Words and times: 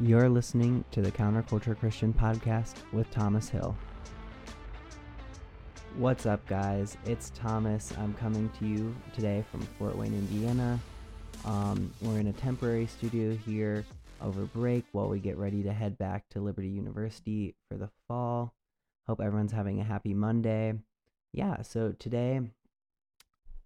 You're 0.00 0.28
listening 0.28 0.84
to 0.92 1.02
the 1.02 1.10
Counterculture 1.10 1.76
Christian 1.76 2.12
Podcast 2.12 2.76
with 2.92 3.10
Thomas 3.10 3.48
Hill. 3.48 3.76
What's 5.96 6.24
up, 6.24 6.46
guys? 6.46 6.96
It's 7.04 7.30
Thomas. 7.30 7.92
I'm 7.98 8.14
coming 8.14 8.48
to 8.60 8.64
you 8.64 8.94
today 9.12 9.44
from 9.50 9.62
Fort 9.76 9.96
Wayne, 9.96 10.14
Indiana. 10.14 10.78
Um, 11.44 11.92
we're 12.00 12.20
in 12.20 12.28
a 12.28 12.32
temporary 12.32 12.86
studio 12.86 13.34
here 13.34 13.84
over 14.22 14.42
break 14.44 14.84
while 14.92 15.08
we 15.08 15.18
get 15.18 15.36
ready 15.36 15.64
to 15.64 15.72
head 15.72 15.98
back 15.98 16.28
to 16.28 16.40
Liberty 16.40 16.68
University 16.68 17.56
for 17.68 17.76
the 17.76 17.90
fall. 18.06 18.54
Hope 19.08 19.20
everyone's 19.20 19.50
having 19.50 19.80
a 19.80 19.84
happy 19.84 20.14
Monday. 20.14 20.74
Yeah, 21.32 21.62
so 21.62 21.92
today, 21.98 22.40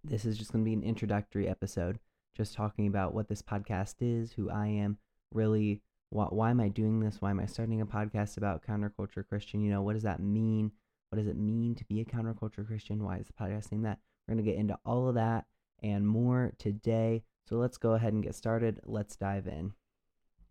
this 0.03 0.25
is 0.25 0.39
just 0.39 0.51
going 0.51 0.65
to 0.65 0.67
be 0.67 0.73
an 0.73 0.81
introductory 0.81 1.47
episode, 1.47 1.99
just 2.35 2.55
talking 2.55 2.87
about 2.87 3.13
what 3.13 3.29
this 3.29 3.43
podcast 3.43 3.97
is, 4.01 4.31
who 4.31 4.49
I 4.49 4.65
am, 4.65 4.97
really 5.31 5.83
why, 6.13 6.25
why 6.25 6.51
am 6.51 6.59
I 6.59 6.69
doing 6.69 6.99
this? 6.99 7.17
Why 7.19 7.31
am 7.31 7.39
I 7.39 7.47
starting 7.47 7.81
a 7.81 7.87
podcast 7.87 8.37
about 8.37 8.63
counterculture 8.63 9.27
Christian? 9.27 9.61
You 9.61 9.71
know, 9.71 9.81
what 9.81 9.93
does 9.93 10.03
that 10.03 10.19
mean? 10.19 10.71
What 11.09 11.17
does 11.17 11.27
it 11.27 11.37
mean 11.37 11.73
to 11.75 11.85
be 11.85 12.01
a 12.01 12.05
counterculture 12.05 12.65
Christian? 12.65 13.03
Why 13.03 13.17
is 13.17 13.27
the 13.27 13.33
podcast 13.33 13.69
saying 13.69 13.81
that? 13.81 13.97
We're 14.27 14.35
going 14.35 14.45
to 14.45 14.51
get 14.51 14.59
into 14.59 14.77
all 14.85 15.09
of 15.09 15.15
that 15.15 15.45
and 15.81 16.07
more 16.07 16.53
today. 16.59 17.23
So 17.49 17.55
let's 17.55 17.77
go 17.77 17.93
ahead 17.93 18.13
and 18.13 18.23
get 18.23 18.35
started. 18.35 18.79
Let's 18.85 19.15
dive 19.15 19.47
in. 19.47 19.73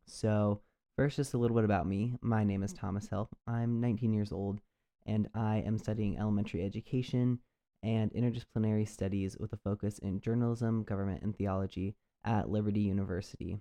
So, 0.04 0.60
first, 0.96 1.16
just 1.16 1.34
a 1.34 1.38
little 1.38 1.56
bit 1.56 1.64
about 1.64 1.86
me. 1.86 2.16
My 2.20 2.42
name 2.42 2.64
is 2.64 2.72
Thomas 2.72 3.08
Hill. 3.08 3.30
I'm 3.46 3.80
19 3.80 4.12
years 4.12 4.32
old 4.32 4.60
and 5.06 5.28
I 5.32 5.62
am 5.64 5.78
studying 5.78 6.18
elementary 6.18 6.64
education 6.64 7.38
and 7.84 8.12
interdisciplinary 8.12 8.88
studies 8.88 9.36
with 9.38 9.52
a 9.52 9.58
focus 9.58 10.00
in 10.00 10.20
journalism, 10.20 10.82
government, 10.82 11.22
and 11.22 11.36
theology 11.36 11.94
at 12.24 12.50
Liberty 12.50 12.80
University. 12.80 13.58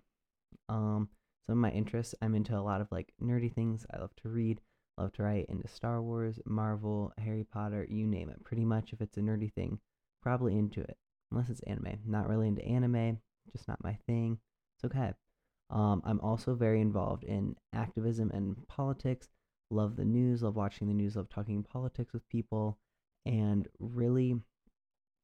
Um, 0.68 1.10
some 1.48 1.58
of 1.58 1.62
my 1.62 1.72
interests, 1.72 2.16
I'm 2.22 2.36
into 2.36 2.58
a 2.58 2.62
lot 2.62 2.82
of 2.82 2.92
like 2.92 3.14
nerdy 3.22 3.54
things. 3.54 3.86
I 3.94 4.00
love 4.00 4.16
to 4.18 4.30
read, 4.30 4.62
love 4.98 5.12
to 5.14 5.24
write 5.24 5.48
into 5.50 5.68
Star 5.68 6.02
Wars, 6.02 6.40
Marvel, 6.46 7.12
Harry 7.18 7.44
Potter, 7.44 7.86
you 7.90 8.08
name 8.08 8.30
it. 8.30 8.44
Pretty 8.44 8.66
much 8.66 8.94
if 8.94 9.02
it's 9.02 9.18
a 9.18 9.22
nerdy 9.22 9.52
thing, 9.54 9.80
probably 10.22 10.58
into 10.58 10.82
it. 10.82 10.98
Unless 11.32 11.50
it's 11.50 11.62
anime. 11.62 12.00
Not 12.06 12.28
really 12.28 12.48
into 12.48 12.64
anime, 12.66 13.20
just 13.52 13.68
not 13.68 13.84
my 13.84 13.98
thing. 14.06 14.38
It's 14.76 14.86
okay. 14.86 15.14
Um, 15.70 16.02
I'm 16.06 16.20
also 16.20 16.54
very 16.54 16.82
involved 16.82 17.24
in 17.24 17.56
activism 17.74 18.30
and 18.32 18.68
politics. 18.68 19.30
Love 19.70 19.96
the 19.96 20.06
news, 20.06 20.44
love 20.44 20.58
watching 20.58 20.88
the 20.88 20.94
news, 20.94 21.16
love 21.16 21.30
talking 21.30 21.64
politics 21.64 22.12
with 22.12 22.28
people, 22.28 22.78
and 23.26 23.68
really 23.80 24.36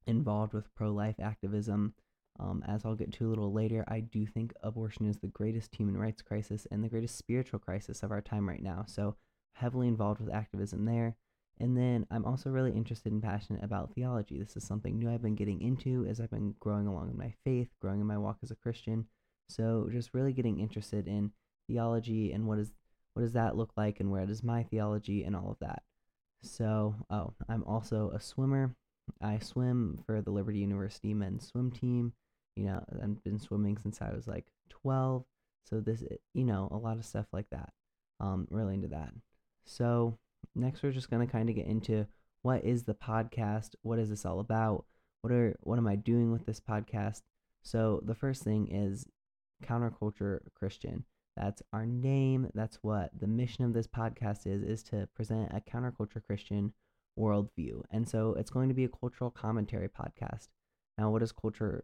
involved 0.06 0.54
with 0.54 0.74
pro 0.74 0.90
life 0.92 1.20
activism 1.22 1.94
um, 2.40 2.64
as 2.68 2.86
I'll 2.86 2.96
get 2.96 3.12
to 3.14 3.28
a 3.28 3.30
little 3.30 3.52
later, 3.52 3.84
I 3.88 4.02
do 4.02 4.26
think 4.26 4.54
abortion 4.62 5.06
is 5.08 5.18
the 5.18 5.28
greatest 5.28 5.76
human 5.76 5.98
rights 5.98 6.22
crisis 6.22 6.68
and 6.72 6.84
the 6.84 6.90
greatest 6.90 7.18
spiritual 7.18 7.60
crisis 7.60 8.04
of 8.04 8.12
our 8.12 8.22
time 8.22 8.48
right 8.48 8.62
now. 8.62 8.86
So, 8.88 9.16
heavily 9.54 9.88
involved 9.88 10.22
with 10.22 10.34
activism 10.34 10.86
there. 10.86 11.16
And 11.60 11.76
then 11.76 12.06
I'm 12.12 12.26
also 12.26 12.52
really 12.52 12.72
interested 12.72 13.12
and 13.12 13.24
passionate 13.24 13.64
about 13.64 13.94
theology. 13.96 14.38
This 14.38 14.56
is 14.56 14.64
something 14.64 15.00
new 15.00 15.10
I've 15.10 15.24
been 15.24 15.34
getting 15.34 15.62
into 15.62 16.06
as 16.06 16.20
I've 16.20 16.30
been 16.30 16.54
growing 16.60 16.86
along 16.86 17.10
in 17.10 17.18
my 17.18 17.34
faith, 17.44 17.70
growing 17.82 18.00
in 18.00 18.06
my 18.06 18.20
walk 18.20 18.38
as 18.44 18.52
a 18.52 18.56
Christian. 18.56 19.08
So, 19.50 19.90
just 19.92 20.14
really 20.14 20.34
getting 20.34 20.60
interested 20.60 21.08
in 21.08 21.32
theology 21.68 22.32
and 22.32 22.46
what 22.46 22.60
is 22.60 22.72
what 23.14 23.24
does 23.24 23.34
that 23.34 23.58
look 23.58 23.72
like 23.76 24.00
and 24.00 24.12
where 24.12 24.28
does 24.28 24.44
my 24.44 24.62
theology 24.62 25.24
and 25.24 25.36
all 25.36 25.50
of 25.50 25.60
that. 25.60 25.82
So, 26.44 26.94
oh, 27.10 27.34
I'm 27.50 27.64
also 27.64 28.12
a 28.14 28.20
swimmer. 28.20 28.76
I 29.22 29.40
swim 29.40 30.00
for 30.06 30.22
the 30.22 30.30
Liberty 30.30 30.60
University 30.60 31.16
men's 31.16 31.48
swim 31.48 31.72
team 31.72 32.14
you 32.58 32.66
know, 32.66 32.83
I've 33.02 33.23
been 33.23 33.39
swimming 33.39 33.77
since 33.77 34.02
I 34.02 34.11
was 34.11 34.27
like 34.27 34.45
12. 34.69 35.23
So 35.63 35.80
this, 35.80 36.03
you 36.33 36.44
know, 36.44 36.67
a 36.72 36.77
lot 36.77 36.97
of 36.97 37.05
stuff 37.05 37.27
like 37.31 37.50
that. 37.52 37.72
Um, 38.19 38.47
really 38.50 38.73
into 38.73 38.88
that. 38.89 39.11
So 39.66 40.17
next, 40.56 40.81
we're 40.81 40.91
just 40.91 41.12
gonna 41.12 41.28
kind 41.28 41.50
of 41.50 41.56
get 41.56 41.67
into 41.67 42.07
what 42.41 42.63
is 42.63 42.84
the 42.84 42.96
podcast? 42.96 43.75
What 43.81 44.00
is 44.00 44.09
this 44.09 44.25
all 44.25 44.40
about? 44.40 44.85
What 45.22 45.31
are 45.31 45.56
what 45.62 45.78
am 45.78 45.88
I 45.88 45.96
doing 45.96 46.31
with 46.31 46.46
this 46.46 46.59
podcast? 46.59 47.22
So 47.62 48.01
the 48.03 48.16
first 48.16 48.44
thing 48.44 48.69
is 48.72 49.06
counterculture 49.63 50.40
Christian. 50.56 51.06
That's 51.35 51.62
our 51.72 51.85
name. 51.85 52.50
That's 52.56 52.79
what 52.81 53.12
the 53.19 53.28
mission 53.28 53.66
of 53.66 53.73
this 53.73 53.88
podcast 53.88 54.47
is: 54.47 54.63
is 54.63 54.81
to 54.84 55.07
present 55.16 55.51
a 55.53 55.62
counterculture 55.62 56.23
Christian 56.25 56.73
worldview. 57.17 57.81
And 57.91 58.07
so 58.07 58.34
it's 58.34 58.50
going 58.50 58.69
to 58.69 58.75
be 58.75 58.85
a 58.85 58.90
cultural 58.90 59.31
commentary 59.31 59.90
podcast. 59.90 60.47
Now, 60.97 61.12
what 61.12 61.19
does 61.19 61.31
culture 61.31 61.84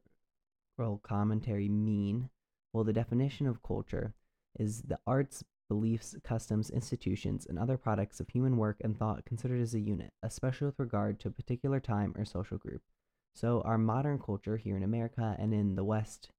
commentary 1.03 1.69
mean? 1.69 2.29
Well, 2.73 2.83
the 2.83 2.93
definition 2.93 3.47
of 3.47 3.63
culture 3.63 4.13
is 4.59 4.81
the 4.81 4.99
arts, 5.05 5.43
beliefs, 5.69 6.15
customs, 6.23 6.69
institutions, 6.69 7.45
and 7.47 7.57
other 7.57 7.77
products 7.77 8.19
of 8.19 8.29
human 8.29 8.57
work 8.57 8.77
and 8.81 8.97
thought 8.97 9.25
considered 9.25 9.61
as 9.61 9.73
a 9.73 9.79
unit, 9.79 10.11
especially 10.21 10.65
with 10.65 10.79
regard 10.79 11.19
to 11.19 11.27
a 11.27 11.31
particular 11.31 11.79
time 11.79 12.13
or 12.17 12.25
social 12.25 12.57
group. 12.57 12.81
So, 13.35 13.61
our 13.61 13.77
modern 13.77 14.19
culture 14.19 14.57
here 14.57 14.77
in 14.77 14.83
America 14.83 15.35
and 15.39 15.53
in 15.53 15.75
the 15.75 15.83
West 15.83 16.29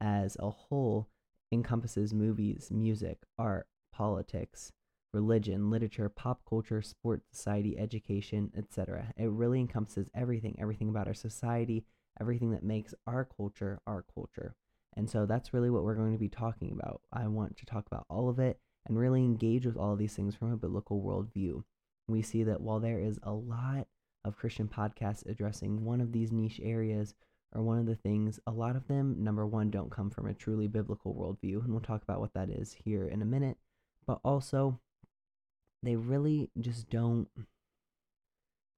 as 0.00 0.36
a 0.40 0.50
whole 0.50 1.08
encompasses 1.52 2.12
movies, 2.12 2.70
music, 2.72 3.18
art, 3.38 3.66
politics, 3.92 4.72
religion, 5.12 5.70
literature, 5.70 6.08
pop 6.08 6.40
culture, 6.48 6.82
sports, 6.82 7.26
society, 7.32 7.78
education, 7.78 8.50
etc. 8.56 9.12
It 9.16 9.30
really 9.30 9.60
encompasses 9.60 10.10
everything, 10.14 10.56
everything 10.58 10.88
about 10.88 11.06
our 11.06 11.14
society, 11.14 11.84
everything 12.20 12.50
that 12.52 12.64
makes 12.64 12.94
our 13.06 13.24
culture 13.24 13.80
our 13.86 14.04
culture. 14.14 14.54
And 14.96 15.08
so 15.08 15.26
that's 15.26 15.54
really 15.54 15.70
what 15.70 15.84
we're 15.84 15.94
going 15.94 16.12
to 16.12 16.18
be 16.18 16.28
talking 16.28 16.72
about. 16.72 17.00
I 17.12 17.26
want 17.26 17.56
to 17.56 17.66
talk 17.66 17.86
about 17.86 18.06
all 18.10 18.28
of 18.28 18.38
it 18.38 18.58
and 18.86 18.98
really 18.98 19.24
engage 19.24 19.64
with 19.64 19.76
all 19.76 19.92
of 19.92 19.98
these 19.98 20.14
things 20.14 20.34
from 20.34 20.52
a 20.52 20.56
biblical 20.56 21.02
worldview. 21.02 21.62
We 22.08 22.20
see 22.20 22.42
that 22.44 22.60
while 22.60 22.80
there 22.80 23.00
is 23.00 23.18
a 23.22 23.32
lot 23.32 23.86
of 24.24 24.36
Christian 24.36 24.68
podcasts 24.68 25.26
addressing 25.26 25.84
one 25.84 26.00
of 26.00 26.12
these 26.12 26.30
niche 26.30 26.60
areas 26.62 27.14
or 27.54 27.62
one 27.62 27.78
of 27.78 27.86
the 27.86 27.96
things, 27.96 28.38
a 28.46 28.50
lot 28.50 28.76
of 28.76 28.86
them, 28.88 29.16
number 29.18 29.46
one, 29.46 29.70
don't 29.70 29.90
come 29.90 30.10
from 30.10 30.26
a 30.26 30.34
truly 30.34 30.66
biblical 30.66 31.14
worldview. 31.14 31.62
And 31.62 31.70
we'll 31.70 31.80
talk 31.80 32.02
about 32.02 32.20
what 32.20 32.34
that 32.34 32.50
is 32.50 32.76
here 32.84 33.06
in 33.08 33.22
a 33.22 33.26
minute. 33.26 33.56
But 34.06 34.20
also, 34.24 34.78
they 35.82 35.96
really 35.96 36.50
just 36.60 36.88
don't 36.90 37.28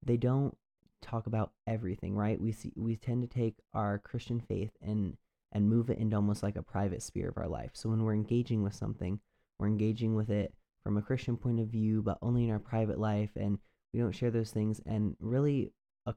they 0.03 0.17
don't 0.17 0.57
talk 1.05 1.27
about 1.27 1.53
everything, 1.67 2.15
right? 2.15 2.41
We 2.41 2.53
see 2.53 2.73
we 2.77 2.97
tend 2.97 3.23
to 3.23 3.29
take 3.29 3.57
our 3.73 3.99
Christian 3.99 4.41
faith 4.41 4.73
and 4.83 5.17
and 5.53 5.69
move 5.69 5.91
it 5.91 5.99
into 5.99 6.17
almost 6.17 6.43
like 6.43 6.57
a 6.57 6.63
private 6.63 7.03
sphere 7.03 7.29
of 7.29 7.39
our 7.39 7.49
life. 7.49 7.71
So 7.75 7.89
when 7.89 8.03
we're 8.03 8.15
engaging 8.15 8.63
with 8.63 8.75
something, 8.75 9.21
we're 9.59 9.69
engaging 9.69 10.15
with 10.15 10.31
it 10.31 10.53
from 10.83 10.97
a 10.97 11.03
Christian 11.03 11.37
point 11.37 11.61
of 11.61 11.69
view, 11.69 12.03
but 12.03 12.19
only 12.21 12.45
in 12.45 12.51
our 12.51 12.59
private 12.59 12.99
life, 12.99 13.31
and 13.37 13.59
we 13.93 14.01
don't 14.01 14.13
share 14.13 14.33
those 14.33 14.51
things. 14.51 14.81
And 14.85 15.17
really, 15.21 15.73
a, 16.07 16.15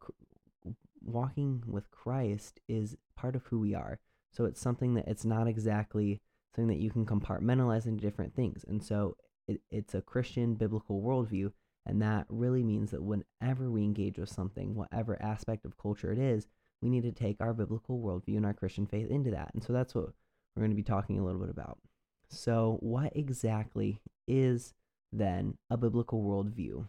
walking 1.01 1.63
with 1.67 1.91
Christ 1.91 2.59
is 2.67 2.95
part 3.15 3.35
of 3.35 3.43
who 3.45 3.59
we 3.59 3.75
are. 3.75 3.99
So 4.31 4.45
it's 4.45 4.59
something 4.59 4.95
that 4.95 5.07
it's 5.07 5.25
not 5.25 5.47
exactly 5.47 6.21
something 6.55 6.75
that 6.75 6.81
you 6.81 6.89
can 6.89 7.05
compartmentalize 7.05 7.85
into 7.85 8.01
different 8.01 8.35
things. 8.35 8.65
And 8.67 8.83
so 8.83 9.15
it, 9.47 9.61
it's 9.71 9.93
a 9.93 10.01
Christian 10.01 10.55
biblical 10.55 11.01
worldview 11.01 11.51
and 11.87 12.01
that 12.01 12.25
really 12.27 12.63
means 12.63 12.91
that 12.91 13.01
whenever 13.01 13.71
we 13.71 13.81
engage 13.81 14.19
with 14.19 14.29
something, 14.29 14.75
whatever 14.75 15.19
aspect 15.21 15.65
of 15.65 15.77
culture 15.77 16.11
it 16.11 16.19
is, 16.19 16.45
we 16.81 16.89
need 16.89 17.03
to 17.03 17.13
take 17.13 17.37
our 17.39 17.53
biblical 17.53 17.99
worldview 17.99 18.35
and 18.35 18.45
our 18.45 18.53
Christian 18.53 18.85
faith 18.85 19.09
into 19.09 19.31
that. 19.31 19.51
And 19.53 19.63
so 19.63 19.71
that's 19.71 19.95
what 19.95 20.09
we're 20.55 20.61
going 20.61 20.71
to 20.71 20.75
be 20.75 20.83
talking 20.83 21.17
a 21.17 21.23
little 21.23 21.39
bit 21.39 21.49
about. 21.49 21.79
So, 22.29 22.77
what 22.81 23.15
exactly 23.15 24.01
is 24.27 24.73
then 25.13 25.57
a 25.69 25.77
biblical 25.77 26.21
worldview? 26.21 26.85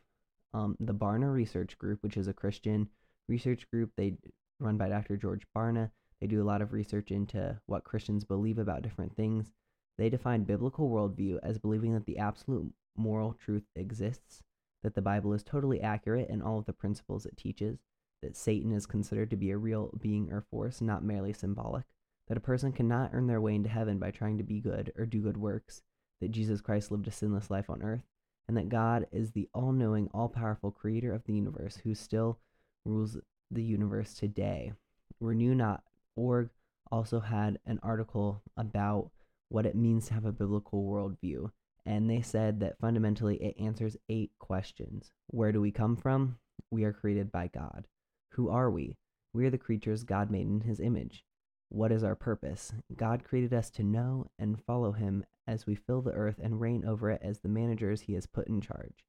Um, 0.52 0.76
the 0.80 0.94
Barna 0.94 1.32
Research 1.32 1.78
Group, 1.78 2.02
which 2.02 2.16
is 2.16 2.26
a 2.26 2.32
Christian 2.32 2.88
research 3.28 3.70
group, 3.70 3.92
they 3.96 4.14
run 4.58 4.76
by 4.76 4.88
Dr. 4.88 5.16
George 5.16 5.44
Barna. 5.56 5.90
They 6.20 6.26
do 6.26 6.42
a 6.42 6.44
lot 6.44 6.60
of 6.60 6.72
research 6.72 7.12
into 7.12 7.56
what 7.66 7.84
Christians 7.84 8.24
believe 8.24 8.58
about 8.58 8.82
different 8.82 9.14
things. 9.14 9.52
They 9.96 10.08
define 10.08 10.42
biblical 10.42 10.90
worldview 10.90 11.38
as 11.44 11.58
believing 11.58 11.94
that 11.94 12.06
the 12.06 12.18
absolute 12.18 12.72
moral 12.96 13.34
truth 13.34 13.62
exists 13.76 14.42
that 14.82 14.94
the 14.94 15.02
Bible 15.02 15.32
is 15.32 15.42
totally 15.42 15.80
accurate 15.80 16.28
in 16.28 16.42
all 16.42 16.58
of 16.58 16.66
the 16.66 16.72
principles 16.72 17.26
it 17.26 17.36
teaches, 17.36 17.78
that 18.22 18.36
Satan 18.36 18.72
is 18.72 18.86
considered 18.86 19.30
to 19.30 19.36
be 19.36 19.50
a 19.50 19.58
real 19.58 19.90
being 20.00 20.32
or 20.32 20.40
force, 20.40 20.80
not 20.80 21.04
merely 21.04 21.32
symbolic, 21.32 21.84
that 22.28 22.36
a 22.36 22.40
person 22.40 22.72
cannot 22.72 23.10
earn 23.12 23.26
their 23.26 23.40
way 23.40 23.54
into 23.54 23.68
heaven 23.68 23.98
by 23.98 24.10
trying 24.10 24.38
to 24.38 24.44
be 24.44 24.60
good 24.60 24.92
or 24.96 25.06
do 25.06 25.20
good 25.20 25.36
works, 25.36 25.82
that 26.20 26.30
Jesus 26.30 26.60
Christ 26.60 26.90
lived 26.90 27.08
a 27.08 27.12
sinless 27.12 27.50
life 27.50 27.70
on 27.70 27.82
earth, 27.82 28.04
and 28.46 28.56
that 28.56 28.68
God 28.68 29.06
is 29.12 29.32
the 29.32 29.48
all 29.54 29.72
knowing, 29.72 30.08
all 30.12 30.28
powerful 30.28 30.70
creator 30.70 31.12
of 31.12 31.24
the 31.24 31.34
universe 31.34 31.78
who 31.84 31.94
still 31.94 32.38
rules 32.84 33.18
the 33.50 33.62
universe 33.62 34.14
today. 34.14 34.72
Renew.org 35.20 36.50
also 36.90 37.20
had 37.20 37.58
an 37.66 37.78
article 37.82 38.42
about 38.56 39.10
what 39.48 39.66
it 39.66 39.76
means 39.76 40.06
to 40.06 40.14
have 40.14 40.24
a 40.24 40.32
biblical 40.32 40.84
worldview 40.84 41.50
and 41.88 42.10
they 42.10 42.20
said 42.20 42.60
that 42.60 42.78
fundamentally 42.78 43.36
it 43.36 43.58
answers 43.58 43.96
eight 44.10 44.30
questions. 44.38 45.10
Where 45.28 45.52
do 45.52 45.62
we 45.62 45.70
come 45.70 45.96
from? 45.96 46.36
We 46.70 46.84
are 46.84 46.92
created 46.92 47.32
by 47.32 47.48
God. 47.48 47.86
Who 48.32 48.50
are 48.50 48.70
we? 48.70 48.98
We 49.32 49.46
are 49.46 49.50
the 49.50 49.56
creatures 49.56 50.04
God 50.04 50.30
made 50.30 50.46
in 50.46 50.60
his 50.60 50.80
image. 50.80 51.24
What 51.70 51.90
is 51.90 52.04
our 52.04 52.14
purpose? 52.14 52.74
God 52.94 53.24
created 53.24 53.54
us 53.54 53.70
to 53.70 53.82
know 53.82 54.26
and 54.38 54.62
follow 54.62 54.92
him 54.92 55.24
as 55.46 55.64
we 55.64 55.74
fill 55.76 56.02
the 56.02 56.12
earth 56.12 56.38
and 56.42 56.60
reign 56.60 56.84
over 56.84 57.10
it 57.10 57.22
as 57.24 57.38
the 57.38 57.48
managers 57.48 58.02
he 58.02 58.12
has 58.12 58.26
put 58.26 58.48
in 58.48 58.60
charge. 58.60 59.06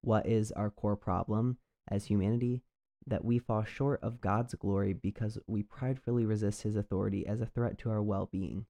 What 0.00 0.24
is 0.24 0.52
our 0.52 0.70
core 0.70 0.96
problem 0.96 1.58
as 1.88 2.04
humanity? 2.04 2.62
That 3.04 3.24
we 3.24 3.40
fall 3.40 3.64
short 3.64 4.00
of 4.00 4.20
God's 4.20 4.54
glory 4.54 4.92
because 4.92 5.40
we 5.48 5.64
pridefully 5.64 6.24
resist 6.24 6.62
his 6.62 6.76
authority 6.76 7.26
as 7.26 7.40
a 7.40 7.46
threat 7.46 7.78
to 7.78 7.90
our 7.90 8.00
well 8.00 8.28
being. 8.30 8.66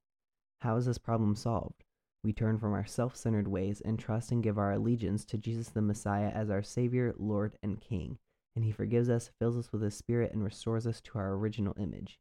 How 0.61 0.79
is 0.79 0.87
this 0.87 0.97
problem 0.97 1.37
solved? 1.37 1.85
We 2.25 2.33
turn 2.33 2.59
from 2.59 2.73
our 2.73 2.87
self 2.87 3.17
centered 3.17 3.49
ways 3.49 3.81
and 3.81 3.99
trust 3.99 4.31
and 4.31 4.43
give 4.43 4.57
our 4.57 4.73
allegiance 4.73 5.25
to 5.27 5.39
Jesus 5.39 5.69
the 5.71 5.83
Messiah 5.83 6.29
as 6.29 6.51
our 6.51 6.63
Savior, 6.63 7.15
Lord, 7.19 7.57
and 7.63 7.81
King, 7.81 8.19
and 8.55 8.65
He 8.65 8.71
forgives 8.71 9.09
us, 9.09 9.31
fills 9.41 9.57
us 9.57 9.73
with 9.73 9.83
His 9.83 9.97
Spirit, 9.97 10.33
and 10.33 10.45
restores 10.45 10.87
us 10.87 11.01
to 11.01 11.19
our 11.19 11.33
original 11.33 11.75
image. 11.79 12.21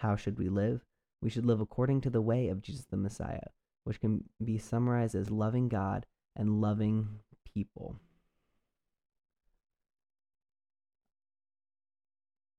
How 0.00 0.16
should 0.16 0.38
we 0.38 0.48
live? 0.48 0.84
We 1.20 1.30
should 1.30 1.46
live 1.46 1.60
according 1.60 2.00
to 2.00 2.10
the 2.10 2.20
way 2.20 2.48
of 2.48 2.62
Jesus 2.62 2.86
the 2.86 2.96
Messiah, 2.96 3.50
which 3.84 4.00
can 4.00 4.24
be 4.44 4.58
summarized 4.58 5.14
as 5.14 5.30
loving 5.30 5.68
God 5.68 6.04
and 6.34 6.60
loving 6.60 7.20
people. 7.54 8.00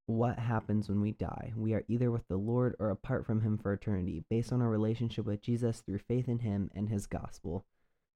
What 0.06 0.38
happens 0.38 0.90
when 0.90 1.02
we 1.02 1.12
die. 1.14 1.54
We 1.56 1.74
are 1.74 1.86
either 1.88 2.12
with 2.12 2.28
the 2.28 2.38
Lord 2.38 2.76
or 2.80 2.90
apart 2.90 3.26
from 3.26 3.42
Him 3.42 3.58
for 3.58 3.74
eternity, 3.74 4.24
based 4.30 4.52
on 4.52 4.62
our 4.62 4.70
relationship 4.70 5.26
with 5.26 5.42
Jesus 5.42 5.82
through 5.82 6.00
faith 6.00 6.28
in 6.28 6.40
Him 6.40 6.70
and 6.76 6.90
His 6.90 7.08
gospel. 7.08 7.66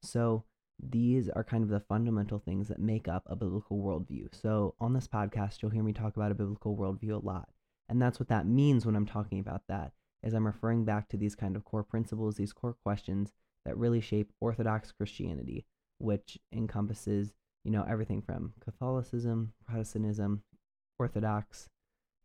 So, 0.02 0.44
these 0.80 1.28
are 1.30 1.44
kind 1.44 1.64
of 1.64 1.70
the 1.70 1.80
fundamental 1.80 2.38
things 2.38 2.68
that 2.68 2.78
make 2.78 3.08
up 3.08 3.24
a 3.26 3.36
biblical 3.36 3.78
worldview. 3.78 4.28
So, 4.32 4.76
on 4.80 4.94
this 4.94 5.08
podcast, 5.08 5.62
you'll 5.62 5.72
hear 5.72 5.84
me 5.84 5.94
talk 5.94 6.16
about 6.18 6.32
a 6.32 6.36
biblical 6.36 6.76
worldview 6.76 7.14
a 7.14 7.26
lot. 7.26 7.50
And 7.90 8.02
that's 8.02 8.20
what 8.20 8.30
that 8.30 8.46
means 8.46 8.86
when 8.86 8.96
I'm 8.96 9.06
talking 9.06 9.40
about 9.40 9.64
that, 9.70 9.94
is 10.24 10.34
I'm 10.34 10.46
referring 10.46 10.84
back 10.84 11.08
to 11.10 11.18
these 11.18 11.36
kind 11.36 11.56
of 11.56 11.64
core 11.64 11.84
principles, 11.84 12.36
these 12.36 12.54
core 12.54 12.76
questions 12.84 13.32
that 13.66 13.78
really 13.78 14.02
shape 14.02 14.32
Orthodox 14.42 14.92
Christianity, 14.92 15.66
which 16.00 16.38
encompasses, 16.52 17.34
you 17.64 17.72
know, 17.72 17.86
everything 17.90 18.22
from 18.22 18.54
Catholicism, 18.64 19.54
Protestantism, 19.66 20.44
Orthodox, 21.00 21.70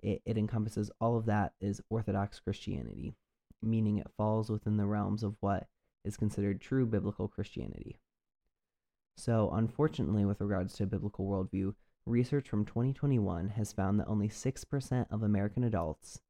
it, 0.02 0.20
it 0.26 0.36
encompasses 0.36 0.90
all 1.00 1.16
of 1.16 1.26
that 1.26 1.52
is 1.60 1.80
Orthodox 1.88 2.40
Christianity, 2.40 3.14
meaning 3.62 3.98
it 3.98 4.10
falls 4.16 4.50
within 4.50 4.76
the 4.76 4.86
realms 4.86 5.22
of 5.22 5.36
what 5.40 5.68
is 6.04 6.16
considered 6.16 6.60
true 6.60 6.84
biblical 6.84 7.28
Christianity. 7.28 7.98
So, 9.16 9.50
unfortunately, 9.52 10.24
with 10.24 10.40
regards 10.40 10.74
to 10.74 10.86
biblical 10.86 11.26
worldview, 11.26 11.74
research 12.06 12.48
from 12.48 12.64
2021 12.64 13.50
has 13.50 13.72
found 13.72 14.00
that 14.00 14.08
only 14.08 14.28
6% 14.28 15.06
of 15.10 15.22
American 15.22 15.64
adults 15.64 16.20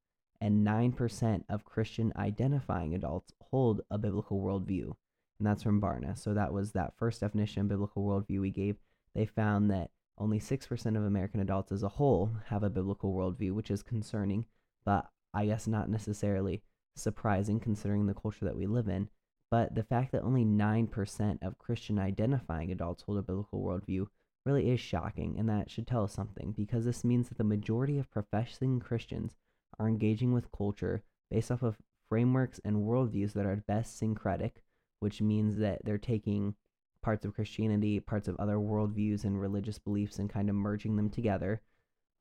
and 0.40 0.66
9% 0.66 1.44
of 1.48 1.64
Christian 1.64 2.12
identifying 2.16 2.94
adults 2.94 3.32
hold 3.50 3.80
a 3.90 3.96
biblical 3.98 4.42
worldview. 4.42 4.92
And 5.38 5.46
that's 5.46 5.62
from 5.62 5.80
Barna. 5.80 6.18
So, 6.18 6.34
that 6.34 6.52
was 6.52 6.72
that 6.72 6.94
first 6.98 7.20
definition 7.20 7.62
of 7.62 7.68
biblical 7.68 8.04
worldview 8.04 8.40
we 8.40 8.50
gave. 8.50 8.76
They 9.14 9.26
found 9.26 9.70
that 9.70 9.90
only 10.18 10.38
6% 10.38 10.96
of 10.96 11.04
American 11.04 11.40
adults 11.40 11.72
as 11.72 11.82
a 11.82 11.88
whole 11.88 12.30
have 12.46 12.62
a 12.62 12.70
biblical 12.70 13.14
worldview, 13.14 13.52
which 13.52 13.70
is 13.70 13.82
concerning, 13.82 14.44
but 14.84 15.08
I 15.34 15.46
guess 15.46 15.66
not 15.66 15.88
necessarily 15.88 16.62
surprising 16.96 17.58
considering 17.58 18.06
the 18.06 18.14
culture 18.14 18.44
that 18.44 18.56
we 18.56 18.66
live 18.66 18.88
in. 18.88 19.08
But 19.50 19.74
the 19.74 19.82
fact 19.82 20.12
that 20.12 20.22
only 20.22 20.44
9% 20.44 21.38
of 21.42 21.58
Christian 21.58 21.98
identifying 21.98 22.70
adults 22.70 23.02
hold 23.02 23.18
a 23.18 23.22
biblical 23.22 23.62
worldview 23.62 24.06
really 24.46 24.70
is 24.70 24.80
shocking, 24.80 25.38
and 25.38 25.48
that 25.48 25.70
should 25.70 25.86
tell 25.86 26.04
us 26.04 26.12
something 26.12 26.52
because 26.52 26.84
this 26.84 27.04
means 27.04 27.28
that 27.28 27.38
the 27.38 27.44
majority 27.44 27.98
of 27.98 28.10
professing 28.10 28.80
Christians 28.80 29.36
are 29.78 29.88
engaging 29.88 30.32
with 30.32 30.52
culture 30.52 31.02
based 31.30 31.50
off 31.50 31.62
of 31.62 31.76
frameworks 32.08 32.60
and 32.64 32.78
worldviews 32.78 33.32
that 33.34 33.46
are 33.46 33.56
best 33.56 33.98
syncretic, 33.98 34.62
which 35.00 35.20
means 35.20 35.56
that 35.56 35.84
they're 35.84 35.98
taking 35.98 36.54
parts 37.02 37.24
of 37.24 37.34
Christianity, 37.34 38.00
parts 38.00 38.28
of 38.28 38.36
other 38.36 38.56
worldviews 38.56 39.24
and 39.24 39.40
religious 39.40 39.78
beliefs, 39.78 40.18
and 40.18 40.30
kind 40.30 40.48
of 40.48 40.54
merging 40.54 40.96
them 40.96 41.10
together. 41.10 41.60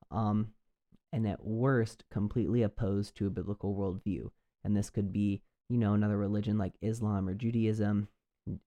Um, 0.09 0.49
and 1.13 1.27
at 1.27 1.45
worst, 1.45 2.03
completely 2.09 2.63
opposed 2.63 3.15
to 3.17 3.27
a 3.27 3.31
biblical 3.31 3.75
worldview. 3.75 4.29
And 4.63 4.75
this 4.75 4.89
could 4.89 5.11
be, 5.11 5.41
you 5.69 5.77
know, 5.77 5.93
another 5.93 6.17
religion 6.17 6.57
like 6.57 6.73
Islam 6.81 7.27
or 7.27 7.33
Judaism. 7.33 8.07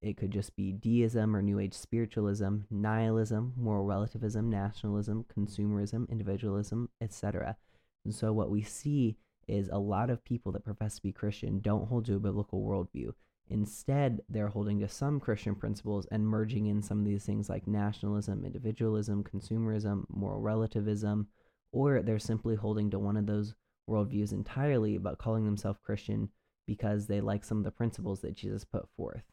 It 0.00 0.16
could 0.16 0.30
just 0.30 0.54
be 0.54 0.72
deism 0.72 1.34
or 1.34 1.42
New 1.42 1.58
Age 1.58 1.74
spiritualism, 1.74 2.58
nihilism, 2.70 3.54
moral 3.56 3.84
relativism, 3.84 4.48
nationalism, 4.48 5.24
consumerism, 5.36 6.08
individualism, 6.08 6.90
etc. 7.00 7.56
And 8.04 8.14
so 8.14 8.32
what 8.32 8.50
we 8.50 8.62
see 8.62 9.16
is 9.48 9.68
a 9.68 9.78
lot 9.78 10.10
of 10.10 10.24
people 10.24 10.52
that 10.52 10.64
profess 10.64 10.96
to 10.96 11.02
be 11.02 11.12
Christian 11.12 11.60
don't 11.60 11.88
hold 11.88 12.06
to 12.06 12.16
a 12.16 12.20
biblical 12.20 12.62
worldview. 12.62 13.12
Instead, 13.48 14.22
they're 14.28 14.48
holding 14.48 14.80
to 14.80 14.88
some 14.88 15.20
Christian 15.20 15.54
principles 15.54 16.06
and 16.10 16.26
merging 16.26 16.66
in 16.66 16.82
some 16.82 17.00
of 17.00 17.04
these 17.04 17.24
things 17.24 17.48
like 17.48 17.66
nationalism, 17.66 18.44
individualism, 18.44 19.22
consumerism, 19.22 20.04
moral 20.08 20.40
relativism, 20.40 21.28
or 21.70 22.02
they're 22.02 22.18
simply 22.18 22.56
holding 22.56 22.90
to 22.90 22.98
one 22.98 23.16
of 23.16 23.26
those 23.26 23.54
worldviews 23.88 24.32
entirely 24.32 24.96
but 24.96 25.18
calling 25.18 25.44
themselves 25.44 25.78
Christian 25.84 26.30
because 26.66 27.06
they 27.06 27.20
like 27.20 27.44
some 27.44 27.58
of 27.58 27.64
the 27.64 27.70
principles 27.70 28.20
that 28.20 28.34
Jesus 28.34 28.64
put 28.64 28.88
forth. 28.96 29.24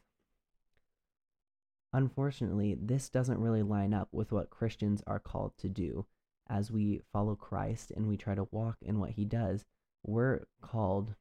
Unfortunately, 1.94 2.76
this 2.78 3.08
doesn't 3.08 3.40
really 3.40 3.62
line 3.62 3.94
up 3.94 4.08
with 4.12 4.32
what 4.32 4.50
Christians 4.50 5.02
are 5.06 5.18
called 5.18 5.52
to 5.58 5.68
do. 5.68 6.06
As 6.48 6.70
we 6.70 7.00
follow 7.12 7.34
Christ 7.34 7.92
and 7.94 8.08
we 8.08 8.16
try 8.16 8.34
to 8.34 8.48
walk 8.50 8.76
in 8.82 8.98
what 8.98 9.10
he 9.10 9.24
does, 9.24 9.64
we're 10.02 10.40
called 10.60 11.14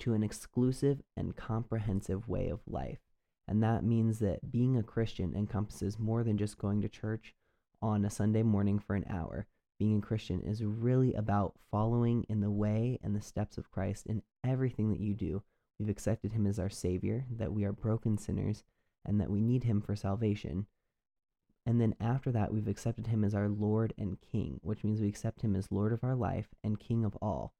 to 0.00 0.14
an 0.14 0.22
exclusive 0.22 1.02
and 1.16 1.36
comprehensive 1.36 2.28
way 2.28 2.48
of 2.48 2.60
life. 2.66 2.98
And 3.46 3.62
that 3.62 3.84
means 3.84 4.18
that 4.20 4.50
being 4.50 4.76
a 4.76 4.82
Christian 4.82 5.34
encompasses 5.34 5.98
more 5.98 6.24
than 6.24 6.38
just 6.38 6.58
going 6.58 6.80
to 6.82 6.88
church 6.88 7.34
on 7.82 8.04
a 8.04 8.10
Sunday 8.10 8.42
morning 8.42 8.78
for 8.78 8.96
an 8.96 9.04
hour. 9.08 9.46
Being 9.78 9.98
a 9.98 10.06
Christian 10.06 10.40
is 10.40 10.64
really 10.64 11.12
about 11.14 11.54
following 11.70 12.24
in 12.28 12.40
the 12.40 12.50
way 12.50 12.98
and 13.02 13.14
the 13.14 13.20
steps 13.20 13.58
of 13.58 13.70
Christ 13.70 14.06
in 14.06 14.22
everything 14.42 14.90
that 14.90 15.00
you 15.00 15.14
do. 15.14 15.42
We've 15.78 15.88
accepted 15.88 16.32
him 16.32 16.46
as 16.46 16.58
our 16.58 16.70
Savior, 16.70 17.26
that 17.30 17.52
we 17.52 17.64
are 17.64 17.72
broken 17.72 18.16
sinners, 18.16 18.62
and 19.04 19.20
that 19.20 19.30
we 19.30 19.40
need 19.40 19.64
him 19.64 19.80
for 19.80 19.96
salvation. 19.96 20.66
And 21.66 21.80
then 21.80 21.94
after 22.00 22.30
that, 22.32 22.52
we've 22.52 22.68
accepted 22.68 23.08
him 23.08 23.24
as 23.24 23.34
our 23.34 23.48
Lord 23.48 23.92
and 23.98 24.18
King, 24.20 24.60
which 24.62 24.84
means 24.84 25.00
we 25.00 25.08
accept 25.08 25.42
him 25.42 25.56
as 25.56 25.72
Lord 25.72 25.92
of 25.92 26.04
our 26.04 26.14
life 26.14 26.48
and 26.62 26.78
King 26.78 27.04
of 27.04 27.16
all. 27.20 27.52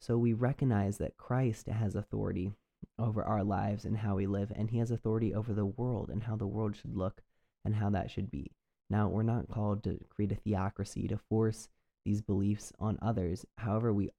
So 0.00 0.16
we 0.16 0.32
recognize 0.32 0.98
that 0.98 1.18
Christ 1.18 1.66
has 1.66 1.94
authority 1.94 2.52
over 2.98 3.22
our 3.22 3.44
lives 3.44 3.84
and 3.84 3.98
how 3.98 4.16
we 4.16 4.26
live, 4.26 4.50
and 4.54 4.70
he 4.70 4.78
has 4.78 4.90
authority 4.90 5.34
over 5.34 5.52
the 5.52 5.66
world 5.66 6.08
and 6.08 6.22
how 6.22 6.36
the 6.36 6.46
world 6.46 6.74
should 6.74 6.96
look 6.96 7.22
and 7.64 7.74
how 7.74 7.90
that 7.90 8.10
should 8.10 8.30
be. 8.30 8.50
Now, 8.88 9.08
we're 9.08 9.22
not 9.22 9.50
called 9.50 9.84
to 9.84 10.00
create 10.08 10.32
a 10.32 10.36
theocracy 10.36 11.06
to 11.08 11.18
force 11.28 11.68
these 12.04 12.22
beliefs 12.22 12.72
on 12.80 12.98
others. 13.02 13.44
However, 13.58 13.92
we 13.92 14.10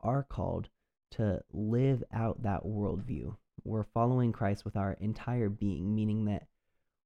are 0.00 0.24
called 0.24 0.68
to 1.12 1.40
live 1.52 2.02
out 2.12 2.42
that 2.42 2.64
worldview. 2.64 3.36
We're 3.64 3.84
following 3.84 4.32
Christ 4.32 4.64
with 4.64 4.76
our 4.76 4.94
entire 4.94 5.48
being, 5.48 5.94
meaning 5.94 6.24
that 6.24 6.46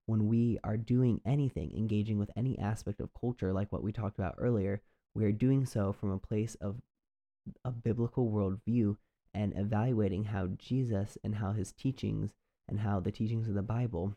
when 0.06 0.26
we 0.26 0.58
are 0.64 0.76
doing 0.76 1.20
anything, 1.24 1.72
engaging 1.76 2.18
with 2.18 2.30
any 2.34 2.58
aspect 2.58 3.00
of 3.00 3.10
culture, 3.18 3.52
like 3.52 3.70
what 3.70 3.82
we 3.82 3.92
talked 3.92 4.18
about 4.18 4.36
earlier, 4.38 4.80
we 5.14 5.24
are 5.24 5.32
doing 5.32 5.66
so 5.66 5.92
from 5.92 6.10
a 6.10 6.18
place 6.18 6.56
of 6.60 6.80
a 7.64 7.70
biblical 7.70 8.30
worldview 8.30 8.96
and 9.34 9.52
evaluating 9.56 10.24
how 10.24 10.48
Jesus 10.58 11.16
and 11.24 11.36
how 11.36 11.52
his 11.52 11.72
teachings 11.72 12.32
and 12.68 12.80
how 12.80 13.00
the 13.00 13.12
teachings 13.12 13.48
of 13.48 13.54
the 13.54 13.62
Bible 13.62 14.14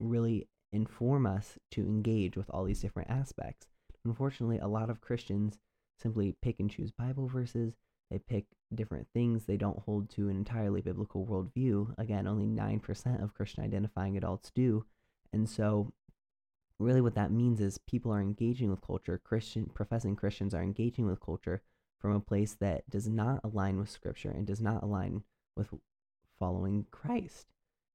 really 0.00 0.48
inform 0.72 1.26
us 1.26 1.58
to 1.70 1.82
engage 1.82 2.36
with 2.36 2.50
all 2.50 2.64
these 2.64 2.80
different 2.80 3.10
aspects. 3.10 3.68
Unfortunately, 4.04 4.58
a 4.58 4.68
lot 4.68 4.90
of 4.90 5.00
Christians 5.00 5.58
simply 6.00 6.34
pick 6.42 6.60
and 6.60 6.70
choose 6.70 6.90
Bible 6.90 7.28
verses. 7.28 7.74
They 8.10 8.18
pick 8.18 8.46
different 8.74 9.06
things. 9.12 9.44
They 9.44 9.56
don't 9.56 9.80
hold 9.80 10.10
to 10.10 10.28
an 10.28 10.36
entirely 10.36 10.80
biblical 10.80 11.26
worldview. 11.26 11.94
Again, 11.98 12.26
only 12.26 12.46
9% 12.46 13.22
of 13.22 13.34
Christian 13.34 13.64
identifying 13.64 14.16
adults 14.16 14.50
do. 14.54 14.84
And 15.32 15.48
so, 15.48 15.92
really, 16.78 17.00
what 17.00 17.14
that 17.16 17.32
means 17.32 17.60
is 17.60 17.78
people 17.78 18.12
are 18.12 18.20
engaging 18.20 18.70
with 18.70 18.80
culture. 18.80 19.20
Christian 19.22 19.66
professing 19.66 20.16
Christians 20.16 20.54
are 20.54 20.62
engaging 20.62 21.06
with 21.06 21.20
culture 21.20 21.62
from 21.98 22.12
a 22.12 22.20
place 22.20 22.54
that 22.60 22.88
does 22.88 23.08
not 23.08 23.40
align 23.42 23.78
with 23.78 23.90
Scripture 23.90 24.30
and 24.30 24.46
does 24.46 24.60
not 24.60 24.82
align 24.82 25.22
with 25.56 25.68
following 26.38 26.86
Christ. 26.90 27.48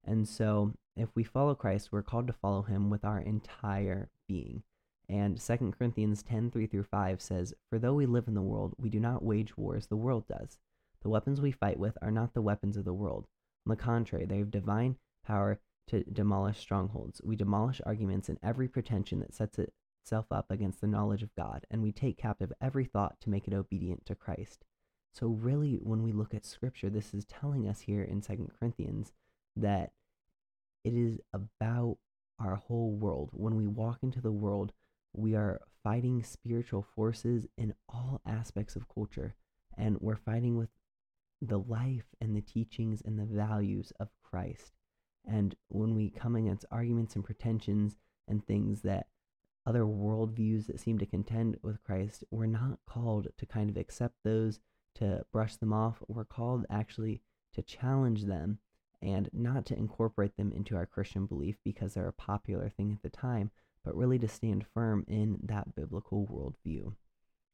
And 0.04 0.28
so, 0.28 0.74
if 0.96 1.10
we 1.16 1.24
follow 1.24 1.56
Christ, 1.56 1.92
we're 1.92 2.04
called 2.04 2.28
to 2.28 2.34
follow 2.34 2.64
him 2.64 2.90
with 2.90 3.06
our 3.06 3.20
entire 3.20 4.10
being. 4.28 4.64
And 5.10 5.40
2 5.40 5.74
Corinthians 5.78 6.24
10 6.24 6.52
3 6.52 6.68
through 6.68 6.84
5 6.84 7.22
says, 7.22 7.54
For 7.70 7.80
though 7.80 7.94
we 7.94 8.06
live 8.06 8.28
in 8.28 8.34
the 8.34 8.42
world, 8.42 8.74
we 8.78 8.90
do 8.90 9.00
not 9.00 9.24
wage 9.24 9.58
war 9.58 9.76
as 9.76 9.88
the 9.88 9.96
world 9.96 10.26
does. 10.28 10.58
The 11.02 11.10
weapons 11.10 11.42
we 11.42 11.52
fight 11.52 11.80
with 11.80 11.98
are 12.02 12.12
not 12.12 12.34
the 12.34 12.42
weapons 12.42 12.78
of 12.78 12.86
the 12.86 12.94
world. 12.94 13.28
On 13.66 13.70
the 13.70 13.82
contrary, 13.82 14.26
they 14.26 14.40
have 14.40 14.52
divine 14.52 14.98
power 15.26 15.60
to 15.88 16.04
demolish 16.04 16.60
strongholds. 16.60 17.22
We 17.24 17.36
demolish 17.36 17.82
arguments 17.86 18.30
and 18.30 18.40
every 18.42 18.68
pretension 18.68 19.20
that 19.20 19.34
sets 19.34 19.60
it 19.60 19.74
itself 20.04 20.26
up 20.32 20.52
against 20.52 20.82
the 20.82 20.88
knowledge 20.88 21.24
of 21.24 21.36
God, 21.36 21.66
and 21.72 21.82
we 21.82 21.92
take 21.92 22.18
captive 22.18 22.52
every 22.62 22.86
thought 22.86 23.20
to 23.22 23.30
make 23.30 23.48
it 23.48 23.54
obedient 23.54 24.06
to 24.06 24.16
Christ. 24.16 24.66
So, 25.14 25.28
really, 25.28 25.80
when 25.82 26.04
we 26.04 26.12
look 26.12 26.34
at 26.34 26.46
Scripture, 26.46 26.90
this 26.90 27.14
is 27.14 27.26
telling 27.26 27.68
us 27.68 27.82
here 27.82 28.04
in 28.04 28.22
Second 28.22 28.52
Corinthians 28.60 29.14
that 29.56 29.92
it 30.84 30.94
is 30.94 31.20
about 31.34 31.98
our 32.40 32.56
whole 32.56 32.92
world. 32.92 33.30
When 33.32 33.56
we 33.56 33.68
walk 33.68 34.00
into 34.02 34.20
the 34.20 34.32
world, 34.32 34.74
we 35.14 35.36
are 35.36 35.62
fighting 35.84 36.24
spiritual 36.24 36.86
forces 36.96 37.48
in 37.58 37.74
all 37.88 38.22
aspects 38.26 38.76
of 38.76 38.90
culture, 38.94 39.36
and 39.78 39.98
we're 40.02 40.16
fighting 40.16 40.58
with 40.58 40.70
the 41.42 41.60
life 41.60 42.08
and 42.20 42.36
the 42.36 42.42
teachings 42.42 43.02
and 43.06 43.18
the 43.18 43.26
values 43.26 43.94
of 44.00 44.10
Christ. 44.22 44.74
And 45.26 45.56
when 45.70 45.96
we 45.96 46.10
come 46.10 46.36
against 46.36 46.66
arguments 46.72 47.16
and 47.16 47.24
pretensions 47.24 47.96
and 48.28 48.46
things 48.46 48.82
that 48.82 49.08
other 49.66 49.84
worldviews 49.84 50.68
that 50.68 50.80
seem 50.80 50.98
to 51.00 51.06
contend 51.06 51.58
with 51.62 51.84
Christ, 51.84 52.24
we're 52.32 52.46
not 52.46 52.80
called 52.86 53.28
to 53.38 53.46
kind 53.46 53.70
of 53.70 53.78
accept 53.78 54.16
those, 54.24 54.60
to 54.96 55.26
brush 55.32 55.56
them 55.56 55.74
off. 55.74 56.04
We're 56.08 56.26
called 56.26 56.66
actually 56.70 57.22
to 57.54 57.62
challenge 57.62 58.26
them 58.26 58.60
and 59.02 59.30
not 59.34 59.66
to 59.68 59.78
incorporate 59.78 60.38
them 60.38 60.52
into 60.52 60.76
our 60.76 60.86
Christian 60.86 61.26
belief 61.26 61.58
because 61.64 61.94
they're 61.94 62.08
a 62.08 62.14
popular 62.14 62.70
thing 62.70 62.92
at 62.92 63.04
the 63.04 63.10
time, 63.10 63.52
but 63.84 63.96
really 63.96 64.20
to 64.20 64.28
stand 64.28 64.66
firm 64.74 65.06
in 65.08 65.40
that 65.44 65.76
biblical 65.76 66.26
worldview. 66.28 66.94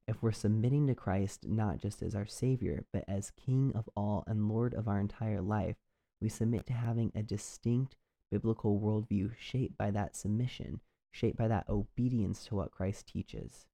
If 0.08 0.22
we're 0.24 0.32
submitting 0.32 0.88
to 0.88 0.96
Christ 0.96 1.48
not 1.48 1.78
just 1.78 2.02
as 2.02 2.16
our 2.16 2.26
Savior, 2.26 2.86
but 2.92 3.06
as 3.08 3.32
King 3.32 3.72
of 3.76 3.90
all 3.96 4.24
and 4.26 4.50
Lord 4.50 4.74
of 4.74 4.88
our 4.88 5.00
entire 5.00 5.42
life, 5.42 5.76
we 6.22 6.30
submit 6.30 6.66
to 6.68 6.74
having 6.74 7.12
a 7.16 7.24
distinct 7.24 7.96
biblical 8.32 8.80
worldview 8.80 9.32
shaped 9.40 9.78
by 9.78 9.92
that 9.92 10.16
submission, 10.16 10.82
shaped 11.12 11.38
by 11.38 11.48
that 11.48 11.68
obedience 11.70 12.46
to 12.46 12.56
what 12.56 12.72
Christ 12.72 13.08
teaches. 13.08 13.66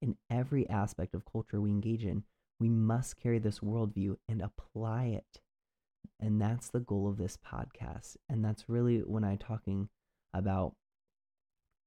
In 0.00 0.16
every 0.30 0.68
aspect 0.68 1.14
of 1.14 1.24
culture 1.30 1.60
we 1.60 1.70
engage 1.70 2.04
in, 2.04 2.24
we 2.60 2.68
must 2.68 3.20
carry 3.20 3.38
this 3.38 3.60
worldview 3.60 4.16
and 4.28 4.42
apply 4.42 5.06
it. 5.06 5.40
And 6.20 6.40
that's 6.40 6.68
the 6.70 6.80
goal 6.80 7.08
of 7.08 7.16
this 7.16 7.36
podcast. 7.36 8.16
And 8.28 8.44
that's 8.44 8.68
really 8.68 8.98
when 8.98 9.24
I'm 9.24 9.38
talking 9.38 9.88
about 10.34 10.74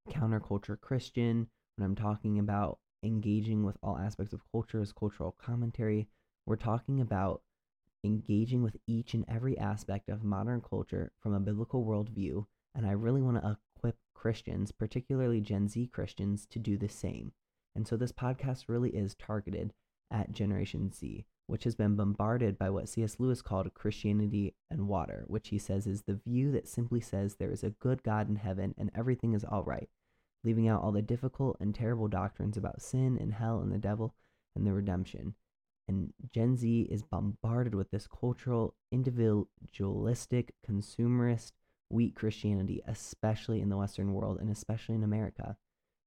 counterculture 0.10 0.79
Christian, 0.79 1.48
when 1.75 1.86
I'm 1.86 1.96
talking 1.96 2.39
about 2.39 2.79
engaging 3.03 3.63
with 3.63 3.77
all 3.81 3.98
aspects 3.98 4.34
of 4.34 4.41
culture 4.51 4.81
as 4.81 4.93
cultural 4.93 5.36
commentary, 5.43 6.08
we're 6.46 6.55
talking 6.55 7.01
about 7.01 7.41
engaging 8.03 8.63
with 8.63 8.77
each 8.88 9.13
and 9.13 9.25
every 9.27 9.58
aspect 9.58 10.10
of 10.10 10.24
modern 10.24 10.62
culture 10.62 11.12
from 11.20 11.34
a 11.34 11.39
biblical 11.39 11.86
worldview. 11.86 12.46
And 12.74 12.86
I 12.86 12.91
really 12.91 13.22
want 13.22 13.38
to 13.38 13.46
Christians, 14.22 14.72
particularly 14.72 15.42
Gen 15.42 15.68
Z 15.68 15.88
Christians, 15.88 16.46
to 16.51 16.60
do 16.60 16.78
the 16.78 16.88
same. 16.88 17.32
And 17.75 17.88
so 17.88 17.98
this 17.98 18.12
podcast 18.12 18.66
really 18.68 18.92
is 18.92 19.16
targeted 19.16 19.74
at 20.12 20.32
Generation 20.32 20.92
Z, 20.94 21.25
which 21.48 21.63
has 21.63 21.74
been 21.74 21.96
bombarded 21.96 22.60
by 22.60 22.70
what 22.70 22.88
C.S. 22.88 23.16
Lewis 23.18 23.42
called 23.42 23.74
Christianity 23.74 24.54
and 24.70 24.88
water, 24.88 25.24
which 25.25 25.50
he 25.50 25.58
says 25.58 25.88
is 25.88 26.04
the 26.04 26.20
view 26.24 26.51
that 26.51 26.68
simply 26.68 27.01
says 27.01 27.34
there 27.36 27.51
is 27.51 27.63
a 27.63 27.72
good 27.72 28.04
God 28.04 28.30
in 28.30 28.36
heaven 28.36 28.75
and 28.78 28.92
everything 28.94 29.34
is 29.34 29.44
all 29.44 29.63
right, 29.63 29.90
leaving 30.44 30.68
out 30.68 30.84
all 30.84 30.92
the 30.92 31.01
difficult 31.01 31.58
and 31.60 31.74
terrible 31.74 32.08
doctrines 32.08 32.58
about 32.58 32.80
sin 32.80 33.18
and 33.20 33.34
hell 33.34 33.60
and 33.60 33.72
the 33.72 33.80
devil 33.80 34.13
and 34.56 34.68
the 34.68 34.74
redemption. 34.74 35.34
And 35.88 36.13
Gen 36.32 36.58
Z 36.58 36.90
is 36.92 37.01
bombarded 37.01 37.74
with 37.74 37.90
this 37.90 38.06
cultural, 38.06 38.75
individualistic, 38.92 40.54
consumerist, 40.70 41.54
weak 41.91 42.15
Christianity, 42.15 42.81
especially 42.88 43.62
in 43.62 43.69
the 43.69 43.77
Western 43.77 44.13
world 44.13 44.39
and 44.39 44.50
especially 44.50 44.95
in 44.95 45.03
America. 45.03 45.57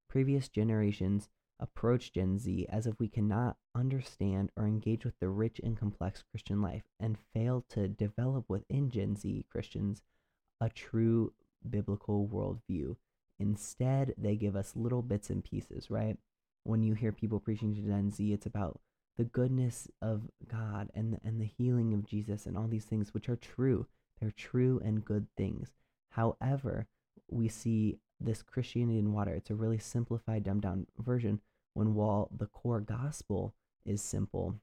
Previous 0.08 0.48
generations 0.48 1.28
approach 1.60 2.12
Gen 2.12 2.38
Z 2.38 2.66
as 2.68 2.86
if 2.86 2.98
we 2.98 3.08
cannot 3.08 3.56
understand 3.74 4.50
or 4.56 4.66
engage 4.66 5.04
with 5.04 5.18
the 5.20 5.28
rich 5.28 5.60
and 5.62 5.78
complex 5.78 6.24
Christian 6.30 6.60
life 6.60 6.84
and 6.98 7.18
fail 7.32 7.64
to 7.70 7.88
develop 7.88 8.44
within 8.48 8.90
Gen 8.90 9.16
Z 9.16 9.46
Christians 9.50 10.02
a 10.60 10.68
true 10.68 11.32
biblical 11.68 12.28
worldview. 12.28 12.96
Instead, 13.38 14.14
they 14.16 14.36
give 14.36 14.56
us 14.56 14.76
little 14.76 15.02
bits 15.02 15.30
and 15.30 15.44
pieces, 15.44 15.90
right? 15.90 16.16
When 16.64 16.82
you 16.82 16.94
hear 16.94 17.12
people 17.12 17.40
preaching 17.40 17.74
to 17.74 17.80
Gen 17.80 18.10
Z, 18.10 18.32
it's 18.32 18.46
about 18.46 18.80
the 19.16 19.24
goodness 19.24 19.88
of 20.02 20.22
God 20.48 20.90
and 20.94 21.14
the, 21.14 21.18
and 21.24 21.40
the 21.40 21.50
healing 21.58 21.94
of 21.94 22.06
Jesus 22.06 22.46
and 22.46 22.56
all 22.56 22.66
these 22.66 22.84
things, 22.84 23.14
which 23.14 23.28
are 23.28 23.36
true. 23.36 23.86
They're 24.20 24.30
true 24.30 24.80
and 24.84 25.04
good 25.04 25.26
things. 25.36 25.72
However, 26.10 26.86
we 27.30 27.48
see 27.48 27.98
this 28.20 28.42
Christianity 28.42 28.98
in 28.98 29.12
water. 29.12 29.34
It's 29.34 29.50
a 29.50 29.54
really 29.54 29.78
simplified, 29.78 30.44
dumbed 30.44 30.62
down 30.62 30.86
version. 30.98 31.40
When 31.74 31.94
while 31.94 32.30
the 32.36 32.46
core 32.46 32.80
gospel 32.80 33.54
is 33.84 34.00
simple, 34.00 34.54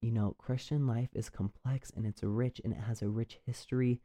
you 0.00 0.12
know, 0.12 0.36
Christian 0.38 0.86
life 0.86 1.08
is 1.14 1.28
complex 1.28 1.90
and 1.94 2.06
it's 2.06 2.22
rich 2.22 2.60
and 2.62 2.72
it 2.72 2.80
has 2.80 3.02
a 3.02 3.08
rich 3.08 3.40
history 3.46 4.00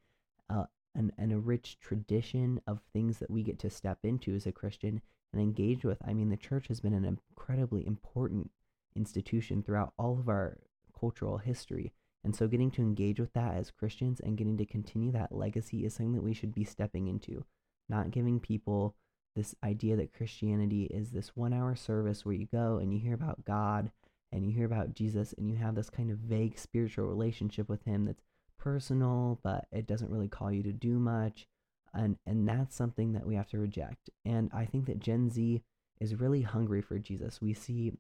uh, 0.49 0.65
and, 0.95 1.11
and 1.17 1.31
a 1.31 1.37
rich 1.37 1.79
tradition 1.79 2.59
of 2.65 2.81
things 2.93 3.19
that 3.19 3.29
we 3.29 3.43
get 3.43 3.59
to 3.59 3.69
step 3.69 3.99
into 4.03 4.35
as 4.35 4.47
a 4.47 4.51
Christian 4.51 5.01
and 5.31 5.41
engage 5.41 5.83
with. 5.83 5.97
I 6.05 6.13
mean, 6.13 6.29
the 6.29 6.37
church 6.37 6.67
has 6.69 6.79
been 6.79 6.93
an 6.93 7.05
incredibly 7.05 7.85
important 7.85 8.49
institution 8.95 9.61
throughout 9.61 9.93
all 9.99 10.17
of 10.19 10.29
our 10.29 10.57
cultural 10.97 11.37
history. 11.37 11.93
And 12.25 12.35
so, 12.35 12.47
getting 12.47 12.71
to 12.71 12.81
engage 12.81 13.19
with 13.19 13.31
that 13.33 13.55
as 13.55 13.69
Christians 13.69 14.19
and 14.19 14.35
getting 14.35 14.57
to 14.57 14.65
continue 14.65 15.11
that 15.11 15.31
legacy 15.31 15.85
is 15.85 15.93
something 15.93 16.15
that 16.15 16.23
we 16.23 16.33
should 16.33 16.55
be 16.55 16.63
stepping 16.63 17.07
into. 17.07 17.45
Not 17.87 18.09
giving 18.09 18.39
people 18.39 18.95
this 19.35 19.53
idea 19.63 19.95
that 19.97 20.11
Christianity 20.11 20.85
is 20.85 21.11
this 21.11 21.35
one 21.35 21.53
hour 21.53 21.75
service 21.75 22.25
where 22.25 22.33
you 22.33 22.47
go 22.51 22.77
and 22.77 22.91
you 22.91 22.99
hear 22.99 23.13
about 23.13 23.45
God 23.45 23.91
and 24.31 24.43
you 24.43 24.51
hear 24.51 24.65
about 24.65 24.95
Jesus 24.95 25.33
and 25.37 25.47
you 25.47 25.55
have 25.57 25.75
this 25.75 25.91
kind 25.91 26.09
of 26.09 26.17
vague 26.17 26.57
spiritual 26.57 27.05
relationship 27.05 27.69
with 27.69 27.83
him 27.83 28.05
that's 28.05 28.23
personal 28.57 29.39
but 29.43 29.67
it 29.71 29.85
doesn't 29.85 30.09
really 30.09 30.27
call 30.27 30.51
you 30.51 30.63
to 30.63 30.73
do 30.73 30.97
much. 30.97 31.47
And 31.93 32.17
and 32.25 32.47
that's 32.47 32.75
something 32.75 33.13
that 33.13 33.27
we 33.27 33.35
have 33.35 33.49
to 33.49 33.59
reject. 33.59 34.09
And 34.25 34.49
I 34.51 34.65
think 34.65 34.87
that 34.87 34.99
Gen 34.99 35.29
Z 35.29 35.61
is 35.99 36.19
really 36.19 36.41
hungry 36.41 36.81
for 36.81 36.97
Jesus. 36.97 37.39
We 37.39 37.53
see 37.53 37.93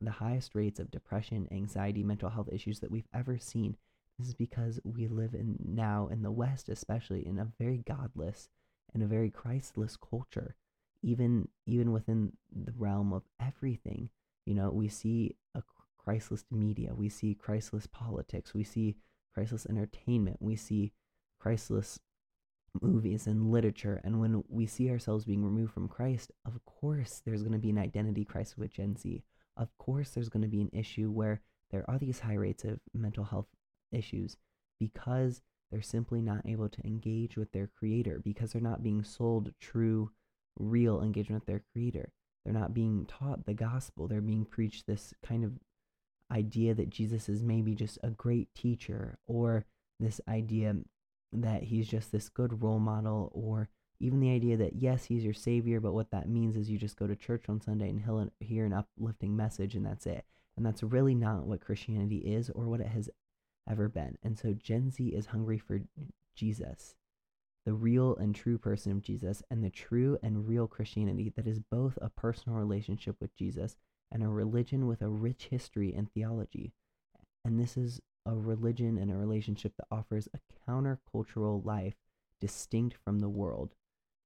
the 0.00 0.10
highest 0.10 0.54
rates 0.54 0.80
of 0.80 0.90
depression, 0.90 1.48
anxiety, 1.50 2.02
mental 2.02 2.30
health 2.30 2.48
issues 2.52 2.80
that 2.80 2.90
we've 2.90 3.08
ever 3.14 3.38
seen. 3.38 3.76
This 4.18 4.28
is 4.28 4.34
because 4.34 4.80
we 4.84 5.08
live 5.08 5.34
in 5.34 5.56
now 5.64 6.08
in 6.08 6.22
the 6.22 6.30
West 6.30 6.68
especially 6.68 7.26
in 7.26 7.38
a 7.38 7.48
very 7.58 7.78
godless 7.78 8.48
and 8.92 9.02
a 9.02 9.06
very 9.06 9.30
Christless 9.30 9.96
culture, 9.96 10.56
even 11.02 11.48
even 11.66 11.92
within 11.92 12.32
the 12.52 12.72
realm 12.76 13.12
of 13.12 13.22
everything. 13.40 14.10
You 14.46 14.54
know, 14.54 14.70
we 14.70 14.88
see 14.88 15.36
a 15.54 15.62
Christless 15.96 16.44
media, 16.50 16.94
we 16.94 17.08
see 17.08 17.34
Christless 17.34 17.86
politics, 17.86 18.52
we 18.52 18.64
see 18.64 18.96
Christless 19.32 19.66
entertainment, 19.66 20.38
we 20.40 20.56
see 20.56 20.92
Christless 21.38 21.98
movies 22.80 23.26
and 23.26 23.50
literature. 23.50 24.00
And 24.04 24.20
when 24.20 24.42
we 24.48 24.66
see 24.66 24.90
ourselves 24.90 25.24
being 25.24 25.44
removed 25.44 25.72
from 25.72 25.88
Christ, 25.88 26.30
of 26.44 26.64
course 26.64 27.22
there's 27.24 27.42
going 27.42 27.52
to 27.52 27.58
be 27.58 27.70
an 27.70 27.78
identity 27.78 28.24
crisis 28.24 28.56
with 28.56 28.72
Gen 28.72 28.96
Z. 28.96 29.22
Of 29.56 29.76
course 29.78 30.10
there's 30.10 30.28
going 30.28 30.42
to 30.42 30.48
be 30.48 30.60
an 30.60 30.70
issue 30.72 31.10
where 31.10 31.42
there 31.70 31.84
are 31.88 31.98
these 31.98 32.20
high 32.20 32.34
rates 32.34 32.64
of 32.64 32.80
mental 32.94 33.24
health 33.24 33.46
issues 33.92 34.36
because 34.78 35.42
they're 35.70 35.82
simply 35.82 36.20
not 36.20 36.46
able 36.46 36.68
to 36.68 36.86
engage 36.86 37.36
with 37.36 37.52
their 37.52 37.68
creator 37.68 38.20
because 38.22 38.52
they're 38.52 38.62
not 38.62 38.82
being 38.82 39.04
sold 39.04 39.52
true, 39.60 40.10
real 40.58 41.00
engagement 41.02 41.42
with 41.42 41.46
their 41.46 41.64
creator. 41.72 42.12
They're 42.44 42.54
not 42.54 42.74
being 42.74 43.06
taught 43.06 43.46
the 43.46 43.54
gospel. 43.54 44.08
They're 44.08 44.20
being 44.20 44.44
preached 44.44 44.86
this 44.86 45.14
kind 45.24 45.44
of 45.44 45.52
idea 46.32 46.74
that 46.74 46.90
Jesus 46.90 47.28
is 47.28 47.42
maybe 47.42 47.74
just 47.74 47.98
a 48.02 48.10
great 48.10 48.54
teacher 48.54 49.18
or 49.26 49.66
this 50.00 50.20
idea 50.28 50.76
that 51.32 51.64
he's 51.64 51.86
just 51.86 52.10
this 52.10 52.28
good 52.28 52.62
role 52.62 52.78
model 52.80 53.30
or 53.32 53.68
even 54.00 54.20
the 54.20 54.30
idea 54.30 54.56
that 54.56 54.76
yes 54.76 55.04
he's 55.04 55.24
your 55.24 55.34
savior 55.34 55.80
but 55.80 55.92
what 55.92 56.10
that 56.10 56.28
means 56.28 56.56
is 56.56 56.70
you 56.70 56.78
just 56.78 56.96
go 56.96 57.06
to 57.06 57.14
church 57.14 57.44
on 57.48 57.60
sunday 57.60 57.88
and 57.88 58.00
he'll 58.02 58.28
hear 58.40 58.64
an 58.64 58.72
uplifting 58.72 59.36
message 59.36 59.74
and 59.74 59.84
that's 59.84 60.06
it 60.06 60.24
and 60.56 60.66
that's 60.66 60.82
really 60.82 61.14
not 61.14 61.46
what 61.46 61.60
christianity 61.60 62.18
is 62.18 62.50
or 62.50 62.64
what 62.64 62.80
it 62.80 62.88
has 62.88 63.08
ever 63.70 63.88
been. 63.88 64.18
And 64.22 64.38
so 64.38 64.52
Gen 64.52 64.90
Z 64.90 65.06
is 65.08 65.26
hungry 65.26 65.58
for 65.58 65.80
Jesus, 66.34 66.94
the 67.64 67.72
real 67.72 68.16
and 68.16 68.34
true 68.34 68.58
person 68.58 68.92
of 68.92 69.02
Jesus, 69.02 69.42
and 69.50 69.64
the 69.64 69.70
true 69.70 70.18
and 70.22 70.48
real 70.48 70.66
Christianity 70.66 71.32
that 71.36 71.46
is 71.46 71.60
both 71.60 71.98
a 72.00 72.10
personal 72.10 72.58
relationship 72.58 73.16
with 73.20 73.34
Jesus 73.36 73.76
and 74.10 74.22
a 74.22 74.28
religion 74.28 74.86
with 74.86 75.02
a 75.02 75.08
rich 75.08 75.48
history 75.50 75.94
and 75.94 76.12
theology. 76.12 76.72
And 77.44 77.58
this 77.58 77.76
is 77.76 78.00
a 78.26 78.34
religion 78.34 78.98
and 78.98 79.10
a 79.10 79.16
relationship 79.16 79.74
that 79.76 79.86
offers 79.90 80.28
a 80.34 80.70
countercultural 80.70 81.64
life 81.64 81.94
distinct 82.40 82.96
from 83.04 83.20
the 83.20 83.28
world. 83.28 83.74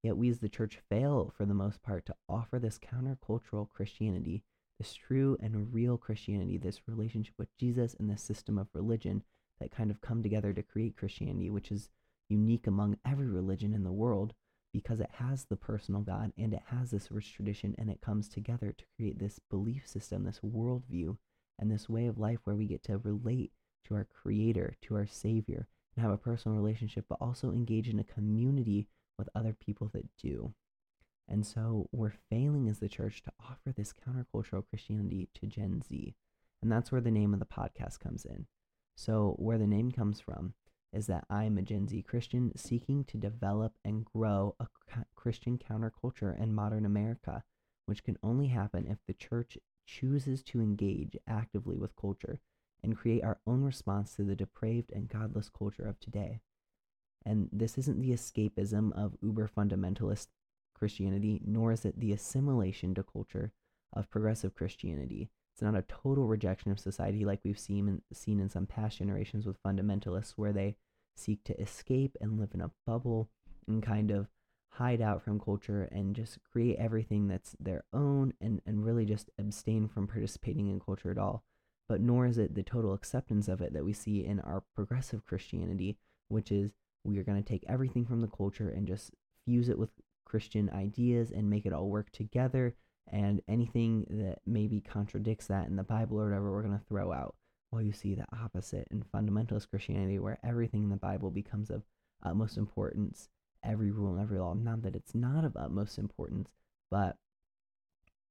Yet 0.05 0.17
we 0.17 0.31
as 0.31 0.39
the 0.39 0.49
church 0.49 0.79
fail, 0.89 1.33
for 1.37 1.45
the 1.45 1.55
most 1.55 1.83
part, 1.83 2.07
to 2.07 2.15
offer 2.29 2.61
this 2.61 2.79
countercultural 2.79 3.69
Christianity 3.69 4.45
this 4.79 4.95
true 4.95 5.37
and 5.41 5.73
real 5.73 5.97
Christianity, 5.97 6.59
this 6.59 6.89
relationship 6.89 7.35
with 7.39 7.57
Jesus 7.59 7.95
and 7.99 8.11
this 8.11 8.23
system 8.23 8.59
of 8.59 8.69
religion 8.73 9.23
that 9.61 9.71
kind 9.71 9.91
of 9.91 10.01
come 10.01 10.23
together 10.23 10.53
to 10.53 10.63
create 10.63 10.97
Christianity, 10.97 11.49
which 11.49 11.71
is 11.71 11.89
unique 12.29 12.67
among 12.67 12.99
every 13.07 13.29
religion 13.29 13.73
in 13.73 13.85
the 13.85 13.93
world 13.93 14.35
because 14.73 14.99
it 14.99 15.11
has 15.13 15.45
the 15.45 15.57
personal 15.57 16.01
God 16.01 16.33
and 16.37 16.53
it 16.53 16.63
has 16.67 16.91
this 16.91 17.13
rich 17.13 17.33
tradition 17.33 17.75
and 17.79 17.89
it 17.89 18.01
comes 18.01 18.29
together 18.29 18.75
to 18.77 18.85
create 18.97 19.19
this 19.19 19.39
belief 19.49 19.87
system, 19.87 20.25
this 20.25 20.41
worldview, 20.41 21.17
and 21.59 21.71
this 21.71 21.89
way 21.89 22.07
of 22.07 22.19
life 22.19 22.41
where 22.45 22.57
we 22.57 22.67
get 22.67 22.83
to 22.85 22.99
relate 22.99 23.53
to 23.87 23.95
our 23.95 24.05
Creator, 24.05 24.75
to 24.83 24.97
our 24.97 25.07
Savior, 25.07 25.69
and 25.95 26.03
have 26.03 26.13
a 26.13 26.19
personal 26.19 26.57
relationship, 26.57 27.05
but 27.09 27.19
also 27.21 27.53
engage 27.53 27.89
in 27.89 28.01
a 28.01 28.05
community 28.05 28.89
with 29.19 29.29
other 29.35 29.53
people 29.53 29.91
that 29.93 30.07
do. 30.17 30.55
And 31.29 31.47
so 31.47 31.89
we're 31.93 32.13
failing 32.31 32.69
as 32.69 32.79
the 32.79 32.89
church 32.89 33.23
to 33.23 33.33
offer 33.41 33.73
this 33.73 33.93
countercultural 33.93 34.65
Christianity 34.69 35.29
to 35.35 35.47
Gen 35.47 35.83
Z. 35.83 36.15
And 36.61 36.71
that's 36.71 36.93
where 36.93 37.01
the 37.01 37.11
name 37.11 37.33
of 37.33 37.41
the 37.41 37.47
podcast 37.47 38.01
comes 38.01 38.25
in. 38.25 38.47
So, 38.97 39.35
where 39.39 39.59
the 39.59 39.67
name 39.67 39.91
comes 39.91 40.21
from 40.21 40.55
is 40.93 41.07
that 41.09 41.27
I'm 41.29 41.59
a 41.59 41.63
Gen 41.63 41.89
Z 41.89 42.03
Christian 42.03 42.53
seeking 42.57 43.05
to 43.05 43.17
develop 43.17 43.75
and 43.85 44.05
grow 44.05 44.55
a 44.61 44.69
Christian 45.17 45.59
counterculture 45.59 46.41
in 46.41 46.55
modern 46.55 46.87
America, 46.87 47.43
which 47.87 48.05
can 48.05 48.17
only 48.23 48.49
happen 48.49 48.87
if 48.87 48.99
the 49.07 49.15
church 49.15 49.59
chooses 49.87 50.43
to 50.45 50.61
engage 50.61 51.17
actively 51.27 51.77
with 51.77 51.97
culture 51.97 52.39
and 52.83 52.97
create 52.97 53.25
our 53.25 53.41
own 53.47 53.65
response 53.65 54.15
to 54.15 54.23
the 54.23 54.37
depraved 54.37 54.93
and 54.93 55.09
godless 55.09 55.49
culture 55.49 55.87
of 55.87 55.99
today. 55.99 56.41
And 57.27 57.49
this 57.53 57.79
isn't 57.79 58.01
the 58.01 58.11
escapism 58.11 58.93
of 58.93 59.17
uber 59.23 59.49
fundamentalist 59.49 60.29
Christianity, 60.75 61.41
nor 61.45 61.73
is 61.73 61.85
it 61.85 61.99
the 61.99 62.13
assimilation 62.13 62.95
to 62.95 63.03
culture 63.03 63.53
of 63.93 64.11
progressive 64.11 64.55
Christianity. 64.55 65.31
It's 65.55 65.63
not 65.63 65.77
a 65.77 65.83
total 65.83 66.27
rejection 66.27 66.73
of 66.73 66.81
society 66.81 67.25
like 67.25 67.41
we've 67.45 67.59
seen 67.59 67.89
in, 67.89 68.03
seen 68.13 68.41
in 68.41 68.49
some 68.49 68.67
past 68.67 68.99
generations 68.99 69.47
with 69.47 69.63
fundamentalists, 69.63 70.33
where 70.37 70.53
they 70.53 70.77
seek 71.17 71.45
to 71.45 71.61
escape 71.61 72.17
and 72.21 72.39
live 72.41 72.51
in 72.55 72.61
a 72.61 72.73
bubble 72.87 73.31
and 73.69 73.83
kind 73.83 74.11
of 74.11 74.27
hide 74.73 75.01
out 75.01 75.23
from 75.23 75.39
culture 75.39 75.89
and 75.93 76.17
just 76.17 76.39
create 76.51 76.77
everything 76.77 77.29
that's 77.29 77.55
their 77.61 77.85
own 77.93 78.35
and, 78.41 78.61
and 78.67 78.85
really 78.85 79.05
just 79.05 79.31
abstain 79.39 79.87
from 79.87 80.09
participating 80.09 80.69
in 80.69 80.81
culture 80.81 81.13
at 81.13 81.19
all. 81.19 81.45
But 81.89 82.01
nor 82.01 82.27
is 82.27 82.39
it 82.39 82.55
the 82.55 82.65
total 82.65 82.93
acceptance 82.93 83.47
of 83.47 83.61
it 83.61 83.73
that 83.75 83.85
we 83.85 83.93
see 83.93 84.25
in 84.25 84.41
our 84.41 84.65
progressive 84.75 85.25
Christianity, 85.25 85.97
which 86.29 86.51
is 86.51 86.73
we 87.05 87.19
are 87.19 87.25
going 87.25 87.43
to 87.43 87.49
take 87.49 87.65
everything 87.69 88.05
from 88.05 88.21
the 88.21 88.29
culture 88.29 88.69
and 88.71 88.87
just 88.87 89.11
fuse 89.45 89.69
it 89.69 89.79
with 89.79 89.91
Christian 90.25 90.71
ideas 90.71 91.31
and 91.31 91.51
make 91.51 91.67
it 91.67 91.73
all 91.73 91.89
work 91.89 92.11
together 92.11 92.75
and 93.13 93.43
anything 93.49 94.07
that 94.09 94.39
maybe 94.47 94.81
contradicts 94.81 95.47
that 95.49 95.67
in 95.67 95.77
the 95.77 95.83
Bible 95.83 96.21
or 96.21 96.25
whatever, 96.25 96.51
we're 96.51 96.63
going 96.63 96.79
to 96.79 96.85
throw 96.87 97.13
out. 97.13 97.35
Well, 97.71 97.83
you 97.83 97.93
see 97.93 98.15
the 98.15 98.25
opposite 98.43 98.89
in 98.91 99.03
fundamentalist 99.03 99.69
Christianity, 99.69 100.19
where 100.19 100.39
everything 100.45 100.85
in 100.85 100.91
the 100.91 100.97
Bible 100.97 101.31
becomes 101.31 101.71
of 101.71 101.83
utmost 102.23 102.57
importance, 102.57 103.29
every 103.63 103.91
rule 103.91 104.13
and 104.13 104.23
every 104.23 104.39
law. 104.39 104.55
Not 104.55 104.83
that 104.83 104.97
it's 104.97 105.15
not 105.15 105.45
of 105.45 105.57
utmost 105.57 105.99
importance, 105.99 106.51
but 106.91 107.17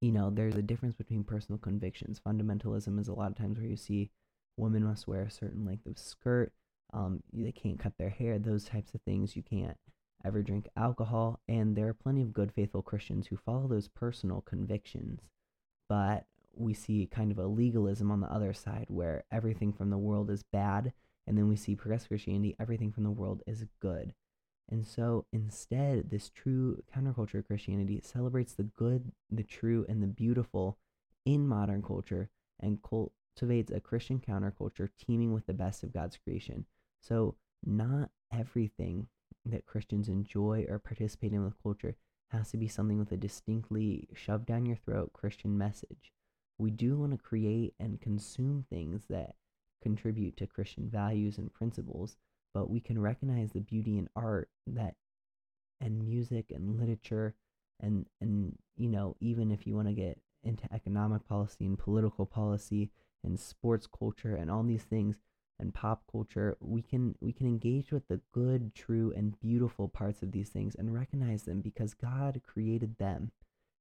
you 0.02 0.12
know, 0.12 0.30
there's 0.30 0.56
a 0.56 0.62
difference 0.62 0.96
between 0.96 1.24
personal 1.24 1.60
convictions. 1.60 2.20
Fundamentalism 2.20 3.00
is 3.00 3.08
a 3.08 3.14
lot 3.14 3.32
of 3.32 3.38
times 3.38 3.58
where 3.58 3.70
you 3.70 3.78
see 3.78 4.10
women 4.58 4.84
must 4.84 5.08
wear 5.08 5.24
a 5.24 5.32
certain 5.32 5.66
length 5.66 5.86
of 5.86 5.98
skirt, 5.98 6.52
um, 6.94 7.24
they 7.34 7.52
can't 7.52 7.80
cut 7.80 7.94
their 7.98 8.10
hair, 8.10 8.40
those 8.40 8.66
types 8.66 8.94
of 8.94 9.02
things. 9.02 9.36
You 9.36 9.44
can't 9.44 9.78
ever 10.26 10.42
drink 10.42 10.70
alcohol, 10.78 11.40
and 11.48 11.76
there 11.76 11.88
are 11.88 11.94
plenty 11.94 12.22
of 12.22 12.34
good, 12.34 12.52
faithful 12.54 12.82
Christians 12.82 13.28
who 13.28 13.36
follow 13.36 13.68
those 13.68 13.88
personal 13.90 14.42
convictions. 14.42 15.22
But 15.90 16.26
we 16.56 16.74
see 16.74 17.10
kind 17.12 17.32
of 17.32 17.40
a 17.40 17.48
legalism 17.48 18.12
on 18.12 18.22
the 18.22 18.32
other 18.32 18.54
side 18.54 18.86
where 18.88 19.26
everything 19.32 19.74
from 19.74 19.90
the 19.90 19.98
world 19.98 20.30
is 20.30 20.44
bad, 20.44 20.94
and 21.28 21.38
then 21.38 21.50
we 21.50 21.56
see 21.56 21.76
progressive 21.76 22.10
Christianity, 22.10 22.56
everything 22.60 22.92
from 22.92 23.04
the 23.04 23.12
world 23.12 23.42
is 23.48 23.66
good. 23.82 24.14
And 24.70 24.88
so 24.88 25.26
instead, 25.34 26.10
this 26.10 26.30
true 26.30 26.82
counterculture 26.96 27.40
of 27.40 27.48
Christianity 27.48 28.02
celebrates 28.04 28.54
the 28.54 28.64
good, 28.64 29.12
the 29.30 29.44
true, 29.44 29.86
and 29.90 30.02
the 30.02 30.08
beautiful 30.08 30.78
in 31.26 31.48
modern 31.48 31.82
culture 31.82 32.30
and 32.60 32.80
cultivates 32.82 33.72
a 33.72 33.80
Christian 33.80 34.20
counterculture 34.20 34.90
teeming 34.98 35.34
with 35.34 35.48
the 35.48 35.54
best 35.54 35.84
of 35.84 35.94
God's 35.94 36.18
creation. 36.18 36.66
So, 37.04 37.36
not 37.66 38.12
everything 38.32 39.08
that 39.46 39.66
Christians 39.66 40.08
enjoy 40.08 40.66
or 40.70 40.80
participate 40.80 41.34
in 41.34 41.44
with 41.44 41.62
culture 41.62 41.96
has 42.30 42.50
to 42.52 42.58
be 42.58 42.68
something 42.68 42.98
with 42.98 43.12
a 43.12 43.18
distinctly 43.18 44.08
shoved 44.14 44.46
down 44.46 44.66
your 44.66 44.78
throat 44.78 45.12
Christian 45.12 45.58
message. 45.58 46.14
We 46.58 46.72
do 46.72 46.98
want 46.98 47.12
to 47.12 47.18
create 47.18 47.74
and 47.78 48.00
consume 48.00 48.66
things 48.70 49.04
that 49.10 49.36
contribute 49.82 50.38
to 50.38 50.48
Christian 50.48 50.90
values 50.90 51.38
and 51.38 51.54
principles, 51.54 52.16
but 52.54 52.70
we 52.70 52.80
can 52.80 53.00
recognize 53.02 53.52
the 53.52 53.60
beauty 53.60 53.98
in 53.98 54.08
art 54.16 54.50
that 54.66 54.96
and 55.82 56.02
music 56.02 56.52
and 56.52 56.80
literature 56.80 57.36
and 57.82 58.06
and 58.22 58.58
you 58.78 58.88
know 58.88 59.18
even 59.20 59.52
if 59.52 59.68
you 59.68 59.76
want 59.76 59.90
to 59.90 59.94
get 59.94 60.18
into 60.44 60.72
economic 60.74 61.28
policy 61.28 61.66
and 61.66 61.78
political 61.78 62.26
policy 62.26 62.92
and 63.26 63.38
sports 63.38 63.88
culture 63.88 64.36
and 64.36 64.50
all 64.50 64.64
these 64.64 64.84
things 64.84 65.18
and 65.64 65.74
pop 65.74 66.04
culture, 66.12 66.58
we 66.60 66.82
can 66.82 67.16
we 67.22 67.32
can 67.32 67.48
engage 67.48 67.92
with 67.92 68.08
the 68.10 68.20
good, 68.34 68.76
true, 68.76 69.14
and 69.16 69.40
beautiful 69.40 69.88
parts 69.88 70.22
of 70.22 70.32
these 70.32 70.50
things 70.50 70.76
and 70.76 70.94
recognize 70.94 71.44
them 71.44 71.62
because 71.62 71.94
God 71.94 72.42
created 72.46 72.98
them, 72.98 73.32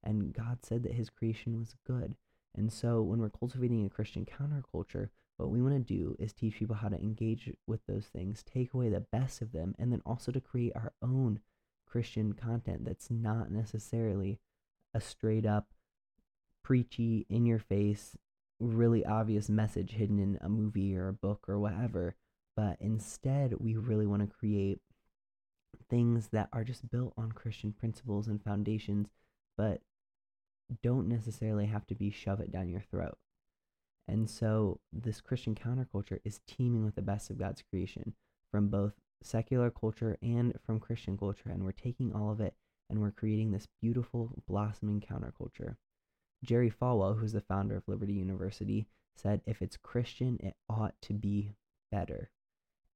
and 0.03 0.33
God 0.33 0.59
said 0.63 0.85
that 0.85 0.95
His 0.95 1.11
creation 1.11 1.59
was 1.59 1.75
good. 1.85 2.15
And 2.55 2.73
so, 2.73 3.03
when 3.03 3.19
we're 3.19 3.31
cultivating 3.31 3.85
a 3.85 3.91
Christian 3.91 4.25
counterculture, 4.25 5.09
what 5.37 5.51
we 5.51 5.61
want 5.61 5.75
to 5.75 5.95
do 5.95 6.17
is 6.19 6.33
teach 6.33 6.55
people 6.55 6.77
how 6.77 6.89
to 6.89 7.01
engage 7.01 7.53
with 7.67 7.81
those 7.87 8.07
things, 8.07 8.45
take 8.45 8.73
away 8.73 8.89
the 8.89 9.01
best 9.01 9.43
of 9.43 9.53
them, 9.53 9.75
and 9.79 9.91
then 9.93 10.03
also 10.07 10.31
to 10.31 10.41
create 10.41 10.73
our 10.77 10.93
own 11.03 11.41
Christian 11.87 12.33
content 12.33 12.85
that's 12.85 13.11
not 13.11 13.51
necessarily 13.51 14.39
a 14.95 15.01
straight 15.01 15.45
up 15.45 15.73
preachy, 16.63 17.27
in 17.29 17.45
your 17.45 17.59
face, 17.59 18.17
really 18.63 19.05
obvious 19.05 19.49
message 19.49 19.93
hidden 19.93 20.19
in 20.19 20.39
a 20.41 20.49
movie 20.49 20.97
or 20.97 21.09
a 21.09 21.13
book 21.13 21.45
or 21.49 21.59
whatever. 21.59 22.15
But 22.57 22.77
instead, 22.81 23.55
we 23.59 23.77
really 23.77 24.07
want 24.07 24.23
to 24.23 24.37
create 24.37 24.81
things 25.89 26.29
that 26.33 26.49
are 26.53 26.65
just 26.65 26.91
built 26.91 27.15
on 27.17 27.33
Christian 27.33 27.73
principles 27.73 28.29
and 28.29 28.43
foundations, 28.43 29.09
but 29.57 29.81
don't 30.83 31.09
necessarily 31.09 31.67
have 31.67 31.87
to 31.87 31.95
be 31.95 32.11
shove 32.11 32.41
it 32.41 32.53
down 32.53 32.69
your 32.69 32.85
throat. 32.91 33.19
And 34.09 34.29
so, 34.29 34.81
this 34.93 35.21
Christian 35.21 35.55
counterculture 35.55 36.19
is 36.25 36.41
teeming 36.47 36.85
with 36.85 36.95
the 36.95 37.03
best 37.03 37.31
of 37.31 37.39
God's 37.39 37.63
creation 37.63 38.15
from 38.51 38.69
both 38.69 38.93
secular 39.23 39.71
culture 39.71 40.19
and 40.23 40.53
from 40.65 40.81
Christian 40.81 41.17
culture. 41.17 41.51
And 41.51 41.65
we're 41.65 41.73
taking 41.73 42.13
all 42.13 42.31
of 42.31 42.41
it 42.41 42.55
and 42.91 43.01
we're 43.01 43.11
creating 43.13 43.53
this 43.53 43.69
beautiful, 43.81 44.33
blossoming 44.47 45.01
counterculture. 45.01 45.77
Jerry 46.45 46.71
Falwell, 46.71 47.19
who's 47.19 47.33
the 47.33 47.41
founder 47.41 47.77
of 47.77 47.87
Liberty 47.87 48.15
University, 48.15 48.87
said 49.17 49.43
if 49.47 49.63
it's 49.63 49.77
Christian, 49.77 50.39
it 50.41 50.57
ought 50.69 50.95
to 51.03 51.13
be 51.13 51.53
better. 51.91 52.31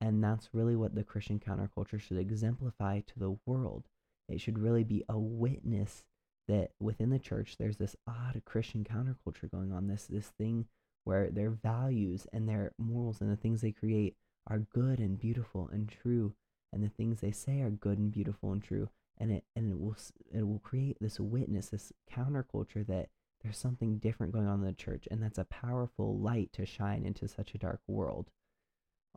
And 0.01 0.23
that's 0.23 0.51
really 0.53 0.77
what 0.77 0.95
the 0.95 1.05
Christian 1.05 1.39
counterculture 1.39 2.01
should 2.01 2.19
exemplify 2.19 3.01
to 3.01 3.19
the 3.19 3.39
world. 3.47 3.85
It 4.29 4.41
should 4.41 4.59
really 4.59 4.85
be 4.85 5.05
a 5.09 5.19
witness 5.19 6.05
that 6.49 6.73
within 6.81 7.11
the 7.11 7.19
church 7.19 7.57
there's 7.59 7.77
this 7.77 7.97
odd 8.07 8.43
Christian 8.45 8.85
counterculture 8.85 9.51
going 9.51 9.73
on, 9.73 9.89
this 9.89 10.07
this 10.07 10.29
thing 10.29 10.67
where 11.05 11.31
their 11.31 11.51
values 11.51 12.27
and 12.33 12.49
their 12.49 12.73
morals 12.79 13.21
and 13.21 13.31
the 13.31 13.37
things 13.37 13.61
they 13.61 13.73
create 13.73 14.17
are 14.49 14.59
good 14.59 14.99
and 14.99 15.19
beautiful 15.19 15.69
and 15.73 15.89
true, 15.89 16.35
and 16.73 16.83
the 16.83 16.89
things 16.89 17.21
they 17.21 17.33
say 17.33 17.61
are 17.61 17.71
good 17.71 17.99
and 17.99 18.11
beautiful 18.11 18.53
and 18.53 18.63
true, 18.63 18.89
and 19.19 19.31
it 19.31 19.45
and 19.55 19.71
it 19.71 19.79
will 19.79 19.97
it 20.33 20.47
will 20.47 20.59
create 20.59 20.97
this 21.01 21.19
witness, 21.19 21.69
this 21.69 21.93
counterculture 22.13 22.87
that 22.87 23.09
there's 23.47 23.57
something 23.57 23.99
different 23.99 24.33
going 24.33 24.49
on 24.49 24.59
in 24.59 24.67
the 24.67 24.73
church, 24.73 25.07
and 25.09 25.23
that's 25.23 25.39
a 25.39 25.45
powerful 25.45 26.19
light 26.19 26.53
to 26.53 26.67
shine 26.67 27.07
into 27.07 27.29
such 27.29 27.55
a 27.55 27.59
dark 27.59 27.81
world. 27.87 28.29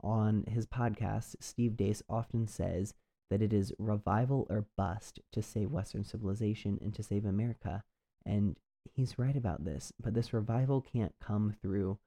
On 0.04 0.44
his 0.48 0.68
podcast, 0.68 1.36
Steve 1.40 1.72
Deace 1.72 2.04
often 2.08 2.48
says 2.48 2.94
that 3.32 3.42
it 3.42 3.52
is 3.52 3.74
revival 3.80 4.46
or 4.48 4.68
bust 4.78 5.20
to 5.32 5.42
save 5.42 5.72
Western 5.72 6.04
civilization 6.04 6.78
and 6.80 6.94
to 6.94 7.02
save 7.02 7.26
America. 7.26 7.84
And 8.24 8.56
he's 8.94 9.18
right 9.18 9.36
about 9.36 9.66
this, 9.66 9.92
but 10.00 10.14
this 10.14 10.32
revival 10.32 10.80
can't 10.80 11.16
come 11.20 11.56
through 11.60 11.98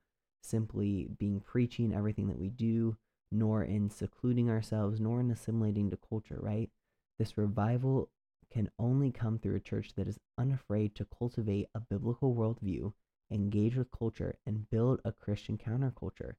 simply 0.41 1.09
being 1.19 1.41
preaching 1.41 1.93
everything 1.93 2.29
that 2.29 2.39
we 2.39 2.51
do, 2.51 2.97
nor 3.33 3.65
in 3.65 3.91
secluding 3.91 4.49
ourselves, 4.49 5.01
nor 5.01 5.19
in 5.19 5.31
assimilating 5.33 5.91
to 5.91 5.99
culture, 6.09 6.39
right? 6.41 6.71
This 7.19 7.37
revival 7.37 8.11
can 8.53 8.71
only 8.79 9.11
come 9.11 9.39
through 9.39 9.57
a 9.57 9.61
church 9.61 9.95
that 9.97 10.07
is 10.07 10.19
unafraid 10.37 10.95
to 10.95 11.07
cultivate 11.19 11.69
a 11.75 11.81
biblical 11.81 12.35
worldview, 12.35 12.93
engage 13.31 13.77
with 13.77 13.91
culture, 13.91 14.37
and 14.47 14.69
build 14.69 15.01
a 15.05 15.13
Christian 15.13 15.57
counterculture. 15.57 16.35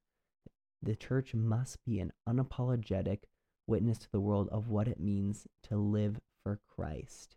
The 0.80 0.94
church 0.94 1.34
must 1.34 1.84
be 1.84 1.98
an 1.98 2.12
unapologetic 2.28 3.24
witness 3.66 3.98
to 3.98 4.12
the 4.12 4.20
world 4.20 4.48
of 4.52 4.68
what 4.68 4.86
it 4.86 5.00
means 5.00 5.46
to 5.64 5.76
live 5.76 6.20
for 6.42 6.60
Christ. 6.76 7.36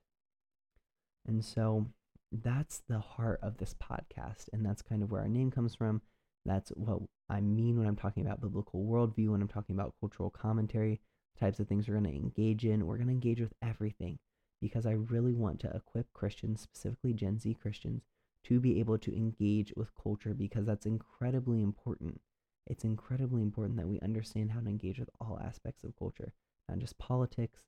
And 1.26 1.44
so 1.44 1.88
that's 2.32 2.84
the 2.88 3.00
heart 3.00 3.40
of 3.42 3.58
this 3.58 3.74
podcast. 3.74 4.50
And 4.54 4.66
that's 4.66 4.82
kind 4.82 5.02
of 5.02 5.12
where 5.12 5.22
our 5.22 5.28
name 5.28 5.50
comes 5.50 5.74
from. 5.74 6.02
That's 6.46 6.70
what 6.70 7.00
I 7.30 7.42
mean 7.42 7.80
when 7.80 7.88
I'm 7.88 7.96
talking 7.96 8.26
about 8.26 8.42
biblical 8.42 8.86
worldview, 8.86 9.30
when 9.30 9.42
I'm 9.42 9.48
talking 9.48 9.76
about 9.76 9.96
cultural 10.00 10.30
commentary, 10.30 11.02
types 11.40 11.60
of 11.60 11.68
things 11.68 11.88
we're 11.88 12.00
going 12.00 12.12
to 12.12 12.16
engage 12.16 12.66
in. 12.66 12.86
We're 12.86 12.98
going 12.98 13.08
to 13.08 13.14
engage 13.14 13.40
with 13.40 13.54
everything 13.62 14.20
because 14.62 14.86
I 14.86 14.92
really 14.92 15.34
want 15.34 15.60
to 15.62 15.76
equip 15.76 16.12
Christians, 16.14 16.62
specifically 16.62 17.14
Gen 17.14 17.40
Z 17.40 17.54
Christians, 17.62 18.04
to 18.46 18.60
be 18.60 18.80
able 18.80 18.98
to 19.00 19.16
engage 19.16 19.74
with 19.76 19.96
culture 20.02 20.34
because 20.34 20.66
that's 20.66 20.86
incredibly 20.86 21.62
important. 21.62 22.22
it's 22.70 22.84
incredibly 22.84 23.42
important 23.42 23.78
that 23.78 23.88
we 23.88 24.00
understand 24.02 24.52
how 24.52 24.60
to 24.60 24.68
engage 24.68 25.00
with 25.00 25.10
all 25.22 25.40
aspects 25.42 25.84
of 25.84 25.98
culture, 25.98 26.34
not 26.68 26.80
just 26.80 26.98
politics, 26.98 27.62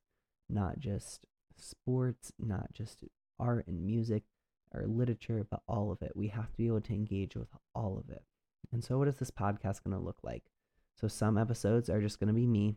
not 0.48 0.78
just 0.78 1.24
sports, 1.56 2.32
not 2.38 2.72
just 2.72 3.04
art 3.38 3.66
and 3.66 3.84
music 3.84 4.24
or 4.74 4.86
literature, 4.86 5.46
but 5.50 5.62
all 5.66 5.90
of 5.90 6.02
it. 6.02 6.12
We 6.14 6.28
have 6.28 6.50
to 6.50 6.56
be 6.56 6.66
able 6.66 6.82
to 6.82 6.92
engage 6.92 7.34
with 7.34 7.48
all 7.74 7.98
of 7.98 8.10
it. 8.10 8.22
And 8.72 8.84
so, 8.84 8.98
what 8.98 9.08
is 9.08 9.16
this 9.16 9.30
podcast 9.30 9.82
going 9.82 9.96
to 9.96 10.04
look 10.04 10.18
like? 10.22 10.44
So, 11.00 11.08
some 11.08 11.38
episodes 11.38 11.88
are 11.88 12.00
just 12.00 12.20
going 12.20 12.28
to 12.28 12.34
be 12.34 12.46
me 12.46 12.76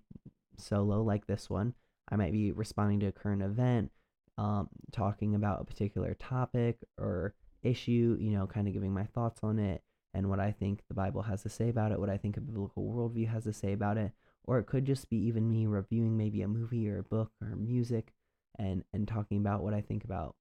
solo, 0.57 1.03
like 1.03 1.27
this 1.27 1.49
one. 1.49 1.73
I 2.09 2.15
might 2.15 2.31
be 2.31 2.51
responding 2.51 2.99
to 3.01 3.07
a 3.07 3.11
current 3.11 3.41
event, 3.41 3.91
um, 4.37 4.69
talking 4.91 5.35
about 5.35 5.61
a 5.61 5.65
particular 5.65 6.15
topic 6.15 6.77
or 6.97 7.33
issue, 7.61 8.17
you 8.19 8.31
know, 8.31 8.47
kind 8.47 8.67
of 8.67 8.73
giving 8.73 8.93
my 8.93 9.05
thoughts 9.05 9.39
on 9.43 9.59
it 9.59 9.83
and 10.13 10.29
what 10.29 10.39
I 10.39 10.51
think 10.51 10.81
the 10.87 10.93
Bible 10.93 11.23
has 11.23 11.43
to 11.43 11.49
say 11.49 11.69
about 11.69 11.91
it, 11.91 11.99
what 11.99 12.09
I 12.09 12.17
think 12.17 12.37
a 12.37 12.41
biblical 12.41 12.83
worldview 12.83 13.27
has 13.29 13.43
to 13.45 13.53
say 13.53 13.73
about 13.73 13.97
it. 13.97 14.11
Or 14.45 14.59
it 14.59 14.65
could 14.65 14.85
just 14.85 15.09
be 15.09 15.17
even 15.17 15.49
me 15.49 15.65
reviewing 15.65 16.17
maybe 16.17 16.41
a 16.41 16.47
movie 16.47 16.89
or 16.89 16.99
a 16.99 17.03
book 17.03 17.31
or 17.41 17.55
music 17.55 18.13
and, 18.59 18.83
and 18.93 19.07
talking 19.07 19.37
about 19.37 19.63
what 19.63 19.73
I 19.73 19.81
think 19.81 20.03
about 20.03 20.35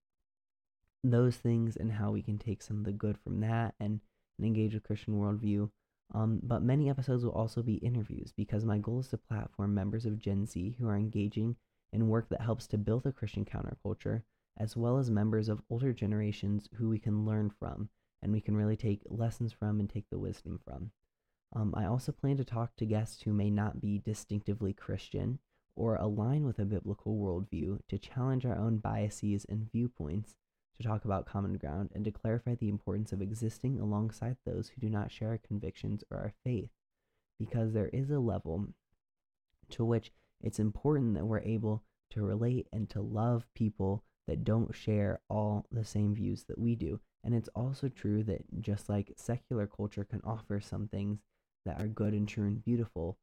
those 1.05 1.37
things 1.37 1.77
and 1.77 1.93
how 1.93 2.11
we 2.11 2.23
can 2.23 2.39
take 2.39 2.63
some 2.63 2.79
of 2.79 2.85
the 2.85 2.93
good 2.93 3.17
from 3.17 3.41
that 3.41 3.75
and, 3.81 4.01
and 4.39 4.47
engage 4.47 4.75
with 4.75 4.83
Christian 4.83 5.15
worldview. 5.15 5.71
Um, 6.15 6.41
but 6.43 6.63
many 6.63 6.91
episodes 6.91 7.25
will 7.25 7.33
also 7.33 7.63
be 7.63 7.75
interviews 7.75 8.33
because 8.37 8.65
my 8.65 8.79
goal 8.79 9.01
is 9.01 9.09
to 9.09 9.17
platform 9.17 9.75
members 9.75 10.05
of 10.05 10.19
Gen 10.19 10.47
Z 10.47 10.77
who 10.79 10.89
are 10.89 10.97
engaging 10.97 11.57
in 11.93 12.09
work 12.09 12.29
that 12.31 12.41
helps 12.41 12.67
to 12.69 12.79
build 12.79 13.07
a 13.07 13.13
Christian 13.13 13.45
counterculture, 13.45 14.23
as 14.57 14.77
well 14.77 14.99
as 14.99 15.11
members 15.11 15.49
of 15.49 15.63
older 15.71 15.93
generations 15.93 16.69
who 16.77 16.89
we 16.89 16.99
can 16.99 17.25
learn 17.25 17.51
from 17.51 17.89
and 18.23 18.33
we 18.33 18.41
can 18.41 18.57
really 18.57 18.77
take 18.77 19.03
lessons 19.07 19.53
from 19.53 19.81
and 19.81 19.91
take 19.91 20.09
the 20.11 20.19
wisdom 20.19 20.61
from. 20.65 20.93
Um, 21.55 21.75
I 21.77 21.85
also 21.85 22.13
plan 22.13 22.37
to 22.39 22.45
talk 22.45 22.77
to 22.77 22.87
guests 22.87 23.23
who 23.23 23.33
may 23.33 23.51
not 23.51 23.81
be 23.81 23.99
distinctively 23.99 24.73
Christian 24.73 25.41
or 25.75 25.97
align 25.97 26.45
with 26.45 26.59
a 26.59 26.65
biblical 26.65 27.17
worldview 27.17 27.81
to 27.89 27.99
challenge 27.99 28.47
our 28.47 28.57
own 28.57 28.79
biases 28.79 29.45
and 29.49 29.71
viewpoints, 29.71 30.37
to 30.77 30.87
talk 30.87 31.05
about 31.05 31.27
common 31.27 31.55
ground, 31.55 31.91
and 31.95 32.05
to 32.05 32.11
clarify 32.11 32.55
the 32.55 32.69
importance 32.69 33.13
of 33.13 33.21
existing 33.21 33.81
alongside 33.81 34.37
those 34.47 34.69
who 34.69 34.81
do 34.81 34.89
not 34.89 35.11
share 35.11 35.31
our 35.31 35.39
convictions 35.39 36.05
or 36.11 36.19
our 36.19 36.33
faith. 36.45 36.71
Because 37.39 37.73
there 37.73 37.89
is 37.89 38.11
a 38.11 38.21
level 38.21 38.69
to 39.71 39.85
which 39.85 40.13
it's 40.43 40.59
important 40.59 41.15
that 41.15 41.27
we're 41.27 41.41
able 41.41 41.83
to 42.11 42.23
relate 42.23 42.69
and 42.73 42.89
to 42.91 43.01
love 43.01 43.47
people 43.55 44.05
that 44.29 44.45
don't 44.45 44.75
share 44.75 45.21
all 45.29 45.67
the 45.71 45.85
same 45.85 46.15
views 46.15 46.45
that 46.45 46.59
we 46.59 46.75
do. 46.75 47.01
And 47.25 47.35
it's 47.35 47.49
also 47.55 47.89
true 47.89 48.23
that 48.25 48.61
just 48.61 48.89
like 48.89 49.13
secular 49.17 49.67
culture 49.67 50.05
can 50.05 50.21
offer 50.25 50.61
some 50.61 50.89
things 50.89 51.21
that 51.65 51.81
are 51.81 51.87
good 51.87 52.13
and 52.13 52.29
true 52.29 52.47
and 52.47 52.63
beautiful, 52.65 53.19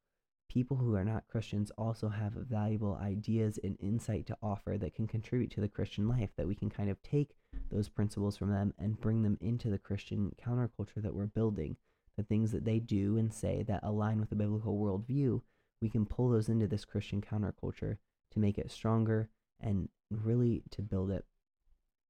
people 0.49 0.77
who 0.77 0.95
are 0.95 1.05
not 1.05 1.27
Christians 1.27 1.71
also 1.77 2.09
have 2.09 2.33
valuable 2.33 2.97
ideas 3.01 3.59
and 3.63 3.77
insight 3.79 4.25
to 4.27 4.37
offer 4.41 4.77
that 4.77 4.95
can 4.95 5.07
contribute 5.07 5.51
to 5.51 5.61
the 5.61 5.67
Christian 5.67 6.07
life, 6.07 6.29
that 6.37 6.47
we 6.47 6.55
can 6.55 6.69
kind 6.69 6.89
of 6.89 7.01
take 7.03 7.35
those 7.71 7.89
principles 7.89 8.35
from 8.37 8.51
them 8.51 8.73
and 8.79 8.99
bring 8.99 9.21
them 9.21 9.37
into 9.41 9.69
the 9.69 9.77
Christian 9.77 10.33
counterculture 10.43 11.01
that 11.03 11.13
we're 11.13 11.27
building. 11.27 11.75
The 12.17 12.23
things 12.23 12.51
that 12.51 12.65
they 12.65 12.79
do 12.79 13.17
and 13.17 13.33
say 13.33 13.63
that 13.67 13.81
align 13.83 14.19
with 14.19 14.29
the 14.29 14.35
biblical 14.35 14.77
worldview, 14.77 15.41
we 15.81 15.89
can 15.89 16.05
pull 16.05 16.29
those 16.29 16.49
into 16.49 16.67
this 16.67 16.85
Christian 16.85 17.21
counterculture 17.21 17.97
to 18.31 18.39
make 18.39 18.57
it 18.57 18.71
stronger 18.71 19.29
and 19.59 19.89
really 20.09 20.63
to 20.71 20.81
build 20.81 21.11
it 21.11 21.25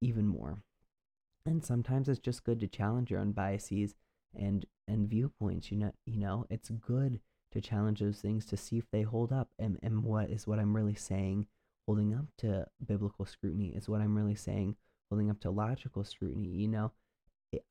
even 0.01 0.27
more. 0.27 0.59
And 1.45 1.63
sometimes 1.63 2.09
it's 2.09 2.19
just 2.19 2.43
good 2.43 2.59
to 2.59 2.67
challenge 2.67 3.09
your 3.11 3.19
own 3.19 3.31
biases 3.31 3.95
and 4.35 4.65
and 4.87 5.09
viewpoints. 5.09 5.71
You 5.71 5.77
know, 5.77 5.91
you 6.05 6.17
know, 6.17 6.45
it's 6.49 6.69
good 6.69 7.19
to 7.51 7.61
challenge 7.61 7.99
those 7.99 8.19
things 8.19 8.45
to 8.45 8.57
see 8.57 8.77
if 8.77 8.85
they 8.91 9.01
hold 9.01 9.31
up. 9.31 9.49
And 9.57 9.79
and 9.81 10.03
what 10.03 10.29
is 10.29 10.45
what 10.45 10.59
I'm 10.59 10.75
really 10.75 10.95
saying 10.95 11.47
holding 11.87 12.13
up 12.13 12.25
to 12.37 12.67
biblical 12.85 13.25
scrutiny 13.25 13.69
is 13.75 13.89
what 13.89 14.01
I'm 14.01 14.15
really 14.15 14.35
saying 14.35 14.75
holding 15.09 15.29
up 15.29 15.39
to 15.41 15.49
logical 15.49 16.03
scrutiny. 16.03 16.49
You 16.49 16.67
know, 16.67 16.91
it, 17.51 17.63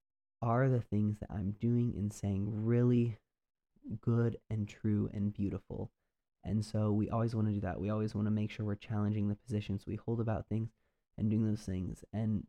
are 0.42 0.68
the 0.68 0.80
things 0.80 1.18
that 1.20 1.30
I'm 1.30 1.54
doing 1.60 1.94
and 1.96 2.12
saying 2.12 2.50
really 2.50 3.18
good 4.00 4.38
and 4.50 4.68
true 4.68 5.10
and 5.12 5.32
beautiful. 5.32 5.90
And 6.44 6.64
so 6.64 6.92
we 6.92 7.10
always 7.10 7.34
want 7.34 7.48
to 7.48 7.54
do 7.54 7.60
that. 7.60 7.80
We 7.80 7.90
always 7.90 8.14
want 8.14 8.26
to 8.26 8.32
make 8.32 8.50
sure 8.50 8.64
we're 8.64 8.74
challenging 8.74 9.28
the 9.28 9.34
positions 9.34 9.86
we 9.86 9.96
hold 9.96 10.20
about 10.20 10.48
things 10.48 10.70
and 11.16 11.30
doing 11.30 11.46
those 11.46 11.62
things. 11.62 12.04
And 12.12 12.46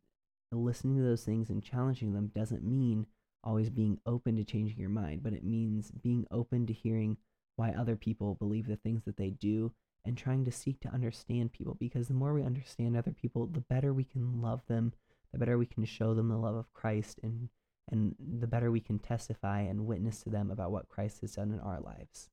listening 0.51 0.97
to 0.97 1.03
those 1.03 1.23
things 1.23 1.49
and 1.49 1.63
challenging 1.63 2.13
them 2.13 2.31
doesn't 2.35 2.63
mean 2.63 3.07
always 3.43 3.69
being 3.69 3.99
open 4.05 4.35
to 4.35 4.43
changing 4.43 4.77
your 4.77 4.89
mind, 4.89 5.23
but 5.23 5.33
it 5.33 5.43
means 5.43 5.91
being 5.91 6.25
open 6.31 6.65
to 6.67 6.73
hearing 6.73 7.17
why 7.55 7.71
other 7.71 7.95
people 7.95 8.35
believe 8.35 8.67
the 8.67 8.75
things 8.77 9.03
that 9.05 9.17
they 9.17 9.29
do 9.29 9.71
and 10.05 10.17
trying 10.17 10.45
to 10.45 10.51
seek 10.51 10.79
to 10.79 10.93
understand 10.93 11.51
people 11.51 11.75
because 11.79 12.07
the 12.07 12.13
more 12.13 12.33
we 12.33 12.43
understand 12.43 12.95
other 12.95 13.11
people, 13.11 13.47
the 13.47 13.59
better 13.59 13.93
we 13.93 14.03
can 14.03 14.41
love 14.41 14.61
them, 14.67 14.93
the 15.31 15.37
better 15.37 15.57
we 15.57 15.65
can 15.65 15.85
show 15.85 16.13
them 16.13 16.29
the 16.29 16.37
love 16.37 16.55
of 16.55 16.73
Christ 16.73 17.19
and 17.21 17.49
and 17.91 18.15
the 18.19 18.47
better 18.47 18.71
we 18.71 18.79
can 18.79 18.99
testify 18.99 19.61
and 19.61 19.85
witness 19.85 20.21
to 20.23 20.29
them 20.29 20.51
about 20.51 20.71
what 20.71 20.89
Christ 20.89 21.21
has 21.21 21.35
done 21.35 21.51
in 21.51 21.59
our 21.59 21.79
lives. 21.79 22.29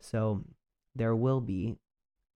So 0.00 0.44
there 0.94 1.16
will 1.16 1.40
be 1.40 1.78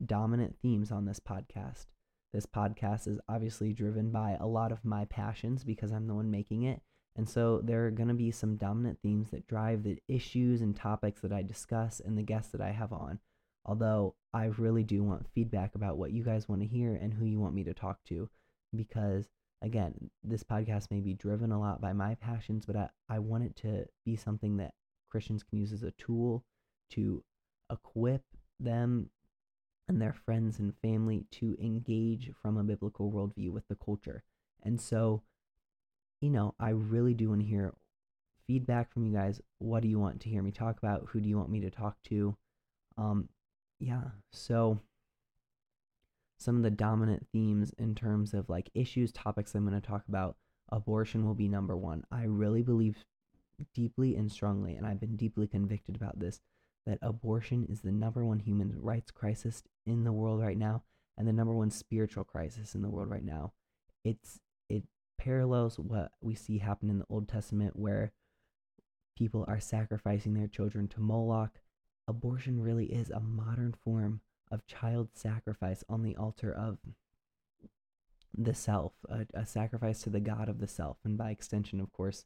dominant 0.05 0.57
themes 0.61 0.91
on 0.91 1.05
this 1.05 1.21
podcast. 1.21 1.87
This 2.33 2.47
podcast 2.47 3.07
is 3.07 3.21
obviously 3.29 3.73
driven 3.73 4.11
by 4.11 4.37
a 4.41 4.47
lot 4.47 4.73
of 4.73 4.85
my 4.85 5.05
passions 5.05 5.65
because 5.65 5.93
I'm 5.93 6.07
the 6.07 6.15
one 6.15 6.31
making 6.31 6.63
it. 6.63 6.81
And 7.15 7.29
so 7.29 7.61
there 7.63 7.87
are 7.87 7.91
going 7.91 8.09
to 8.09 8.15
be 8.15 8.31
some 8.31 8.57
dominant 8.57 8.99
themes 9.03 9.31
that 9.31 9.47
drive 9.47 9.83
the 9.83 9.99
issues 10.09 10.63
and 10.63 10.75
topics 10.75 11.21
that 11.21 11.33
I 11.33 11.43
discuss 11.43 12.01
and 12.01 12.17
the 12.17 12.23
guests 12.23 12.53
that 12.53 12.63
I 12.63 12.71
have 12.71 12.93
on. 12.93 13.19
Although 13.67 14.15
I 14.33 14.47
really 14.47 14.83
do 14.83 15.05
want 15.05 15.29
feedback 15.35 15.75
about 15.75 15.99
what 15.99 16.13
you 16.13 16.25
guys 16.25 16.49
want 16.49 16.63
to 16.63 16.67
hear 16.67 16.95
and 16.95 17.13
who 17.13 17.27
you 17.27 17.39
want 17.39 17.55
me 17.55 17.65
to 17.65 17.75
talk 17.75 17.99
to. 18.09 18.31
Because, 18.75 19.29
again, 19.63 20.11
this 20.23 20.43
podcast 20.43 20.91
may 20.91 21.01
be 21.01 21.15
driven 21.15 21.53
a 21.53 21.61
lot 21.61 21.81
by 21.81 21.93
my 21.93 22.15
passions, 22.17 22.67
but 22.67 22.77
I, 22.77 22.89
I 23.09 23.19
want 23.21 23.45
it 23.45 23.57
to 23.57 23.87
be 24.05 24.17
something 24.17 24.57
that 24.59 24.75
Christians 25.11 25.43
can 25.43 25.59
use 25.59 25.73
as 25.73 25.83
a 25.83 25.93
tool 25.93 26.45
to 26.91 27.23
equip 27.71 28.23
them 28.61 29.11
and 29.89 30.01
their 30.01 30.13
friends 30.13 30.59
and 30.59 30.75
family 30.83 31.27
to 31.31 31.57
engage 31.63 32.31
from 32.41 32.57
a 32.57 32.65
biblical 32.65 33.11
worldview 33.11 33.51
with 33.51 33.67
the 33.69 33.77
culture. 33.77 34.23
And 34.63 34.81
so, 34.81 35.23
you 36.21 36.31
know, 36.31 36.55
I 36.59 36.71
really 36.71 37.15
do 37.15 37.31
want 37.31 37.41
to 37.41 37.47
hear 37.47 37.75
feedback 38.47 38.93
from 38.93 39.05
you 39.05 39.13
guys. 39.13 39.41
What 39.59 39.83
do 39.83 39.89
you 39.89 39.99
want 39.99 40.21
to 40.21 40.29
hear 40.29 40.43
me 40.43 40.51
talk 40.51 40.79
about? 40.79 41.07
Who 41.11 41.21
do 41.21 41.29
you 41.29 41.37
want 41.37 41.51
me 41.51 41.61
to 41.61 41.71
talk 41.71 41.97
to? 42.09 42.37
Um, 42.97 43.29
yeah. 43.81 44.03
So, 44.33 44.81
some 46.43 46.57
of 46.57 46.63
the 46.63 46.71
dominant 46.71 47.27
themes 47.33 47.73
in 47.79 47.95
terms 47.95 48.35
of 48.35 48.49
like 48.49 48.71
issues, 48.75 49.13
topics 49.13 49.55
I'm 49.55 49.67
going 49.67 49.81
to 49.81 49.87
talk 49.87 50.05
about, 50.09 50.37
abortion 50.71 51.27
will 51.27 51.35
be 51.35 51.49
number 51.49 51.77
one. 51.77 52.05
I 52.11 52.25
really 52.25 52.63
believe 52.63 53.05
deeply 53.75 54.17
and 54.17 54.31
strongly, 54.31 54.75
and 54.75 54.87
I've 54.87 55.01
been 55.01 55.17
deeply 55.17 55.47
convicted 55.47 55.97
about 55.97 56.19
this, 56.19 56.41
that 56.87 56.99
abortion 57.03 57.67
is 57.69 57.81
the 57.81 57.93
number 57.93 58.25
one 58.25 58.41
human 58.41 58.75
rights 58.81 59.11
crisis 59.11 59.63
in 59.87 60.05
the 60.05 60.13
world 60.13 60.41
right 60.41 60.59
now 60.59 60.83
and 61.17 61.29
the 61.29 61.33
number 61.33 61.53
one 61.53 61.71
spiritual 61.71 62.25
crisis 62.25 62.75
in 62.75 62.83
the 62.83 62.91
world 62.91 63.09
right 63.09 63.25
now. 63.25 63.53
It's 64.05 64.41
it 64.69 64.85
parallels 65.19 65.79
what 65.79 66.13
we 66.21 66.35
see 66.35 66.59
happen 66.59 66.91
in 66.91 66.99
the 66.99 67.07
Old 67.09 67.29
Testament 67.29 67.77
where 67.77 68.13
people 69.17 69.45
are 69.47 69.61
sacrificing 69.61 70.35
their 70.35 70.49
children 70.49 70.89
to 70.89 71.01
Moloch. 71.01 71.61
Abortion 72.09 72.61
really 72.61 72.87
is 72.87 73.11
a 73.11 73.21
modern 73.21 73.75
form 73.85 74.21
of 74.53 74.67
child 74.67 75.09
sacrifice 75.15 75.83
on 75.89 76.03
the 76.03 76.15
altar 76.17 76.53
of 76.53 76.79
the 78.37 78.55
self, 78.55 78.93
a, 79.09 79.27
a 79.35 79.45
sacrifice 79.47 80.03
to 80.03 80.11
the 80.11 80.21
god 80.21 80.49
of 80.49 80.61
the 80.61 80.69
self, 80.69 80.99
and 81.05 81.19
by 81.19 81.31
extension, 81.31 81.81
of 81.81 81.93
course, 81.93 82.25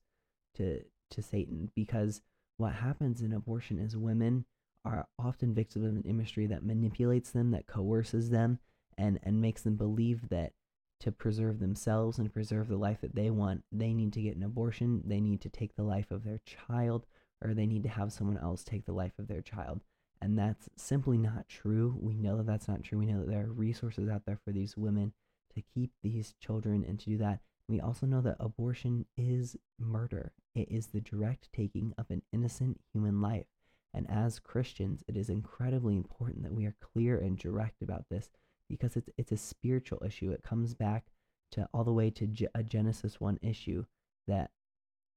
to 0.57 0.83
to 1.11 1.23
Satan, 1.23 1.71
because 1.75 2.21
what 2.57 2.73
happens 2.73 3.23
in 3.23 3.33
abortion 3.33 3.79
is 3.79 3.97
women 3.97 4.45
are 4.85 5.07
often 5.19 5.55
victims 5.55 5.85
of 5.85 5.95
an 5.95 6.03
industry 6.03 6.47
that 6.47 6.65
manipulates 6.65 7.31
them, 7.31 7.51
that 7.53 7.67
coerces 7.67 8.31
them, 8.31 8.59
and, 8.99 9.19
and 9.23 9.41
makes 9.41 9.63
them 9.63 9.77
believe 9.77 10.29
that 10.31 10.53
to 11.01 11.13
preserve 11.13 11.61
themselves 11.61 12.19
and 12.19 12.33
preserve 12.33 12.69
the 12.69 12.77
life 12.77 13.01
that 13.03 13.15
they 13.15 13.31
want, 13.31 13.63
they 13.71 13.93
need 13.93 14.13
to 14.15 14.23
get 14.23 14.37
an 14.37 14.43
abortion, 14.43 15.03
they 15.05 15.21
need 15.21 15.41
to 15.43 15.49
take 15.49 15.77
the 15.77 15.83
life 15.83 16.11
of 16.11 16.25
their 16.25 16.41
child, 16.45 17.07
or 17.45 17.53
they 17.53 17.67
need 17.67 17.83
to 17.83 17.89
have 17.89 18.13
someone 18.13 18.39
else 18.39 18.65
take 18.65 18.87
the 18.87 18.93
life 18.93 19.19
of 19.19 19.29
their 19.29 19.43
child. 19.43 19.83
And 20.21 20.39
that's 20.39 20.69
simply 20.77 21.19
not 21.19 21.49
true. 21.49 21.97
We 22.01 22.17
know 22.17 22.39
that 22.39 22.47
that's 22.47 22.69
not 22.69 22.83
true. 22.83 22.99
We 22.99 23.07
know 23.07 23.21
that 23.21 23.29
there 23.29 23.45
are 23.45 23.53
resources 23.53 24.09
out 24.09 24.23
there 24.27 24.39
for 24.45 24.53
these 24.53 24.77
women 24.77 25.13
to 25.55 25.63
keep 25.75 25.93
these 26.03 26.35
children 26.41 26.85
and 26.87 26.99
to 27.01 27.11
do 27.11 27.19
that. 27.19 27.41
We 27.69 27.81
also 27.81 28.07
know 28.07 28.21
that 28.21 28.37
abortion 28.39 29.07
is 29.17 29.57
murder, 29.79 30.33
it 30.55 30.71
is 30.71 30.87
the 30.87 31.01
direct 31.01 31.49
taking 31.53 31.93
of 31.99 32.07
an 32.11 32.23
innocent 32.33 32.81
human 32.93 33.21
life. 33.21 33.47
And 33.93 34.09
as 34.11 34.39
Christians, 34.39 35.03
it 35.09 35.17
is 35.17 35.29
incredibly 35.29 35.97
important 35.97 36.43
that 36.45 36.55
we 36.55 36.67
are 36.67 36.77
clear 36.81 37.19
and 37.19 37.37
direct 37.37 37.83
about 37.83 38.05
this 38.11 38.31
because 38.69 38.97
it's, 38.97 39.09
it's 39.17 39.33
a 39.33 39.37
spiritual 39.37 40.03
issue. 40.05 40.31
It 40.31 40.43
comes 40.43 40.75
back 40.75 41.07
to 41.53 41.69
all 41.73 41.83
the 41.83 41.93
way 41.93 42.11
to 42.11 42.29
a 42.55 42.63
Genesis 42.63 43.21
1 43.21 43.39
issue 43.43 43.85
that 44.29 44.51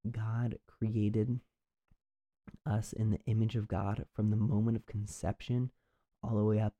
God 0.09 0.57
created 0.67 1.39
us 2.65 2.93
in 2.93 3.11
the 3.11 3.19
image 3.25 3.55
of 3.55 3.67
God 3.67 4.05
from 4.13 4.29
the 4.29 4.37
moment 4.37 4.77
of 4.77 4.85
conception 4.85 5.71
all 6.23 6.35
the 6.37 6.43
way 6.43 6.59
up 6.59 6.73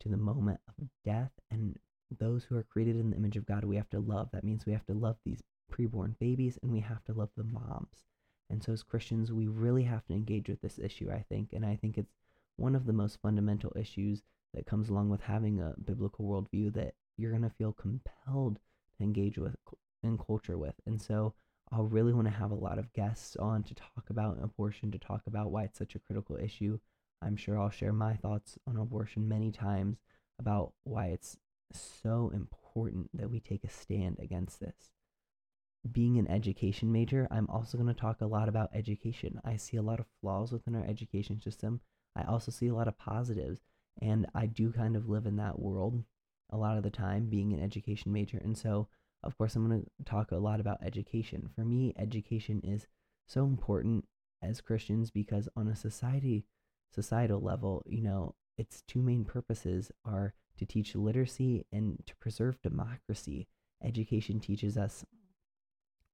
to 0.00 0.08
the 0.08 0.16
moment 0.16 0.60
of 0.68 0.88
death. 1.04 1.32
And 1.50 1.78
those 2.18 2.44
who 2.44 2.56
are 2.56 2.62
created 2.62 2.96
in 2.96 3.10
the 3.10 3.16
image 3.16 3.36
of 3.36 3.46
God, 3.46 3.64
we 3.64 3.76
have 3.76 3.90
to 3.90 4.00
love. 4.00 4.28
That 4.32 4.44
means 4.44 4.66
we 4.66 4.72
have 4.72 4.86
to 4.86 4.94
love 4.94 5.16
these 5.24 5.42
preborn 5.72 6.18
babies 6.18 6.58
and 6.62 6.72
we 6.72 6.80
have 6.80 7.04
to 7.04 7.12
love 7.12 7.30
the 7.36 7.44
moms. 7.44 8.04
And 8.48 8.62
so, 8.62 8.72
as 8.72 8.82
Christians, 8.82 9.32
we 9.32 9.48
really 9.48 9.82
have 9.84 10.06
to 10.06 10.14
engage 10.14 10.48
with 10.48 10.60
this 10.60 10.78
issue, 10.78 11.10
I 11.10 11.24
think. 11.28 11.52
And 11.52 11.66
I 11.66 11.76
think 11.76 11.98
it's 11.98 12.14
one 12.56 12.76
of 12.76 12.86
the 12.86 12.92
most 12.92 13.20
fundamental 13.20 13.72
issues 13.76 14.22
that 14.54 14.66
comes 14.66 14.88
along 14.88 15.10
with 15.10 15.20
having 15.20 15.60
a 15.60 15.74
biblical 15.84 16.24
worldview 16.26 16.72
that 16.74 16.94
you're 17.16 17.32
going 17.32 17.42
to 17.42 17.50
feel 17.50 17.72
compelled 17.72 18.58
to 18.98 19.04
engage 19.04 19.36
with 19.36 19.56
in 20.02 20.16
culture 20.16 20.56
with. 20.56 20.74
And 20.86 21.02
so, 21.02 21.34
I'll 21.72 21.84
really 21.84 22.12
want 22.12 22.26
to 22.26 22.34
have 22.34 22.50
a 22.50 22.54
lot 22.54 22.78
of 22.78 22.92
guests 22.92 23.36
on 23.36 23.62
to 23.64 23.74
talk 23.74 24.08
about 24.08 24.38
abortion, 24.42 24.90
to 24.92 24.98
talk 24.98 25.22
about 25.26 25.50
why 25.50 25.64
it's 25.64 25.78
such 25.78 25.94
a 25.94 26.00
critical 26.00 26.36
issue. 26.36 26.78
I'm 27.22 27.36
sure 27.36 27.58
I'll 27.58 27.70
share 27.70 27.92
my 27.92 28.14
thoughts 28.14 28.58
on 28.66 28.76
abortion 28.76 29.28
many 29.28 29.50
times 29.50 29.98
about 30.38 30.72
why 30.84 31.06
it's 31.06 31.36
so 31.72 32.30
important 32.34 33.10
that 33.14 33.30
we 33.30 33.40
take 33.40 33.64
a 33.64 33.70
stand 33.70 34.18
against 34.20 34.60
this 34.60 34.90
being 35.92 36.18
an 36.18 36.28
education 36.28 36.90
major, 36.92 37.28
I'm 37.30 37.48
also 37.48 37.78
going 37.78 37.92
to 37.92 38.00
talk 38.00 38.20
a 38.20 38.26
lot 38.26 38.48
about 38.48 38.70
education. 38.74 39.40
I 39.44 39.56
see 39.56 39.76
a 39.76 39.82
lot 39.82 40.00
of 40.00 40.06
flaws 40.20 40.52
within 40.52 40.74
our 40.74 40.84
education 40.84 41.40
system. 41.40 41.80
I 42.14 42.24
also 42.24 42.50
see 42.50 42.68
a 42.68 42.74
lot 42.74 42.88
of 42.88 42.98
positives, 42.98 43.60
and 44.00 44.26
I 44.34 44.46
do 44.46 44.72
kind 44.72 44.96
of 44.96 45.08
live 45.08 45.26
in 45.26 45.36
that 45.36 45.58
world 45.58 46.04
a 46.50 46.56
lot 46.56 46.76
of 46.76 46.82
the 46.82 46.90
time, 46.90 47.28
being 47.28 47.52
an 47.52 47.62
education 47.62 48.12
major. 48.12 48.38
And 48.38 48.56
so, 48.56 48.88
of 49.22 49.36
course, 49.36 49.56
I'm 49.56 49.68
going 49.68 49.82
to 49.82 50.04
talk 50.04 50.30
a 50.30 50.36
lot 50.36 50.60
about 50.60 50.78
education. 50.82 51.48
For 51.54 51.64
me, 51.64 51.94
education 51.98 52.60
is 52.62 52.86
so 53.26 53.44
important 53.44 54.04
as 54.42 54.60
Christians 54.60 55.10
because 55.10 55.48
on 55.56 55.68
a 55.68 55.76
society 55.76 56.44
societal 56.94 57.40
level, 57.40 57.82
you 57.86 58.02
know, 58.02 58.34
its 58.56 58.82
two 58.86 59.02
main 59.02 59.24
purposes 59.24 59.90
are 60.04 60.34
to 60.56 60.64
teach 60.64 60.94
literacy 60.94 61.66
and 61.72 62.02
to 62.06 62.16
preserve 62.16 62.60
democracy. 62.62 63.48
Education 63.84 64.40
teaches 64.40 64.78
us 64.78 65.04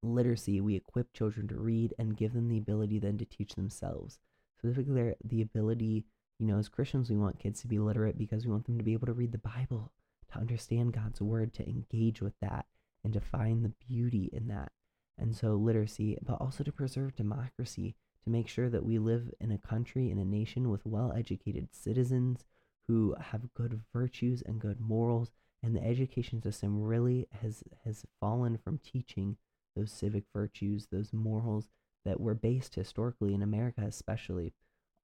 literacy, 0.03 0.61
we 0.61 0.75
equip 0.75 1.13
children 1.13 1.47
to 1.49 1.55
read 1.55 1.95
and 1.99 2.17
give 2.17 2.33
them 2.33 2.49
the 2.49 2.59
ability 2.59 2.99
then 2.99 3.19
to 3.19 3.25
teach 3.25 3.55
themselves. 3.55 4.19
Specifically, 4.59 5.15
the 5.25 5.43
ability, 5.43 6.05
you 6.39 6.47
know, 6.47 6.59
as 6.59 6.69
Christians, 6.69 7.11
we 7.11 7.17
want 7.17 7.39
kids 7.39 7.61
to 7.61 7.69
be 7.69 7.79
literate 7.79 8.19
because 8.19 8.45
we 8.45 8.51
want 8.51 8.67
them 8.67 8.79
to 8.79 8.85
be 8.85 8.93
able 8.95 9.07
to 9.07 9.13
read 9.13 9.33
the 9.33 9.39
Bible, 9.39 9.93
to 10.33 10.39
understand 10.39 10.93
God's 10.93 11.21
word, 11.21 11.55
to 11.55 11.69
engage 11.69 12.21
with 12.21 12.35
that, 12.41 12.67
and 13.05 13.13
to 13.13 13.21
find 13.21 13.65
the 13.65 13.73
beauty 13.89 14.31
in 14.33 14.49
that. 14.49 14.73
And 15.19 15.37
so, 15.37 15.55
literacy, 15.55 16.19
but 16.25 16.41
also 16.41 16.65
to 16.65 16.73
preserve 16.73 17.15
democracy, 17.15 17.95
to 18.25 18.31
make 18.31 18.49
sure 18.49 18.69
that 18.71 18.85
we 18.85 18.99
live 18.99 19.33
in 19.41 19.51
a 19.51 19.59
country, 19.59 20.11
in 20.11 20.19
a 20.19 20.25
nation 20.25 20.71
with 20.71 20.87
well 20.87 21.13
educated 21.17 21.69
citizens 21.73 22.45
who 22.89 23.15
have 23.21 23.55
good 23.55 23.81
virtues 23.93 24.43
and 24.45 24.61
good 24.61 24.81
morals. 24.81 25.31
And 25.63 25.77
the 25.77 25.85
education 25.85 26.43
system 26.43 26.83
really 26.83 27.29
has, 27.41 27.63
has 27.85 28.05
fallen 28.21 28.59
from 28.59 28.79
teaching 28.79 29.37
those 29.77 29.93
civic 29.93 30.25
virtues, 30.35 30.89
those 30.91 31.13
morals 31.13 31.69
that 32.05 32.21
were 32.21 32.35
based 32.35 32.75
historically 32.75 33.33
in 33.33 33.43
America, 33.43 33.83
especially 33.83 34.53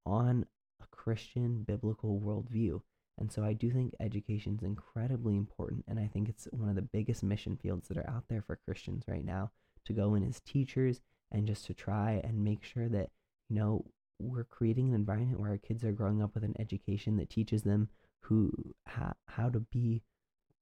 on 0.05 0.47
a 0.83 0.87
Christian 0.91 1.63
biblical 1.63 2.21
worldview. 2.21 2.81
And 3.19 3.33
so 3.33 3.45
I 3.45 3.53
do 3.53 3.71
think 3.71 3.95
education 4.01 4.57
is 4.57 4.63
incredibly 4.63 5.37
important. 5.37 5.85
And 5.89 5.99
I 5.99 6.07
think 6.07 6.29
it's 6.29 6.47
one 6.53 6.69
of 6.69 6.77
the 6.77 6.83
biggest 6.83 7.23
mission 7.23 7.57
fields 7.57 7.89
that 7.89 7.99
are 7.99 8.09
out 8.09 8.25
there 8.29 8.43
for 8.43 8.61
Christians 8.65 9.05
right 9.09 9.25
now 9.25 9.51
to 9.87 9.93
go 9.93 10.15
in 10.15 10.27
as 10.27 10.41
teachers 10.41 11.01
and 11.33 11.47
just 11.47 11.67
to 11.67 11.75
try 11.75 12.21
and 12.23 12.45
make 12.45 12.65
sure 12.65 12.89
that, 12.89 13.11
you 13.49 13.57
know, 13.57 13.85
we're 14.21 14.45
creating 14.45 14.89
an 14.89 14.95
environment 14.95 15.41
where 15.41 15.51
our 15.51 15.59
kids 15.59 15.85
are 15.85 15.93
growing 15.93 16.23
up 16.23 16.35
with 16.35 16.45
an 16.45 16.55
education 16.59 17.17
that 17.17 17.31
teaches 17.31 17.63
them 17.63 17.89
who 18.21 18.53
ha- 18.87 19.15
how 19.27 19.49
to 19.49 19.61
be 19.61 20.03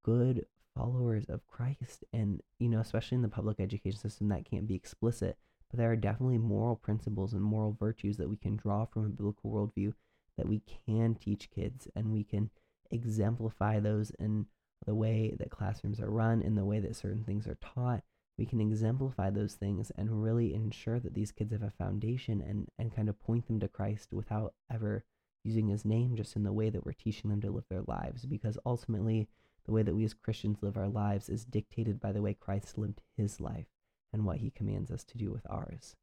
good 0.03 0.47
followers 0.75 1.25
of 1.29 1.47
Christ. 1.47 2.05
And, 2.13 2.41
you 2.59 2.69
know, 2.69 2.81
especially 2.81 3.17
in 3.17 3.23
the 3.23 3.29
public 3.29 3.61
education 3.61 3.99
system, 3.99 4.29
that 4.29 4.49
can't 4.49 4.69
be 4.69 4.75
explicit, 4.75 5.37
but 5.71 5.79
there 5.79 5.91
are 5.91 5.97
definitely 5.97 6.39
moral 6.39 6.77
principles 6.77 7.33
and 7.33 7.43
moral 7.43 7.77
virtues 7.79 8.17
that 8.19 8.29
we 8.29 8.37
can 8.37 8.57
draw 8.57 8.85
from 8.85 9.07
a 9.07 9.09
biblical 9.09 9.51
worldview 9.51 9.93
that 10.37 10.49
we 10.49 10.63
can 10.87 11.15
teach 11.15 11.51
kids 11.51 11.89
and 11.95 12.13
we 12.13 12.25
can 12.25 12.51
exemplify 12.91 13.81
those 13.81 14.11
in 14.19 14.47
the 14.85 14.95
way 14.95 15.35
that 15.39 15.51
classrooms 15.51 16.01
are 16.01 16.11
run, 16.11 16.43
in 16.43 16.55
the 16.55 16.65
way 16.65 16.79
that 16.81 16.97
certain 16.97 17.25
things 17.25 17.47
are 17.47 17.59
taught. 17.61 18.03
We 18.39 18.47
can 18.47 18.61
exemplify 18.61 19.31
those 19.31 19.55
things 19.55 19.91
and 19.97 20.23
really 20.23 20.55
ensure 20.55 21.01
that 21.01 21.15
these 21.15 21.33
kids 21.33 21.53
have 21.53 21.63
a 21.63 21.71
foundation 21.71 22.43
and, 22.43 22.69
and 22.79 22.95
kind 22.95 23.09
of 23.09 23.19
point 23.21 23.47
them 23.47 23.61
to 23.61 23.69
Christ 23.69 24.13
without 24.13 24.55
ever 24.71 25.05
using 25.43 25.69
his 25.69 25.85
name, 25.85 26.17
just 26.17 26.37
in 26.37 26.43
the 26.43 26.53
way 26.53 26.69
that 26.69 26.85
we're 26.85 26.93
teaching 26.93 27.31
them 27.31 27.41
to 27.41 27.51
live 27.51 27.65
their 27.71 27.83
lives. 27.87 28.27
Because 28.27 28.59
ultimately, 28.67 29.29
the 29.65 29.73
way 29.73 29.83
that 29.83 29.95
we 29.95 30.05
as 30.05 30.15
Christians 30.15 30.59
live 30.61 30.77
our 30.77 30.89
lives 30.89 31.29
is 31.29 31.45
dictated 31.45 31.99
by 32.01 32.13
the 32.13 32.23
way 32.23 32.35
Christ 32.35 32.77
lived 32.77 33.01
his 33.17 33.41
life 33.41 33.67
and 34.13 34.25
what 34.25 34.39
he 34.39 34.51
commands 34.51 34.91
us 34.91 35.05
to 35.05 35.19
do 35.19 35.31
with 35.31 35.47
ours. 35.51 35.97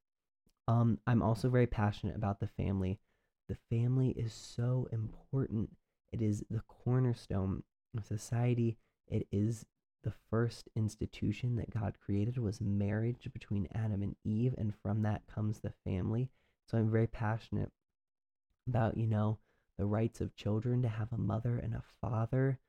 Um, 0.67 0.99
I'm 1.07 1.21
also 1.21 1.49
very 1.49 1.67
passionate 1.67 2.15
about 2.15 2.39
the 2.39 2.47
family. 2.47 2.99
The 3.49 3.57
family 3.69 4.09
is 4.09 4.33
so 4.33 4.87
important. 4.91 5.71
It 6.11 6.21
is 6.21 6.43
the 6.49 6.61
cornerstone 6.67 7.63
of 7.97 8.05
society. 8.05 8.77
It 9.07 9.27
is 9.31 9.65
the 10.03 10.13
first 10.29 10.69
institution 10.75 11.55
that 11.55 11.69
God 11.69 11.95
created 12.03 12.37
was 12.37 12.59
marriage 12.61 13.29
between 13.31 13.67
Adam 13.73 14.01
and 14.01 14.15
Eve, 14.23 14.55
and 14.57 14.73
from 14.81 15.01
that 15.03 15.27
comes 15.27 15.59
the 15.59 15.73
family. 15.85 16.29
So 16.67 16.77
I'm 16.77 16.91
very 16.91 17.07
passionate 17.07 17.71
about, 18.67 18.97
you 18.97 19.07
know, 19.07 19.39
the 19.77 19.85
rights 19.85 20.21
of 20.21 20.35
children 20.35 20.81
to 20.81 20.89
have 20.89 21.11
a 21.11 21.17
mother 21.17 21.57
and 21.57 21.73
a 21.73 21.83
father 22.01 22.59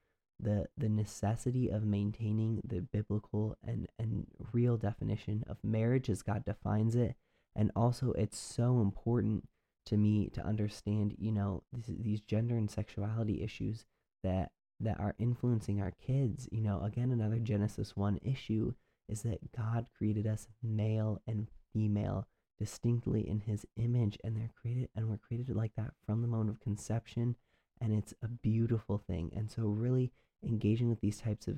the 0.40 0.66
the 0.76 0.88
necessity 0.88 1.68
of 1.68 1.84
maintaining 1.84 2.60
the 2.64 2.80
biblical 2.80 3.56
and 3.66 3.88
and 3.98 4.26
real 4.52 4.76
definition 4.76 5.44
of 5.48 5.56
marriage 5.62 6.10
as 6.10 6.22
God 6.22 6.44
defines 6.44 6.96
it 6.96 7.14
and 7.54 7.70
also 7.76 8.12
it's 8.12 8.38
so 8.38 8.80
important 8.80 9.48
to 9.86 9.96
me 9.96 10.28
to 10.32 10.44
understand 10.44 11.14
you 11.18 11.32
know 11.32 11.62
these, 11.72 11.96
these 12.00 12.20
gender 12.20 12.56
and 12.56 12.70
sexuality 12.70 13.42
issues 13.42 13.84
that 14.22 14.52
that 14.80 14.98
are 14.98 15.14
influencing 15.18 15.80
our 15.80 15.92
kids 15.92 16.48
you 16.50 16.60
know 16.60 16.80
again 16.82 17.10
another 17.10 17.38
genesis 17.38 17.96
1 17.96 18.18
issue 18.22 18.72
is 19.08 19.22
that 19.22 19.52
God 19.52 19.86
created 19.96 20.26
us 20.26 20.48
male 20.62 21.20
and 21.26 21.46
female 21.72 22.26
distinctly 22.58 23.28
in 23.28 23.40
his 23.40 23.66
image 23.76 24.18
and 24.24 24.36
they're 24.36 24.50
created 24.60 24.88
and 24.94 25.08
we're 25.08 25.18
created 25.18 25.54
like 25.54 25.74
that 25.76 25.92
from 26.06 26.22
the 26.22 26.28
moment 26.28 26.50
of 26.50 26.60
conception 26.60 27.36
and 27.80 27.92
it's 27.92 28.14
a 28.22 28.28
beautiful 28.28 28.98
thing. 28.98 29.32
And 29.36 29.50
so 29.50 29.64
really 29.64 30.12
engaging 30.42 30.88
with 30.88 31.00
these 31.00 31.20
types 31.20 31.48
of 31.48 31.56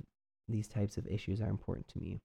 these 0.49 0.69
types 0.69 0.97
of 0.97 1.07
issues 1.07 1.41
are 1.41 1.49
important 1.49 1.89
to 1.89 1.99
me 1.99 2.21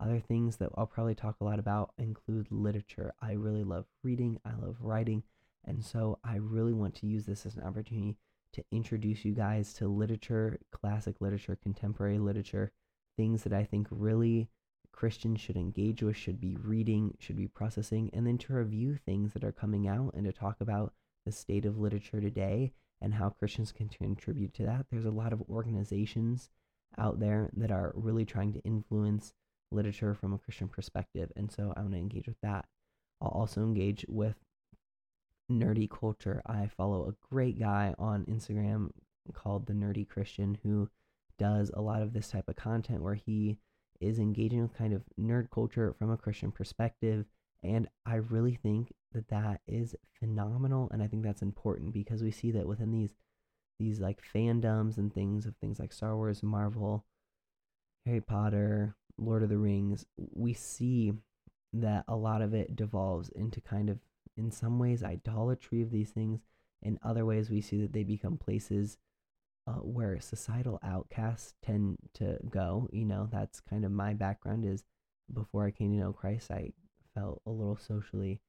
other 0.00 0.20
things 0.20 0.56
that 0.56 0.70
i'll 0.76 0.86
probably 0.86 1.14
talk 1.14 1.36
a 1.40 1.44
lot 1.44 1.58
about 1.58 1.92
include 1.98 2.46
literature 2.50 3.12
i 3.22 3.32
really 3.32 3.64
love 3.64 3.86
reading 4.02 4.38
i 4.44 4.50
love 4.60 4.76
writing 4.80 5.22
and 5.64 5.84
so 5.84 6.18
i 6.24 6.36
really 6.36 6.72
want 6.72 6.94
to 6.94 7.06
use 7.06 7.26
this 7.26 7.46
as 7.46 7.56
an 7.56 7.62
opportunity 7.62 8.16
to 8.52 8.62
introduce 8.70 9.24
you 9.24 9.32
guys 9.32 9.72
to 9.72 9.88
literature 9.88 10.58
classic 10.70 11.16
literature 11.20 11.58
contemporary 11.62 12.18
literature 12.18 12.72
things 13.16 13.42
that 13.42 13.52
i 13.52 13.64
think 13.64 13.86
really 13.90 14.48
Christians 14.94 15.40
should 15.40 15.56
engage 15.56 16.02
with, 16.02 16.16
should 16.16 16.40
be 16.40 16.56
reading, 16.62 17.16
should 17.18 17.36
be 17.36 17.48
processing, 17.48 18.10
and 18.12 18.24
then 18.24 18.38
to 18.38 18.54
review 18.54 18.94
things 18.94 19.32
that 19.32 19.42
are 19.42 19.52
coming 19.52 19.88
out 19.88 20.14
and 20.14 20.24
to 20.24 20.32
talk 20.32 20.60
about 20.60 20.94
the 21.26 21.32
state 21.32 21.64
of 21.64 21.78
literature 21.78 22.20
today 22.20 22.72
and 23.00 23.14
how 23.14 23.30
Christians 23.30 23.72
can 23.72 23.88
contribute 23.88 24.54
to 24.54 24.62
that. 24.64 24.86
There's 24.90 25.04
a 25.04 25.10
lot 25.10 25.32
of 25.32 25.42
organizations 25.50 26.48
out 26.96 27.18
there 27.18 27.50
that 27.56 27.72
are 27.72 27.92
really 27.96 28.24
trying 28.24 28.52
to 28.52 28.60
influence 28.60 29.32
literature 29.74 30.14
from 30.14 30.32
a 30.32 30.38
Christian 30.38 30.68
perspective. 30.68 31.30
And 31.36 31.50
so 31.50 31.72
I 31.76 31.80
want 31.80 31.92
to 31.92 31.98
engage 31.98 32.26
with 32.26 32.40
that. 32.42 32.66
I'll 33.20 33.28
also 33.28 33.62
engage 33.62 34.04
with 34.08 34.36
nerdy 35.50 35.88
culture. 35.88 36.42
I 36.46 36.68
follow 36.68 37.08
a 37.08 37.34
great 37.34 37.58
guy 37.58 37.94
on 37.98 38.24
Instagram 38.24 38.90
called 39.32 39.66
The 39.66 39.72
Nerdy 39.72 40.08
Christian 40.08 40.58
who 40.62 40.88
does 41.38 41.70
a 41.74 41.80
lot 41.80 42.02
of 42.02 42.12
this 42.12 42.28
type 42.28 42.48
of 42.48 42.56
content 42.56 43.02
where 43.02 43.14
he 43.14 43.58
is 44.00 44.18
engaging 44.18 44.62
with 44.62 44.76
kind 44.76 44.92
of 44.92 45.02
nerd 45.20 45.50
culture 45.50 45.94
from 45.98 46.10
a 46.10 46.16
Christian 46.16 46.52
perspective. 46.52 47.26
And 47.62 47.88
I 48.04 48.16
really 48.16 48.58
think 48.62 48.92
that 49.14 49.28
that 49.28 49.60
is 49.66 49.94
phenomenal 50.18 50.88
and 50.92 51.02
i 51.02 51.06
think 51.06 51.22
that's 51.22 51.42
important 51.42 51.92
because 51.92 52.22
we 52.22 52.30
see 52.30 52.50
that 52.50 52.66
within 52.66 52.90
these 52.90 53.14
these 53.78 54.00
like 54.00 54.20
fandoms 54.34 54.98
and 54.98 55.14
things 55.14 55.46
of 55.46 55.56
things 55.56 55.78
like 55.78 55.92
star 55.92 56.16
wars 56.16 56.42
marvel 56.42 57.04
harry 58.04 58.20
potter 58.20 58.96
lord 59.18 59.42
of 59.42 59.48
the 59.48 59.58
rings 59.58 60.04
we 60.16 60.52
see 60.52 61.12
that 61.72 62.04
a 62.08 62.16
lot 62.16 62.42
of 62.42 62.54
it 62.54 62.76
devolves 62.76 63.28
into 63.30 63.60
kind 63.60 63.90
of 63.90 63.98
in 64.36 64.50
some 64.50 64.78
ways 64.78 65.02
idolatry 65.02 65.82
of 65.82 65.90
these 65.90 66.10
things 66.10 66.40
in 66.82 66.98
other 67.02 67.24
ways 67.24 67.50
we 67.50 67.60
see 67.60 67.80
that 67.80 67.92
they 67.92 68.02
become 68.02 68.36
places 68.36 68.98
uh, 69.66 69.72
where 69.72 70.20
societal 70.20 70.78
outcasts 70.84 71.54
tend 71.64 71.96
to 72.12 72.38
go 72.50 72.88
you 72.92 73.04
know 73.04 73.28
that's 73.30 73.60
kind 73.60 73.84
of 73.84 73.90
my 73.90 74.12
background 74.12 74.64
is 74.64 74.84
before 75.32 75.64
i 75.66 75.70
came 75.70 75.90
to 75.90 75.98
know 75.98 76.12
christ 76.12 76.50
i 76.50 76.70
felt 77.14 77.40
a 77.46 77.50
little 77.50 77.76
socially 77.76 78.40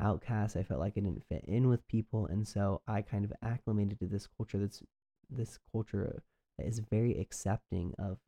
outcast. 0.00 0.56
I 0.56 0.62
felt 0.62 0.80
like 0.80 0.94
I 0.96 1.00
didn't 1.00 1.24
fit 1.28 1.44
in 1.46 1.68
with 1.68 1.86
people, 1.88 2.26
and 2.26 2.46
so 2.46 2.80
I 2.86 3.02
kind 3.02 3.24
of 3.24 3.32
acclimated 3.42 3.98
to 4.00 4.06
this 4.06 4.28
culture. 4.36 4.58
That's 4.58 4.82
this 5.30 5.58
culture 5.72 6.22
that 6.58 6.66
is 6.66 6.80
very 6.90 7.18
accepting 7.18 7.94
of 7.98 8.18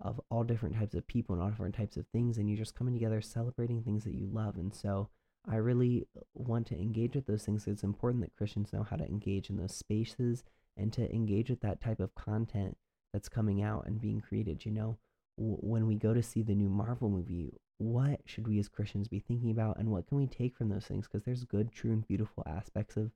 of 0.00 0.20
all 0.30 0.44
different 0.44 0.76
types 0.76 0.94
of 0.94 1.06
people 1.06 1.34
and 1.34 1.42
all 1.42 1.50
different 1.50 1.74
types 1.74 1.96
of 1.96 2.06
things, 2.08 2.38
and 2.38 2.48
you're 2.48 2.58
just 2.58 2.74
coming 2.74 2.94
together 2.94 3.20
celebrating 3.20 3.82
things 3.82 4.04
that 4.04 4.14
you 4.14 4.28
love. 4.30 4.56
And 4.56 4.74
so 4.74 5.08
I 5.48 5.56
really 5.56 6.06
uh, 6.16 6.20
want 6.34 6.66
to 6.68 6.74
engage 6.74 7.14
with 7.14 7.26
those 7.26 7.44
things. 7.44 7.66
It's 7.66 7.84
important 7.84 8.22
that 8.22 8.36
Christians 8.36 8.72
know 8.72 8.82
how 8.82 8.96
to 8.96 9.06
engage 9.06 9.48
in 9.48 9.56
those 9.56 9.74
spaces 9.74 10.44
and 10.76 10.92
to 10.92 11.10
engage 11.14 11.48
with 11.48 11.60
that 11.60 11.80
type 11.80 12.00
of 12.00 12.14
content 12.14 12.76
that's 13.12 13.28
coming 13.28 13.62
out 13.62 13.86
and 13.86 14.00
being 14.00 14.20
created. 14.20 14.64
You 14.66 14.72
know, 14.72 14.98
w- 15.38 15.58
when 15.60 15.86
we 15.86 15.94
go 15.94 16.12
to 16.12 16.22
see 16.22 16.42
the 16.42 16.54
new 16.54 16.68
Marvel 16.68 17.08
movie, 17.08 17.54
what 17.78 18.20
should 18.24 18.48
we 18.48 18.58
as 18.58 18.68
Christians 18.68 19.08
be 19.08 19.20
thinking 19.20 19.50
about 19.50 19.78
and 19.78 19.90
what 19.90 20.06
can 20.06 20.18
we 20.18 20.26
take 20.26 20.56
from 20.56 20.68
those 20.68 20.86
things? 20.86 21.06
Because 21.06 21.24
there's 21.24 21.44
good, 21.44 21.72
true, 21.72 21.92
and 21.92 22.06
beautiful 22.06 22.42
aspects 22.46 22.96
of 22.96 23.12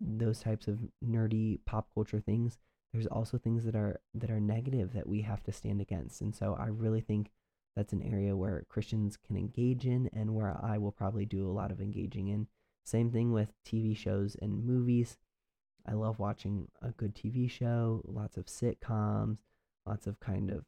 those 0.00 0.40
types 0.40 0.66
of 0.66 0.78
nerdy 1.04 1.58
pop 1.66 1.88
culture 1.94 2.20
things. 2.20 2.58
There's 2.92 3.06
also 3.06 3.38
things 3.38 3.64
that 3.64 3.76
are 3.76 4.00
that 4.14 4.30
are 4.30 4.40
negative 4.40 4.92
that 4.94 5.08
we 5.08 5.22
have 5.22 5.42
to 5.44 5.52
stand 5.52 5.80
against. 5.80 6.20
And 6.20 6.34
so 6.34 6.56
I 6.58 6.66
really 6.66 7.00
think 7.00 7.30
that's 7.76 7.92
an 7.92 8.02
area 8.02 8.36
where 8.36 8.64
Christians 8.68 9.16
can 9.16 9.36
engage 9.36 9.86
in 9.86 10.10
and 10.12 10.34
where 10.34 10.58
I 10.60 10.78
will 10.78 10.92
probably 10.92 11.24
do 11.24 11.48
a 11.48 11.52
lot 11.52 11.70
of 11.70 11.80
engaging 11.80 12.28
in. 12.28 12.48
Same 12.84 13.10
thing 13.12 13.32
with 13.32 13.52
TV 13.64 13.96
shows 13.96 14.36
and 14.42 14.64
movies. 14.64 15.18
I 15.86 15.92
love 15.92 16.18
watching 16.18 16.68
a 16.82 16.90
good 16.90 17.14
TV 17.14 17.48
show, 17.48 18.02
lots 18.04 18.36
of 18.36 18.46
sitcoms, 18.46 19.38
lots 19.86 20.06
of 20.06 20.18
kind 20.20 20.50
of 20.50 20.64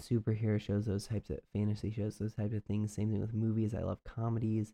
superhero 0.00 0.60
shows, 0.60 0.86
those 0.86 1.06
types 1.06 1.30
of 1.30 1.40
fantasy 1.52 1.90
shows, 1.90 2.18
those 2.18 2.34
types 2.34 2.54
of 2.54 2.64
things. 2.64 2.94
Same 2.94 3.10
thing 3.10 3.20
with 3.20 3.34
movies. 3.34 3.74
I 3.74 3.82
love 3.82 4.04
comedies. 4.04 4.72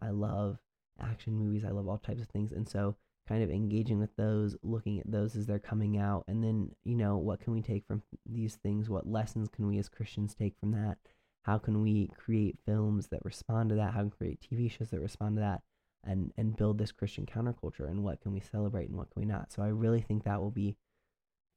I 0.00 0.10
love 0.10 0.58
action 1.00 1.34
movies. 1.34 1.64
I 1.64 1.70
love 1.70 1.88
all 1.88 1.98
types 1.98 2.20
of 2.20 2.28
things. 2.28 2.52
And 2.52 2.68
so, 2.68 2.96
kind 3.28 3.42
of 3.42 3.50
engaging 3.50 3.98
with 3.98 4.14
those, 4.16 4.56
looking 4.62 4.98
at 5.00 5.10
those 5.10 5.36
as 5.36 5.46
they're 5.46 5.58
coming 5.58 5.98
out, 5.98 6.24
and 6.28 6.42
then, 6.42 6.70
you 6.84 6.94
know, 6.94 7.16
what 7.16 7.40
can 7.40 7.52
we 7.52 7.62
take 7.62 7.86
from 7.86 8.02
these 8.24 8.56
things? 8.56 8.88
What 8.88 9.06
lessons 9.06 9.48
can 9.48 9.66
we 9.66 9.78
as 9.78 9.88
Christians 9.88 10.34
take 10.34 10.54
from 10.58 10.72
that? 10.72 10.98
How 11.42 11.58
can 11.58 11.82
we 11.82 12.10
create 12.16 12.58
films 12.66 13.08
that 13.08 13.24
respond 13.24 13.70
to 13.70 13.76
that? 13.76 13.92
How 13.92 14.00
can 14.00 14.12
we 14.18 14.26
create 14.26 14.40
TV 14.40 14.70
shows 14.70 14.90
that 14.90 15.00
respond 15.00 15.36
to 15.36 15.40
that? 15.40 15.62
And, 16.04 16.32
and 16.36 16.56
build 16.56 16.78
this 16.78 16.92
Christian 16.92 17.26
counterculture 17.26 17.90
and 17.90 18.04
what 18.04 18.20
can 18.20 18.32
we 18.32 18.38
celebrate 18.38 18.88
and 18.88 18.96
what 18.96 19.10
can 19.10 19.22
we 19.22 19.26
not. 19.26 19.52
So 19.52 19.62
I 19.62 19.68
really 19.68 20.00
think 20.00 20.22
that 20.22 20.40
will 20.40 20.52
be 20.52 20.76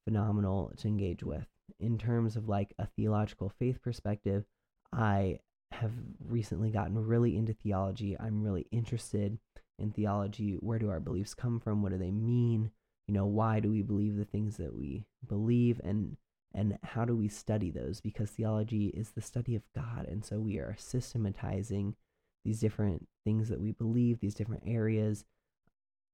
phenomenal 0.07 0.71
to 0.75 0.87
engage 0.87 1.23
with 1.23 1.45
in 1.79 1.97
terms 1.97 2.35
of 2.35 2.47
like 2.47 2.73
a 2.79 2.87
theological 2.87 3.51
faith 3.59 3.81
perspective, 3.81 4.45
I 4.91 5.39
have 5.71 5.91
recently 6.27 6.71
gotten 6.71 6.97
really 7.05 7.37
into 7.37 7.53
theology. 7.53 8.17
I'm 8.19 8.43
really 8.43 8.67
interested 8.71 9.37
in 9.79 9.91
theology. 9.91 10.53
Where 10.59 10.79
do 10.79 10.89
our 10.89 10.99
beliefs 10.99 11.33
come 11.33 11.59
from? 11.59 11.81
What 11.81 11.91
do 11.91 11.97
they 11.97 12.11
mean? 12.11 12.71
You 13.07 13.13
know, 13.13 13.25
why 13.25 13.59
do 13.59 13.71
we 13.71 13.81
believe 13.81 14.15
the 14.15 14.25
things 14.25 14.57
that 14.57 14.75
we 14.75 15.05
believe 15.27 15.81
and 15.83 16.17
and 16.53 16.79
how 16.83 17.05
do 17.05 17.15
we 17.15 17.27
study 17.27 17.69
those? 17.69 18.01
Because 18.01 18.31
theology 18.31 18.87
is 18.87 19.11
the 19.11 19.21
study 19.21 19.55
of 19.55 19.61
God, 19.75 20.07
and 20.07 20.25
so 20.25 20.39
we 20.39 20.57
are 20.57 20.75
systematizing 20.77 21.95
these 22.43 22.59
different 22.59 23.07
things 23.23 23.49
that 23.49 23.61
we 23.61 23.71
believe, 23.71 24.19
these 24.19 24.35
different 24.35 24.63
areas. 24.65 25.25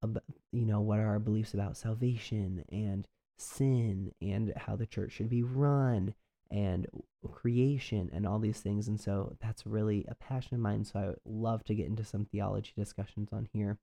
About, 0.03 0.23
you 0.51 0.65
know, 0.65 0.81
what 0.81 0.99
are 0.99 1.07
our 1.07 1.19
beliefs 1.19 1.53
about 1.53 1.77
salvation 1.77 2.63
and 2.69 3.07
sin 3.37 4.11
and 4.21 4.53
how 4.55 4.75
the 4.75 4.85
church 4.85 5.13
should 5.13 5.29
be 5.29 5.41
run 5.41 6.13
and 6.51 6.87
creation 7.31 8.09
and 8.13 8.25
all 8.25 8.39
these 8.39 8.59
things. 8.59 8.87
And 8.87 8.99
so 8.99 9.35
that's 9.41 9.65
really 9.65 10.05
a 10.07 10.15
passion 10.15 10.55
of 10.55 10.61
mine. 10.61 10.85
So 10.85 10.99
I 10.99 11.07
would 11.07 11.19
love 11.25 11.63
to 11.65 11.75
get 11.75 11.87
into 11.87 12.03
some 12.03 12.25
theology 12.25 12.73
discussions 12.77 13.29
on 13.31 13.47
here. 13.51 13.77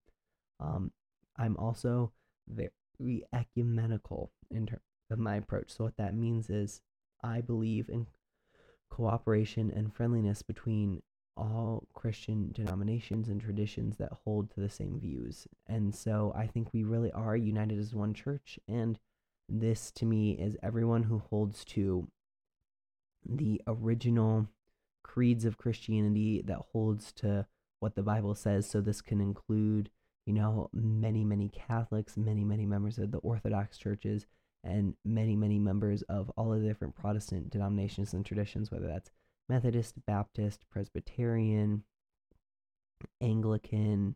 Um, 0.60 0.92
I'm 1.36 1.56
also 1.56 2.12
very 2.48 3.24
ecumenical 3.32 4.30
in 4.50 4.66
terms 4.66 4.82
of 5.10 5.18
my 5.18 5.36
approach. 5.36 5.70
So 5.70 5.84
what 5.84 5.96
that 5.96 6.14
means 6.14 6.50
is 6.50 6.80
I 7.22 7.40
believe 7.40 7.88
in 7.88 8.06
cooperation 8.90 9.72
and 9.74 9.94
friendliness 9.94 10.42
between 10.42 11.02
all 11.36 11.86
Christian 11.94 12.50
denominations 12.52 13.28
and 13.28 13.40
traditions 13.40 13.96
that 13.96 14.12
hold 14.24 14.50
to 14.50 14.60
the 14.60 14.68
same 14.68 15.00
views. 15.00 15.46
And 15.66 15.94
so 15.94 16.32
I 16.36 16.46
think 16.46 16.68
we 16.72 16.84
really 16.84 17.10
are 17.12 17.36
united 17.36 17.78
as 17.78 17.94
one 17.94 18.12
church. 18.12 18.58
And 18.68 18.98
this 19.48 19.90
to 19.92 20.04
me 20.04 20.32
is 20.32 20.56
everyone 20.62 21.04
who 21.04 21.22
holds 21.30 21.64
to 21.66 22.08
the 23.28 23.60
original 23.66 24.48
creeds 25.02 25.44
of 25.44 25.58
Christianity 25.58 26.42
that 26.46 26.58
holds 26.72 27.12
to 27.12 27.46
what 27.80 27.94
the 27.94 28.02
Bible 28.02 28.34
says. 28.34 28.68
So 28.68 28.80
this 28.80 29.00
can 29.00 29.20
include, 29.20 29.90
you 30.26 30.32
know, 30.32 30.70
many, 30.72 31.24
many 31.24 31.48
Catholics, 31.48 32.16
many, 32.16 32.44
many 32.44 32.66
members 32.66 32.98
of 32.98 33.10
the 33.10 33.18
Orthodox 33.18 33.78
churches, 33.78 34.26
and 34.64 34.94
many, 35.04 35.34
many 35.34 35.58
members 35.58 36.02
of 36.02 36.30
all 36.36 36.52
of 36.52 36.62
the 36.62 36.68
different 36.68 36.94
Protestant 36.94 37.50
denominations 37.50 38.14
and 38.14 38.24
traditions, 38.24 38.70
whether 38.70 38.86
that's 38.86 39.10
Methodist, 39.48 39.94
Baptist, 40.06 40.64
Presbyterian, 40.70 41.82
Anglican, 43.20 44.14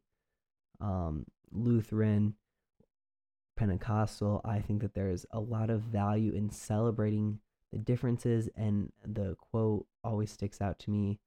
um, 0.81 1.27
Lutheran, 1.51 2.35
Pentecostal, 3.57 4.40
I 4.45 4.61
think 4.61 4.83
that 4.83 4.95
there's 4.95 5.27
a 5.31 5.40
lot 5.40 5.71
of 5.71 5.81
value 5.81 6.33
in 6.33 6.51
celebrating 6.51 7.40
the 7.72 7.79
differences. 7.79 8.48
And 8.57 8.92
the 9.05 9.37
quote 9.37 9.87
always 10.05 10.31
sticks 10.31 10.61
out 10.61 10.79
to 10.81 10.90
me 10.90 11.18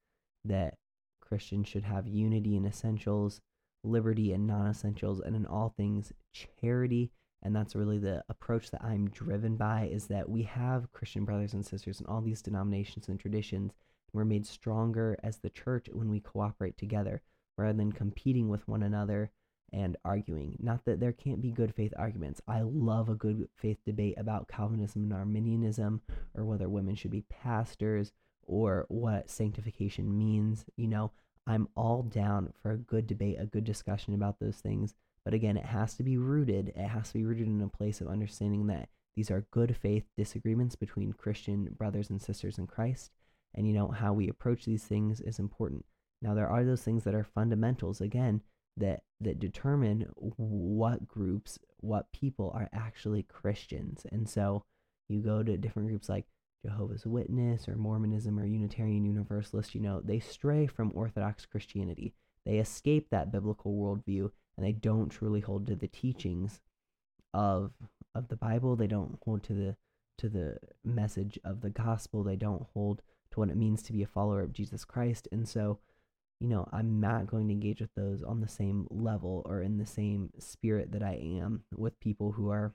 that 0.45 0.75
Christians 1.21 1.67
should 1.67 1.84
have 1.84 2.08
unity 2.08 2.56
in 2.56 2.65
essentials, 2.65 3.41
liberty 3.84 4.34
in 4.34 4.45
non 4.45 4.67
essentials, 4.67 5.19
and 5.19 5.36
in 5.36 5.45
all 5.45 5.73
things, 5.75 6.12
charity. 6.34 7.12
And 7.41 7.56
that's 7.56 7.75
really 7.75 7.99
the 7.99 8.23
approach 8.28 8.69
that 8.71 8.84
I'm 8.84 9.10
driven 9.10 9.56
by 9.56 9.89
is 9.91 10.08
that 10.08 10.28
we 10.28 10.43
have 10.43 10.91
Christian 10.91 11.23
brothers 11.23 11.54
and 11.54 11.65
sisters 11.65 12.02
in 12.02 12.06
all 12.08 12.21
these 12.21 12.41
denominations 12.41 13.08
and 13.08 13.19
traditions. 13.19 13.71
And 14.12 14.17
we're 14.17 14.25
made 14.25 14.45
stronger 14.45 15.15
as 15.23 15.38
the 15.38 15.49
church 15.49 15.88
when 15.91 16.10
we 16.10 16.19
cooperate 16.19 16.78
together 16.78 17.21
rather 17.58 17.78
than 17.78 17.91
competing 17.91 18.49
with 18.49 18.67
one 18.67 18.84
another 18.84 19.32
and 19.73 19.97
arguing. 20.05 20.58
Not 20.60 20.86
that 20.86 20.99
there 20.99 21.12
can't 21.12 21.41
be 21.41 21.51
good 21.51 21.73
faith 21.73 21.93
arguments. 21.97 22.41
I 22.47 22.62
love 22.62 23.10
a 23.10 23.15
good 23.15 23.47
faith 23.55 23.77
debate 23.86 24.15
about 24.17 24.47
Calvinism 24.47 25.03
and 25.03 25.13
Arminianism, 25.13 26.01
or 26.36 26.45
whether 26.45 26.69
women 26.69 26.95
should 26.95 27.12
be 27.12 27.25
pastors, 27.29 28.12
or 28.43 28.86
what 28.89 29.29
sanctification 29.29 30.17
means. 30.17 30.65
You 30.75 30.88
know, 30.88 31.12
I'm 31.45 31.67
all 31.75 32.03
down 32.03 32.53
for 32.62 32.71
a 32.71 32.77
good 32.77 33.08
debate, 33.08 33.38
a 33.39 33.45
good 33.45 33.63
discussion 33.63 34.13
about 34.13 34.39
those 34.39 34.58
things. 34.58 34.95
But 35.23 35.34
again, 35.34 35.58
it 35.58 35.65
has 35.65 35.95
to 35.95 36.03
be 36.03 36.17
rooted. 36.17 36.69
It 36.75 36.88
has 36.88 37.10
to 37.10 37.15
be 37.15 37.25
rooted 37.25 37.47
in 37.47 37.62
a 37.62 37.67
place 37.67 38.01
of 38.01 38.08
understanding 38.08 38.67
that 38.67 38.89
these 39.15 39.29
are 39.29 39.45
good 39.51 39.75
faith 39.75 40.05
disagreements 40.15 40.75
between 40.75 41.13
Christian 41.13 41.75
brothers 41.77 42.10
and 42.10 42.21
sisters 42.21 42.58
in 42.58 42.67
Christ. 42.67 43.12
And, 43.53 43.67
you 43.67 43.73
know, 43.73 43.89
how 43.89 44.13
we 44.13 44.29
approach 44.29 44.65
these 44.65 44.84
things 44.84 45.19
is 45.21 45.39
important. 45.39 45.86
Now, 46.21 46.34
there 46.34 46.49
are 46.49 46.63
those 46.63 46.84
things 46.84 47.03
that 47.03 47.15
are 47.15 47.23
fundamentals. 47.23 48.01
Again, 48.01 48.41
that 48.80 49.04
that 49.22 49.39
determine 49.39 50.08
what 50.15 51.08
groups, 51.08 51.60
what 51.82 52.12
people 52.12 52.52
are 52.56 52.70
actually 52.74 53.24
Christians. 53.24 54.06
And 54.12 54.30
so 54.30 54.63
you 55.08 55.22
go 55.22 55.44
to 55.44 55.58
different 55.58 55.89
groups 55.89 56.10
like 56.10 56.26
Jehovah's 56.65 57.06
Witness 57.06 57.68
or 57.68 57.76
Mormonism 57.76 58.39
or 58.39 58.46
Unitarian 58.46 59.06
Universalist, 59.06 59.76
you 59.76 59.82
know, 59.82 60.02
they 60.02 60.20
stray 60.20 60.68
from 60.68 60.92
Orthodox 60.94 61.46
Christianity. 61.46 62.13
They 62.46 62.58
escape 62.58 63.10
that 63.10 63.32
biblical 63.32 63.74
worldview 63.74 64.32
and 64.58 64.65
they 64.65 64.72
don't 64.72 65.10
truly 65.10 65.39
hold 65.39 65.68
to 65.68 65.76
the 65.76 65.88
teachings 65.88 66.62
of 67.34 67.72
of 68.15 68.28
the 68.28 68.36
Bible. 68.36 68.76
They 68.76 68.88
don't 68.88 69.20
hold 69.24 69.44
to 69.44 69.54
the 69.54 69.76
to 70.18 70.30
the 70.30 70.58
message 70.84 71.39
of 71.44 71.62
the 71.62 71.70
gospel. 71.70 72.24
They 72.24 72.36
don't 72.36 72.65
hold 72.74 73.02
to 73.32 73.39
what 73.39 73.50
it 73.50 73.58
means 73.58 73.82
to 73.84 73.94
be 73.94 74.04
a 74.04 74.08
follower 74.08 74.42
of 74.42 74.54
Jesus 74.54 74.84
Christ. 74.84 75.28
And 75.32 75.48
so 75.48 75.80
you 76.40 76.48
know, 76.48 76.68
I'm 76.72 77.00
not 77.00 77.28
going 77.28 77.48
to 77.48 77.54
engage 77.54 77.82
with 77.82 77.94
those 77.96 78.24
on 78.24 78.40
the 78.40 78.48
same 78.48 78.88
level 78.90 79.44
or 79.46 79.62
in 79.62 79.78
the 79.78 79.86
same 79.86 80.30
spirit 80.40 80.92
that 80.94 81.04
I 81.04 81.16
am 81.16 81.64
with 81.76 82.00
people 82.00 82.32
who 82.32 82.50
are 82.50 82.74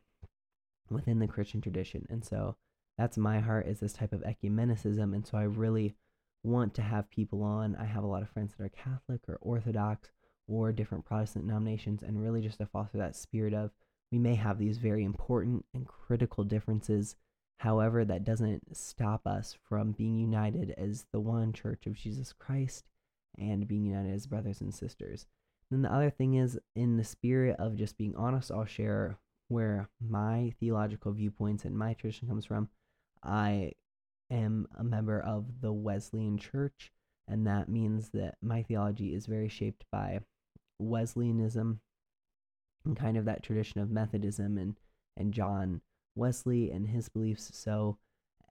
within 0.91 1.19
the 1.19 1.29
Christian 1.29 1.61
tradition. 1.61 2.07
And 2.11 2.25
so 2.25 2.57
that's 2.99 3.17
my 3.17 3.41
heart 3.41 3.67
is 3.67 3.81
this 3.81 3.95
type 3.95 4.12
of 4.12 4.23
ecumenicism. 4.23 5.15
And 5.15 5.27
so 5.27 5.39
I 5.39 5.45
really 5.45 5.95
want 6.43 6.75
to 6.75 6.83
have 6.83 7.11
people 7.11 7.43
on. 7.43 7.75
I 7.77 7.87
have 7.87 8.05
a 8.05 8.07
lot 8.07 8.23
of 8.23 8.29
friends 8.29 8.53
that 8.57 8.65
are 8.65 8.69
Catholic 8.69 9.23
or 9.29 9.39
Orthodox 9.41 10.11
or 10.47 10.71
different 10.73 11.07
Protestant 11.07 11.47
denominations, 11.47 12.03
and 12.03 12.21
really 12.21 12.43
just 12.43 12.59
to 12.59 12.67
foster 12.67 12.99
that 12.99 13.17
spirit 13.17 13.55
of 13.55 13.71
we 14.12 14.19
may 14.19 14.35
have 14.35 14.59
these 14.59 14.77
very 14.77 15.03
important 15.03 15.65
and 15.73 15.87
critical 15.87 16.45
differences. 16.45 17.17
However, 17.59 18.05
that 18.05 18.25
doesn't 18.25 18.77
stop 18.77 19.27
us 19.27 19.57
from 19.67 19.93
being 19.93 20.19
united 20.19 20.75
as 20.77 21.07
the 21.12 21.21
one 21.21 21.55
church 21.55 21.87
of 21.87 21.95
Jesus 21.95 22.35
Christ 22.35 22.85
and 23.39 23.66
being 23.66 23.85
united 23.85 24.12
as 24.12 24.26
brothers 24.26 24.61
and 24.61 24.74
sisters. 24.74 25.26
Then 25.70 25.82
the 25.82 25.93
other 25.93 26.11
thing 26.11 26.35
is, 26.35 26.59
in 26.76 26.97
the 26.97 27.05
spirit 27.05 27.57
of 27.59 27.76
just 27.76 27.97
being 27.97 28.14
honest, 28.16 28.51
I'll 28.51 28.64
share 28.64 29.18
where 29.49 29.89
my 30.01 30.53
theological 30.61 31.12
viewpoints 31.12 31.64
and 31.64 31.76
my 31.76 31.95
tradition 31.95 32.28
comes 32.28 32.45
from. 32.45 32.68
I 33.22 33.72
am 34.30 34.66
a 34.76 34.85
member 34.85 35.20
of 35.20 35.61
the 35.61 35.72
Wesleyan 35.72 36.39
Church, 36.39 36.93
and 37.26 37.47
that 37.47 37.68
means 37.68 38.11
that 38.11 38.37
my 38.43 38.62
theology 38.62 39.14
is 39.14 39.26
very 39.26 39.49
shaped 39.49 39.85
by 39.91 40.20
Wesleyanism 40.78 41.80
and 42.85 42.97
kind 42.97 43.16
of 43.16 43.24
that 43.24 43.43
tradition 43.43 43.80
of 43.80 43.91
Methodism 43.91 44.59
and 44.59 44.76
and 45.16 45.32
John 45.32 45.80
Wesley 46.16 46.70
and 46.70 46.89
his 46.89 47.09
beliefs. 47.09 47.51
So 47.55 47.99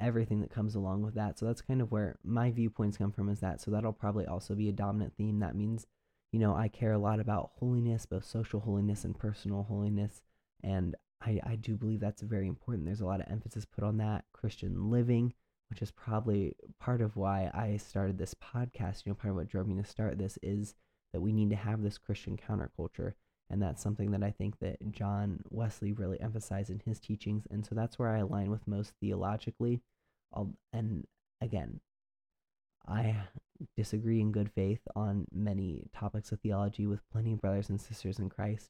everything 0.04 0.42
that 0.42 0.54
comes 0.54 0.76
along 0.76 1.02
with 1.02 1.16
that. 1.16 1.40
So 1.40 1.46
that's 1.46 1.62
kind 1.62 1.82
of 1.82 1.92
where 1.92 2.18
my 2.24 2.52
viewpoints 2.52 2.98
come 2.98 3.12
from 3.12 3.30
is 3.30 3.40
that. 3.40 3.62
So 3.62 3.72
that'll 3.72 3.94
probably 3.94 4.26
also 4.26 4.54
be 4.54 4.70
a 4.70 4.74
dominant 4.74 5.14
theme. 5.18 5.40
That 5.40 5.56
means, 5.56 5.88
you 6.32 6.40
know, 6.40 6.56
I 6.56 6.68
care 6.68 6.92
a 6.92 6.98
lot 6.98 7.20
about 7.20 7.52
holiness, 7.60 8.06
both 8.06 8.26
social 8.26 8.60
holiness 8.60 9.04
and 9.04 9.18
personal 9.18 9.64
holiness. 9.64 10.22
And 10.64 10.96
I, 11.22 11.40
I 11.44 11.56
do 11.56 11.76
believe 11.76 12.00
that's 12.00 12.22
very 12.22 12.48
important. 12.48 12.86
There's 12.86 13.02
a 13.02 13.06
lot 13.06 13.22
of 13.22 13.32
emphasis 13.32 13.66
put 13.66 13.84
on 13.84 13.98
that. 13.98 14.26
Christian 14.34 14.92
living, 14.92 15.34
which 15.70 15.82
is 15.82 15.92
probably 15.92 16.56
part 16.80 17.02
of 17.02 17.16
why 17.16 17.50
I 17.54 17.78
started 17.78 18.18
this 18.18 18.36
podcast. 18.36 19.06
You 19.06 19.12
know, 19.12 19.16
part 19.16 19.32
of 19.32 19.36
what 19.38 19.48
drove 19.48 19.68
me 19.68 19.82
to 19.82 19.88
start 19.88 20.18
this 20.18 20.38
is 20.44 20.76
that 21.14 21.22
we 21.22 21.32
need 21.32 21.50
to 21.52 21.56
have 21.56 21.82
this 21.82 21.98
Christian 21.98 22.38
counterculture. 22.38 23.14
And 23.50 23.62
that's 23.62 23.84
something 23.84 24.12
that 24.12 24.24
I 24.24 24.32
think 24.32 24.60
that 24.60 24.78
John 24.92 25.40
Wesley 25.50 25.94
really 25.94 26.20
emphasized 26.20 26.70
in 26.70 26.82
his 26.86 27.00
teachings. 27.00 27.44
And 27.52 27.66
so 27.66 27.76
that's 27.76 28.00
where 28.00 28.10
I 28.10 28.20
align 28.20 28.50
with 28.50 28.68
most 28.68 28.94
theologically. 29.00 29.82
I'll, 30.34 30.54
and 30.72 31.06
again, 31.42 31.80
I 32.88 33.16
disagree 33.78 34.20
in 34.20 34.32
good 34.32 34.52
faith 34.52 34.82
on 34.96 35.26
many 35.32 35.88
topics 35.96 36.32
of 36.32 36.40
theology 36.42 36.86
with 36.86 37.10
plenty 37.12 37.34
of 37.34 37.42
brothers 37.42 37.70
and 37.70 37.80
sisters 37.80 38.20
in 38.20 38.30
Christ. 38.30 38.70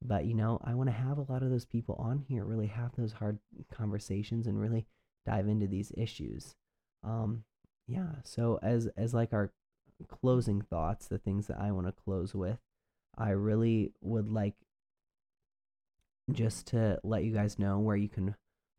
But, 0.00 0.26
you 0.26 0.34
know, 0.34 0.60
I 0.62 0.74
want 0.74 0.88
to 0.88 0.94
have 0.94 1.18
a 1.18 1.26
lot 1.32 1.42
of 1.42 1.50
those 1.50 1.66
people 1.66 1.96
on 1.98 2.24
here, 2.28 2.44
really 2.44 2.68
have 2.68 2.92
those 2.96 3.12
hard 3.12 3.38
conversations 3.72 4.46
and 4.46 4.60
really 4.60 4.86
dive 5.26 5.48
into 5.48 5.66
these 5.66 5.90
issues. 5.96 6.54
Um, 7.02 7.44
yeah, 7.88 8.10
so 8.22 8.58
as 8.62 8.88
as 8.96 9.12
like 9.14 9.32
our 9.32 9.50
closing 10.06 10.62
thoughts, 10.62 11.08
the 11.08 11.18
things 11.18 11.48
that 11.48 11.58
I 11.58 11.72
want 11.72 11.86
to 11.86 11.92
close 12.04 12.34
with, 12.34 12.58
I 13.16 13.30
really 13.30 13.92
would 14.00 14.30
like 14.30 14.54
just 16.30 16.68
to 16.68 17.00
let 17.02 17.24
you 17.24 17.32
guys 17.32 17.58
know 17.58 17.78
where 17.78 17.96
you 17.96 18.08
can 18.08 18.36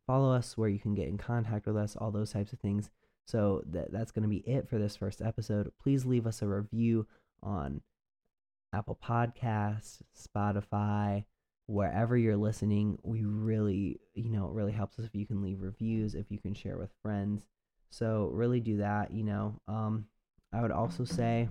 follow 0.09 0.33
us, 0.33 0.57
where 0.57 0.69
you 0.69 0.79
can 0.79 0.95
get 0.95 1.07
in 1.07 1.19
contact 1.19 1.67
with 1.67 1.77
us, 1.77 1.95
all 1.95 2.09
those 2.09 2.33
types 2.33 2.51
of 2.51 2.59
things. 2.59 2.89
So 3.27 3.61
that 3.69 3.91
that's 3.91 4.11
going 4.11 4.23
to 4.23 4.27
be 4.27 4.37
it 4.37 4.67
for 4.67 4.79
this 4.79 4.95
first 4.95 5.21
episode. 5.21 5.71
Please 5.79 6.03
leave 6.03 6.25
us 6.25 6.41
a 6.41 6.47
review 6.47 7.05
on 7.43 7.81
Apple 8.73 8.97
Podcasts, 9.03 10.01
Spotify, 10.17 11.25
wherever 11.67 12.17
you're 12.17 12.37
listening. 12.37 12.97
We 13.03 13.23
really, 13.23 13.99
you 14.15 14.31
know, 14.31 14.47
it 14.47 14.53
really 14.53 14.71
helps 14.71 14.97
us 14.97 15.05
if 15.05 15.13
you 15.13 15.27
can 15.27 15.43
leave 15.43 15.61
reviews, 15.61 16.15
if 16.15 16.31
you 16.31 16.39
can 16.39 16.55
share 16.55 16.79
with 16.79 16.89
friends. 17.03 17.45
So 17.91 18.31
really 18.33 18.59
do 18.61 18.77
that, 18.77 19.11
you 19.11 19.23
know. 19.23 19.61
Um 19.67 20.05
I 20.51 20.61
would 20.61 20.71
also 20.71 21.03
say 21.03 21.49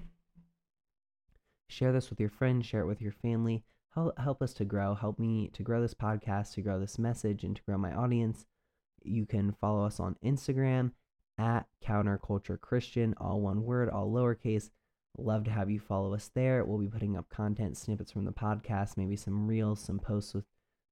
share 1.68 1.92
this 1.92 2.10
with 2.10 2.18
your 2.18 2.30
friends, 2.30 2.66
share 2.66 2.80
it 2.80 2.88
with 2.88 3.00
your 3.00 3.12
family. 3.12 3.62
Help, 3.94 4.18
help 4.18 4.42
us 4.42 4.52
to 4.54 4.64
grow. 4.64 4.94
Help 4.94 5.18
me 5.18 5.50
to 5.54 5.62
grow 5.62 5.80
this 5.80 5.94
podcast, 5.94 6.54
to 6.54 6.62
grow 6.62 6.78
this 6.78 6.98
message, 6.98 7.44
and 7.44 7.56
to 7.56 7.62
grow 7.62 7.78
my 7.78 7.92
audience. 7.92 8.46
You 9.02 9.26
can 9.26 9.52
follow 9.52 9.84
us 9.84 9.98
on 9.98 10.16
Instagram 10.24 10.92
at 11.38 11.66
Counterculture 11.84 12.60
Christian, 12.60 13.14
all 13.18 13.40
one 13.40 13.64
word, 13.64 13.88
all 13.88 14.10
lowercase. 14.10 14.70
Love 15.16 15.44
to 15.44 15.50
have 15.50 15.70
you 15.70 15.80
follow 15.80 16.14
us 16.14 16.30
there. 16.34 16.64
We'll 16.64 16.78
be 16.78 16.88
putting 16.88 17.16
up 17.16 17.28
content 17.28 17.76
snippets 17.76 18.12
from 18.12 18.24
the 18.24 18.32
podcast, 18.32 18.96
maybe 18.96 19.16
some 19.16 19.46
reels, 19.46 19.80
some 19.80 19.98
posts 19.98 20.34
with 20.34 20.44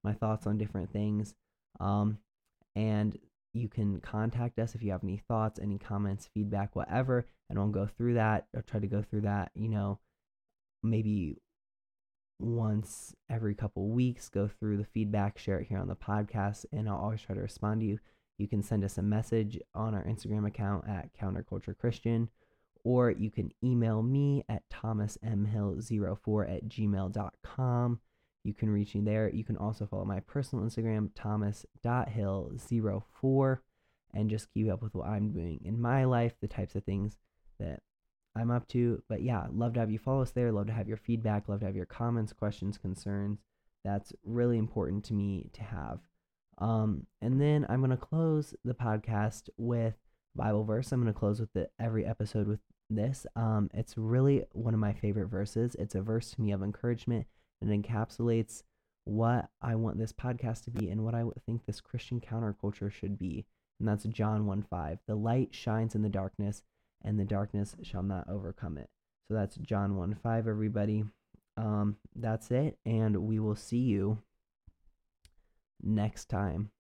my 0.03 0.13
thoughts 0.13 0.47
on 0.47 0.59
different 0.59 0.93
things. 0.93 1.35
Um, 1.79 2.19
and 2.75 3.17
you 3.53 3.69
can 3.69 4.01
contact 4.01 4.59
us 4.59 4.75
if 4.75 4.83
you 4.83 4.93
have 4.93 5.05
any 5.05 5.23
thoughts, 5.29 5.59
any 5.61 5.79
comments, 5.79 6.29
feedback, 6.33 6.77
whatever, 6.77 7.27
and 7.49 7.59
we'll 7.59 7.69
go 7.69 7.87
through 7.87 8.15
that 8.15 8.47
or 8.55 8.63
try 8.63 8.81
to 8.81 8.87
go 8.87 9.03
through 9.03 9.23
that, 9.23 9.51
you 9.55 9.69
know, 9.69 9.99
maybe 10.83 11.39
once 12.39 13.15
every 13.31 13.55
couple 13.55 13.89
weeks, 13.89 14.29
go 14.29 14.49
through 14.49 14.77
the 14.77 14.85
feedback, 14.85 15.39
share 15.39 15.61
it 15.61 15.69
here 15.69 15.79
on 15.79 15.89
the 15.89 15.97
podcast, 15.97 16.67
and 16.73 16.87
I'll 16.89 16.97
always 16.97 17.23
try 17.23 17.35
to 17.35 17.41
respond 17.41 17.81
to 17.81 17.87
you. 17.87 17.99
You 18.39 18.49
can 18.49 18.63
send 18.63 18.85
us 18.85 18.99
a 18.99 19.03
message 19.03 19.59
on 19.75 19.95
our 19.95 20.05
Instagram 20.05 20.47
account 20.47 20.87
at 20.87 21.17
Counterculture 21.19 21.75
Christian, 21.77 22.29
or 22.85 23.11
you 23.11 23.31
can 23.31 23.51
email 23.65 24.03
me 24.03 24.45
at 24.49 24.63
thomasmhill04 24.71 26.57
at 26.57 26.69
gmail.com. 26.69 28.01
You 28.45 28.55
can 28.55 28.71
reach 28.71 28.95
me 28.95 29.01
there. 29.01 29.29
You 29.29 29.43
can 29.43 29.57
also 29.57 29.87
follow 29.87 30.05
my 30.05 30.21
personal 30.21 30.65
Instagram, 30.65 31.11
thomas.hill04, 31.15 33.59
and 34.15 34.31
just 34.31 34.53
keep 34.53 34.71
up 34.71 34.83
with 34.83 34.95
what 34.95 35.09
I'm 35.09 35.33
doing 35.33 35.61
in 35.65 35.81
my 35.81 36.05
life, 36.05 36.35
the 36.41 36.47
types 36.47 36.77
of 36.77 36.85
things 36.85 37.17
that 37.59 37.81
I'm 38.37 38.51
up 38.51 38.69
to. 38.69 39.03
But 39.09 39.23
yeah, 39.23 39.47
love 39.53 39.75
to 39.75 39.81
have 39.81 39.91
you 39.91 39.99
follow 39.99 40.23
us 40.23 40.31
there. 40.31 40.53
Love 40.53 40.67
to 40.67 40.73
have 40.73 40.89
your 40.89 40.97
feedback. 40.97 41.49
Love 41.49 41.61
to 41.61 41.67
have 41.67 41.77
your 41.77 41.87
comments, 41.87 42.33
questions, 42.33 42.79
concerns. 42.79 43.41
That's 43.85 44.13
really 44.25 44.59
important 44.59 45.05
to 45.07 45.15
me 45.15 45.51
to 45.55 45.63
have. 45.63 46.01
Um, 46.59 47.07
and 47.21 47.41
then 47.41 47.67
I'm 47.69 47.81
going 47.81 47.91
to 47.91 47.97
close 47.97 48.55
the 48.65 48.75
podcast 48.75 49.49
with 49.57 49.95
Bible 50.35 50.65
verse. 50.65 50.93
I'm 50.93 51.03
going 51.03 51.13
to 51.13 51.19
close 51.19 51.41
with 51.41 51.53
the, 51.53 51.69
every 51.79 52.05
episode 52.05 52.47
with 52.47 52.61
this. 52.91 53.27
Um, 53.37 53.71
it's 53.75 53.97
really 53.97 54.45
one 54.53 54.75
of 54.75 54.81
my 54.81 54.93
favorite 54.93 55.29
verses. 55.29 55.77
It's 55.79 55.95
a 55.95 56.03
verse 56.03 56.31
to 56.33 56.41
me 56.41 56.53
of 56.53 56.63
encouragement 56.63 57.27
and 57.61 57.85
encapsulates 57.85 58.63
what 59.05 59.49
I 59.63 59.77
want 59.77 59.99
this 59.99 60.13
podcast 60.13 60.65
to 60.65 60.71
be 60.71 60.91
and 60.91 61.05
what 61.05 61.15
I 61.15 61.25
think 61.47 61.65
this 61.65 61.81
Christian 61.81 62.21
counterculture 62.21 62.91
should 62.91 63.19
be. 63.19 63.47
And 63.79 63.89
that's 63.89 64.05
John 64.05 64.47
1 64.47 64.63
5. 64.63 64.99
The 65.07 65.15
light 65.15 65.55
shines 65.55 65.95
in 65.95 66.03
the 66.03 66.09
darkness, 66.09 66.63
and 67.03 67.19
the 67.19 67.25
darkness 67.25 67.77
shall 67.83 68.03
not 68.03 68.29
overcome 68.29 68.79
it. 68.79 68.89
So 69.29 69.35
that's 69.35 69.57
John 69.57 69.97
1 69.97 70.17
5, 70.23 70.49
everybody. 70.49 71.05
Um, 71.57 71.97
that's 72.15 72.51
it, 72.51 72.79
and 72.85 73.17
we 73.17 73.39
will 73.39 73.57
see 73.57 73.79
you 73.79 74.19
next 75.83 76.27
time. 76.27 76.71